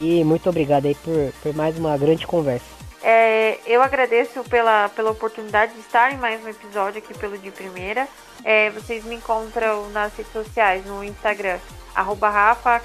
E 0.00 0.22
muito 0.22 0.48
obrigado 0.48 0.86
aí 0.86 0.94
por, 0.94 1.32
por 1.42 1.54
mais 1.54 1.76
uma 1.76 1.96
grande 1.98 2.26
conversa. 2.26 2.64
É, 3.02 3.58
eu 3.66 3.82
agradeço 3.82 4.44
pela, 4.44 4.88
pela 4.90 5.10
oportunidade 5.10 5.74
de 5.74 5.80
estar 5.80 6.12
em 6.12 6.18
mais 6.18 6.42
um 6.44 6.48
episódio 6.48 6.98
aqui 6.98 7.12
pelo 7.14 7.36
de 7.36 7.50
primeira. 7.50 8.06
É, 8.44 8.70
vocês 8.70 9.04
me 9.04 9.16
encontram 9.16 9.90
nas 9.90 10.14
redes 10.16 10.32
sociais, 10.32 10.86
no 10.86 11.02
Instagram, 11.02 11.58
arroba 11.94 12.30
Rafa 12.30 12.80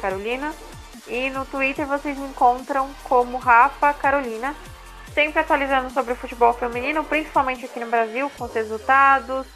Carolina. 0.00 0.54
E 1.06 1.28
no 1.30 1.44
Twitter 1.44 1.86
vocês 1.86 2.16
me 2.16 2.26
encontram 2.28 2.88
como 3.04 3.36
Rafa 3.36 3.92
Carolina. 3.92 4.54
Sempre 5.12 5.40
atualizando 5.40 5.90
sobre 5.90 6.14
o 6.14 6.16
futebol 6.16 6.52
feminino, 6.54 7.04
principalmente 7.04 7.66
aqui 7.66 7.78
no 7.78 7.86
Brasil, 7.86 8.30
com 8.36 8.44
os 8.44 8.54
resultados, 8.54 9.46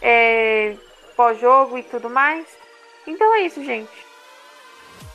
é, 0.00 0.76
pós-jogo 1.14 1.78
e 1.78 1.82
tudo 1.82 2.08
mais. 2.08 2.46
Então 3.06 3.34
é 3.34 3.42
isso, 3.42 3.62
gente. 3.64 3.90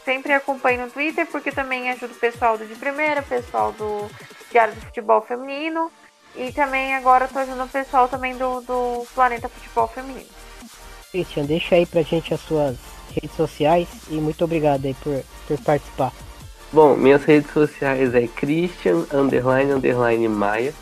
Sempre 0.05 0.33
acompanhe 0.33 0.77
no 0.77 0.89
Twitter, 0.89 1.27
porque 1.27 1.51
também 1.51 1.89
ajuda 1.89 2.13
o 2.13 2.17
pessoal 2.17 2.57
do 2.57 2.65
De 2.65 2.75
Primeira, 2.75 3.21
pessoal 3.21 3.71
do 3.73 4.09
Diário 4.51 4.73
do 4.73 4.81
Futebol 4.81 5.21
Feminino. 5.21 5.91
E 6.35 6.51
também 6.51 6.95
agora 6.95 7.25
estou 7.25 7.41
ajudando 7.41 7.67
o 7.67 7.71
pessoal 7.71 8.07
também 8.07 8.37
do, 8.37 8.61
do 8.61 9.05
Planeta 9.13 9.49
Futebol 9.49 9.87
Feminino. 9.87 10.29
Christian, 11.11 11.45
deixa 11.45 11.75
aí 11.75 11.85
pra 11.85 12.01
gente 12.01 12.33
as 12.33 12.39
suas 12.41 12.77
redes 13.13 13.35
sociais 13.35 13.87
e 14.09 14.15
muito 14.15 14.43
obrigado 14.43 14.85
aí 14.85 14.93
por, 14.93 15.21
por 15.45 15.59
participar. 15.61 16.13
Bom, 16.71 16.95
minhas 16.95 17.25
redes 17.25 17.51
sociais 17.51 18.15
é 18.15 18.27
Christian 18.27 19.05
underline 19.13 19.73
underline 19.73 20.29
Maia, 20.29 20.73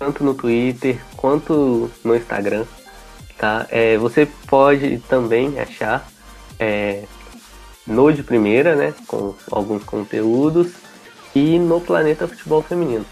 tanto 0.00 0.24
no 0.24 0.34
Twitter 0.34 1.00
quanto 1.16 1.88
no 2.02 2.16
Instagram 2.16 2.66
tá? 3.42 3.66
É, 3.70 3.98
você 3.98 4.24
pode 4.46 4.98
também 5.08 5.58
achar 5.58 6.06
é, 6.62 7.02
no 7.84 8.12
de 8.12 8.22
primeira, 8.22 8.76
né, 8.76 8.94
com 9.08 9.34
alguns 9.50 9.82
conteúdos, 9.82 10.68
e 11.34 11.58
no 11.58 11.80
Planeta 11.80 12.28
Futebol 12.28 12.62
Feminino, 12.62 13.04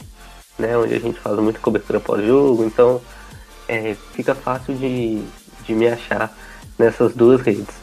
né, 0.56 0.76
onde 0.76 0.94
a 0.94 1.00
gente 1.00 1.18
faz 1.18 1.36
muita 1.38 1.58
cobertura 1.58 1.98
pós-jogo, 1.98 2.64
então 2.64 3.00
é, 3.66 3.96
fica 4.12 4.34
fácil 4.34 4.74
de, 4.74 5.22
de 5.64 5.74
me 5.74 5.88
achar 5.88 6.32
nessas 6.78 7.12
duas 7.14 7.40
redes. 7.40 7.74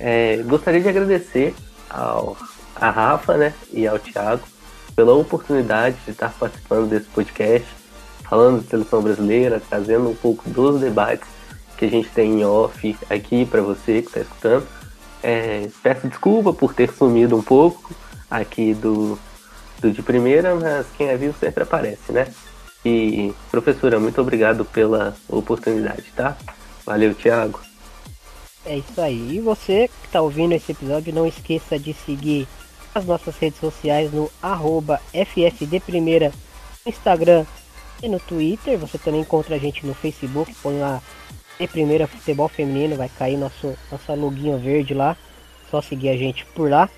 É, 0.00 0.38
gostaria 0.44 0.80
de 0.80 0.88
agradecer 0.88 1.54
ao 1.88 2.36
a 2.74 2.90
Rafa 2.90 3.36
né, 3.36 3.54
e 3.72 3.86
ao 3.86 4.00
Thiago 4.00 4.42
pela 4.96 5.14
oportunidade 5.14 5.96
de 6.04 6.10
estar 6.10 6.30
participando 6.30 6.88
desse 6.88 7.06
podcast, 7.06 7.68
falando 8.28 8.62
de 8.62 8.68
seleção 8.68 9.00
brasileira, 9.00 9.62
trazendo 9.68 10.10
um 10.10 10.14
pouco 10.14 10.50
dos 10.50 10.80
debates 10.80 11.28
que 11.76 11.84
a 11.84 11.88
gente 11.88 12.08
tem 12.08 12.40
em 12.40 12.44
off 12.44 12.96
aqui 13.08 13.46
para 13.46 13.62
você 13.62 14.02
que 14.02 14.08
está 14.08 14.20
escutando. 14.20 14.66
É, 15.26 15.70
peço 15.82 16.06
desculpa 16.06 16.52
por 16.52 16.74
ter 16.74 16.92
sumido 16.92 17.34
um 17.34 17.42
pouco 17.42 17.94
aqui 18.30 18.74
do, 18.74 19.18
do 19.80 19.90
de 19.90 20.02
primeira, 20.02 20.54
mas 20.54 20.86
quem 20.98 21.08
é 21.08 21.16
vivo 21.16 21.34
sempre 21.40 21.62
aparece, 21.62 22.12
né? 22.12 22.26
E 22.84 23.32
professora, 23.50 23.98
muito 23.98 24.20
obrigado 24.20 24.66
pela 24.66 25.16
oportunidade, 25.26 26.04
tá? 26.14 26.36
Valeu, 26.84 27.14
Thiago. 27.14 27.58
É 28.66 28.76
isso 28.76 29.00
aí. 29.00 29.36
E 29.36 29.40
você 29.40 29.88
que 29.88 30.06
está 30.08 30.20
ouvindo 30.20 30.52
esse 30.52 30.72
episódio, 30.72 31.14
não 31.14 31.26
esqueça 31.26 31.78
de 31.78 31.94
seguir 31.94 32.46
as 32.94 33.06
nossas 33.06 33.34
redes 33.38 33.58
sociais 33.58 34.12
no 34.12 34.30
arroba 34.42 35.00
FFDPrimeira 35.10 36.32
no 36.84 36.92
Instagram 36.92 37.46
e 38.02 38.08
no 38.10 38.20
Twitter. 38.20 38.76
Você 38.76 38.98
também 38.98 39.22
encontra 39.22 39.54
a 39.54 39.58
gente 39.58 39.86
no 39.86 39.94
Facebook, 39.94 40.54
põe 40.62 40.78
lá 40.78 41.02
de 41.58 41.68
Primeira 41.68 42.06
Futebol 42.06 42.48
Feminino, 42.48 42.96
vai 42.96 43.08
cair 43.08 43.36
nosso, 43.36 43.74
nossa 43.90 44.14
loguinho 44.14 44.58
verde 44.58 44.94
lá. 44.94 45.16
Só 45.70 45.80
seguir 45.80 46.10
a 46.10 46.16
gente 46.16 46.44
por 46.46 46.70
lá. 46.70 46.88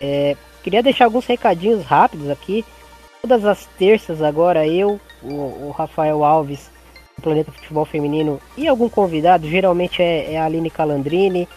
É, 0.00 0.36
queria 0.62 0.82
deixar 0.82 1.04
alguns 1.04 1.26
recadinhos 1.26 1.84
rápidos 1.84 2.30
aqui. 2.30 2.64
Todas 3.22 3.44
as 3.44 3.66
terças 3.78 4.22
agora 4.22 4.66
eu, 4.66 5.00
o, 5.22 5.34
o 5.66 5.74
Rafael 5.76 6.24
Alves, 6.24 6.70
do 7.16 7.22
Planeta 7.22 7.50
Futebol 7.50 7.84
Feminino 7.84 8.40
e 8.56 8.68
algum 8.68 8.88
convidado, 8.88 9.48
geralmente 9.48 10.02
é, 10.02 10.34
é 10.34 10.38
a 10.38 10.44
Aline 10.44 10.70
Calandrini. 10.70 11.48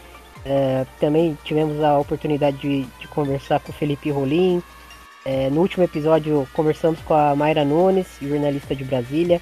É, 0.45 0.86
também 0.99 1.38
tivemos 1.44 1.84
a 1.84 1.99
oportunidade 1.99 2.57
de, 2.57 2.84
de, 2.84 3.07
conversar 3.10 3.60
com 3.60 3.72
o 3.72 3.76
Felipe 3.76 4.10
Rolim. 4.10 4.64
É, 5.26 5.49
no 5.49 5.61
último 5.61 5.84
episódio 5.84 6.48
conversamos 6.53 6.99
com 7.02 7.14
a 7.14 7.36
Mayra 7.36 7.66
Nunes, 7.66 8.07
jornalista 8.22 8.74
de 8.74 8.84
Brasília. 8.84 9.41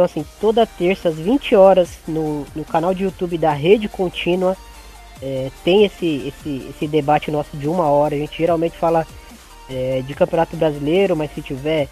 Então 0.00 0.06
assim, 0.06 0.24
toda 0.40 0.64
terça 0.64 1.10
às 1.10 1.16
20 1.16 1.54
horas 1.54 1.98
no, 2.08 2.46
no 2.56 2.64
canal 2.64 2.94
de 2.94 3.04
YouTube 3.04 3.36
da 3.36 3.52
Rede 3.52 3.86
Contínua 3.86 4.56
é, 5.20 5.50
tem 5.62 5.84
esse, 5.84 6.26
esse, 6.26 6.70
esse 6.70 6.88
debate 6.88 7.30
nosso 7.30 7.54
de 7.54 7.68
uma 7.68 7.84
hora. 7.84 8.14
A 8.14 8.18
gente 8.18 8.38
geralmente 8.38 8.78
fala 8.78 9.06
é, 9.68 10.00
de 10.00 10.14
campeonato 10.14 10.56
brasileiro, 10.56 11.14
mas 11.14 11.34
se 11.34 11.42
tiver 11.42 11.86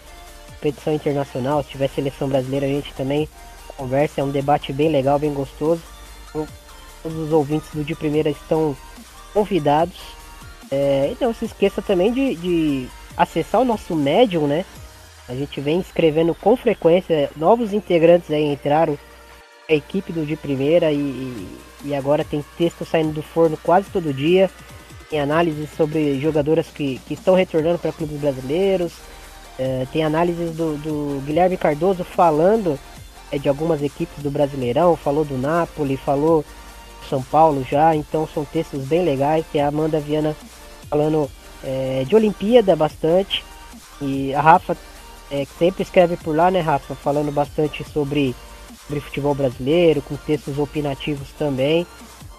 competição 0.54 0.94
internacional, 0.94 1.62
se 1.62 1.68
tiver 1.68 1.90
seleção 1.90 2.30
brasileira, 2.30 2.64
a 2.64 2.70
gente 2.70 2.94
também 2.94 3.28
conversa. 3.76 4.22
É 4.22 4.24
um 4.24 4.30
debate 4.30 4.72
bem 4.72 4.88
legal, 4.88 5.18
bem 5.18 5.34
gostoso. 5.34 5.82
Então, 6.30 6.48
todos 7.02 7.18
os 7.18 7.30
ouvintes 7.30 7.68
do 7.74 7.84
De 7.84 7.94
Primeira 7.94 8.30
estão 8.30 8.74
convidados. 9.34 9.98
É, 10.70 11.10
então 11.12 11.34
se 11.34 11.44
esqueça 11.44 11.82
também 11.82 12.10
de, 12.10 12.36
de 12.36 12.88
acessar 13.18 13.60
o 13.60 13.66
nosso 13.66 13.94
Medium, 13.94 14.46
né? 14.46 14.64
A 15.28 15.34
gente 15.34 15.60
vem 15.60 15.78
escrevendo 15.78 16.34
com 16.34 16.56
frequência, 16.56 17.30
novos 17.36 17.72
integrantes 17.72 18.30
aí 18.30 18.44
entraram, 18.44 18.98
a 19.68 19.74
equipe 19.74 20.12
do 20.12 20.24
De 20.24 20.34
Primeira 20.34 20.90
e, 20.90 21.46
e 21.84 21.94
agora 21.94 22.24
tem 22.24 22.42
texto 22.56 22.86
saindo 22.86 23.12
do 23.12 23.22
forno 23.22 23.58
quase 23.62 23.90
todo 23.90 24.14
dia. 24.14 24.50
Tem 25.10 25.20
análises 25.20 25.68
sobre 25.76 26.18
jogadoras 26.20 26.68
que, 26.68 26.98
que 27.06 27.14
estão 27.14 27.34
retornando 27.34 27.78
para 27.78 27.92
clubes 27.92 28.18
brasileiros. 28.18 28.92
É, 29.58 29.86
tem 29.92 30.04
análises 30.04 30.54
do, 30.54 30.76
do, 30.78 31.22
Guilherme 31.26 31.56
Cardoso 31.56 32.04
falando 32.04 32.78
é, 33.30 33.38
de 33.38 33.48
algumas 33.48 33.82
equipes 33.82 34.22
do 34.22 34.30
Brasileirão. 34.30 34.96
Falou 34.96 35.24
do 35.24 35.36
Napoli, 35.36 35.96
falou 35.96 36.44
do 37.02 37.08
São 37.08 37.22
Paulo 37.22 37.66
já. 37.68 37.94
Então 37.94 38.26
são 38.32 38.44
textos 38.44 38.84
bem 38.84 39.04
legais. 39.04 39.44
Tem 39.52 39.60
a 39.60 39.68
Amanda 39.68 40.00
Viana 40.00 40.36
falando 40.88 41.30
é, 41.62 42.04
de 42.06 42.14
Olimpíada 42.14 42.74
bastante. 42.74 43.44
E 44.00 44.32
a 44.34 44.40
Rafa 44.40 44.76
é, 45.30 45.46
sempre 45.58 45.82
escreve 45.82 46.16
por 46.16 46.34
lá, 46.34 46.50
né, 46.50 46.60
Rafa? 46.60 46.94
Falando 46.94 47.32
bastante 47.32 47.84
sobre 47.84 48.34
sobre 48.86 49.00
futebol 49.00 49.34
brasileiro, 49.34 50.00
com 50.00 50.16
textos 50.16 50.58
opinativos 50.58 51.28
também. 51.38 51.86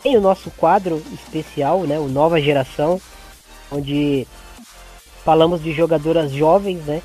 Tem 0.02 0.18
o 0.18 0.22
nosso 0.22 0.49
quadro 0.52 1.02
especial, 1.14 1.82
né, 1.82 1.99
o 1.99 2.07
Nova 2.07 2.41
Geração, 2.41 2.99
onde 3.72 4.28
falamos 5.24 5.61
de 5.61 5.72
jogadoras 5.72 6.32
jovens, 6.32 6.84
né? 6.86 7.03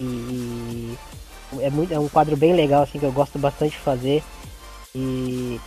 E 0.00 0.96
é, 1.60 1.70
muito, 1.70 1.94
é 1.94 1.98
um 1.98 2.08
quadro 2.08 2.36
bem 2.36 2.52
legal, 2.52 2.82
assim, 2.82 2.98
que 2.98 3.06
eu 3.06 3.12
gosto 3.12 3.38
bastante 3.38 3.72
de 3.72 3.78
fazer. 3.78 4.22
E 4.94 5.60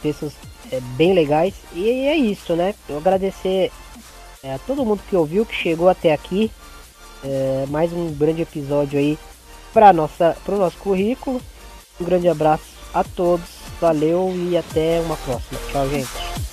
textos 0.00 0.32
é, 0.70 0.80
bem 0.96 1.12
legais. 1.12 1.54
E 1.72 1.88
é 1.88 2.16
isso, 2.16 2.54
né? 2.54 2.74
Eu 2.88 2.98
agradecer 2.98 3.72
é, 4.42 4.54
a 4.54 4.58
todo 4.58 4.84
mundo 4.84 5.02
que 5.08 5.16
ouviu, 5.16 5.44
que 5.44 5.54
chegou 5.54 5.88
até 5.88 6.12
aqui. 6.12 6.50
É, 7.24 7.66
mais 7.68 7.92
um 7.92 8.12
grande 8.12 8.42
episódio 8.42 8.98
aí 8.98 9.18
para 9.72 9.92
nossa, 9.92 10.36
para 10.44 10.54
o 10.54 10.58
nosso 10.58 10.76
currículo. 10.78 11.40
Um 12.00 12.04
grande 12.04 12.28
abraço 12.28 12.64
a 12.92 13.04
todos, 13.04 13.48
valeu 13.80 14.32
e 14.34 14.56
até 14.56 15.00
uma 15.00 15.16
próxima. 15.16 15.58
Tchau, 15.70 15.88
gente. 15.88 16.51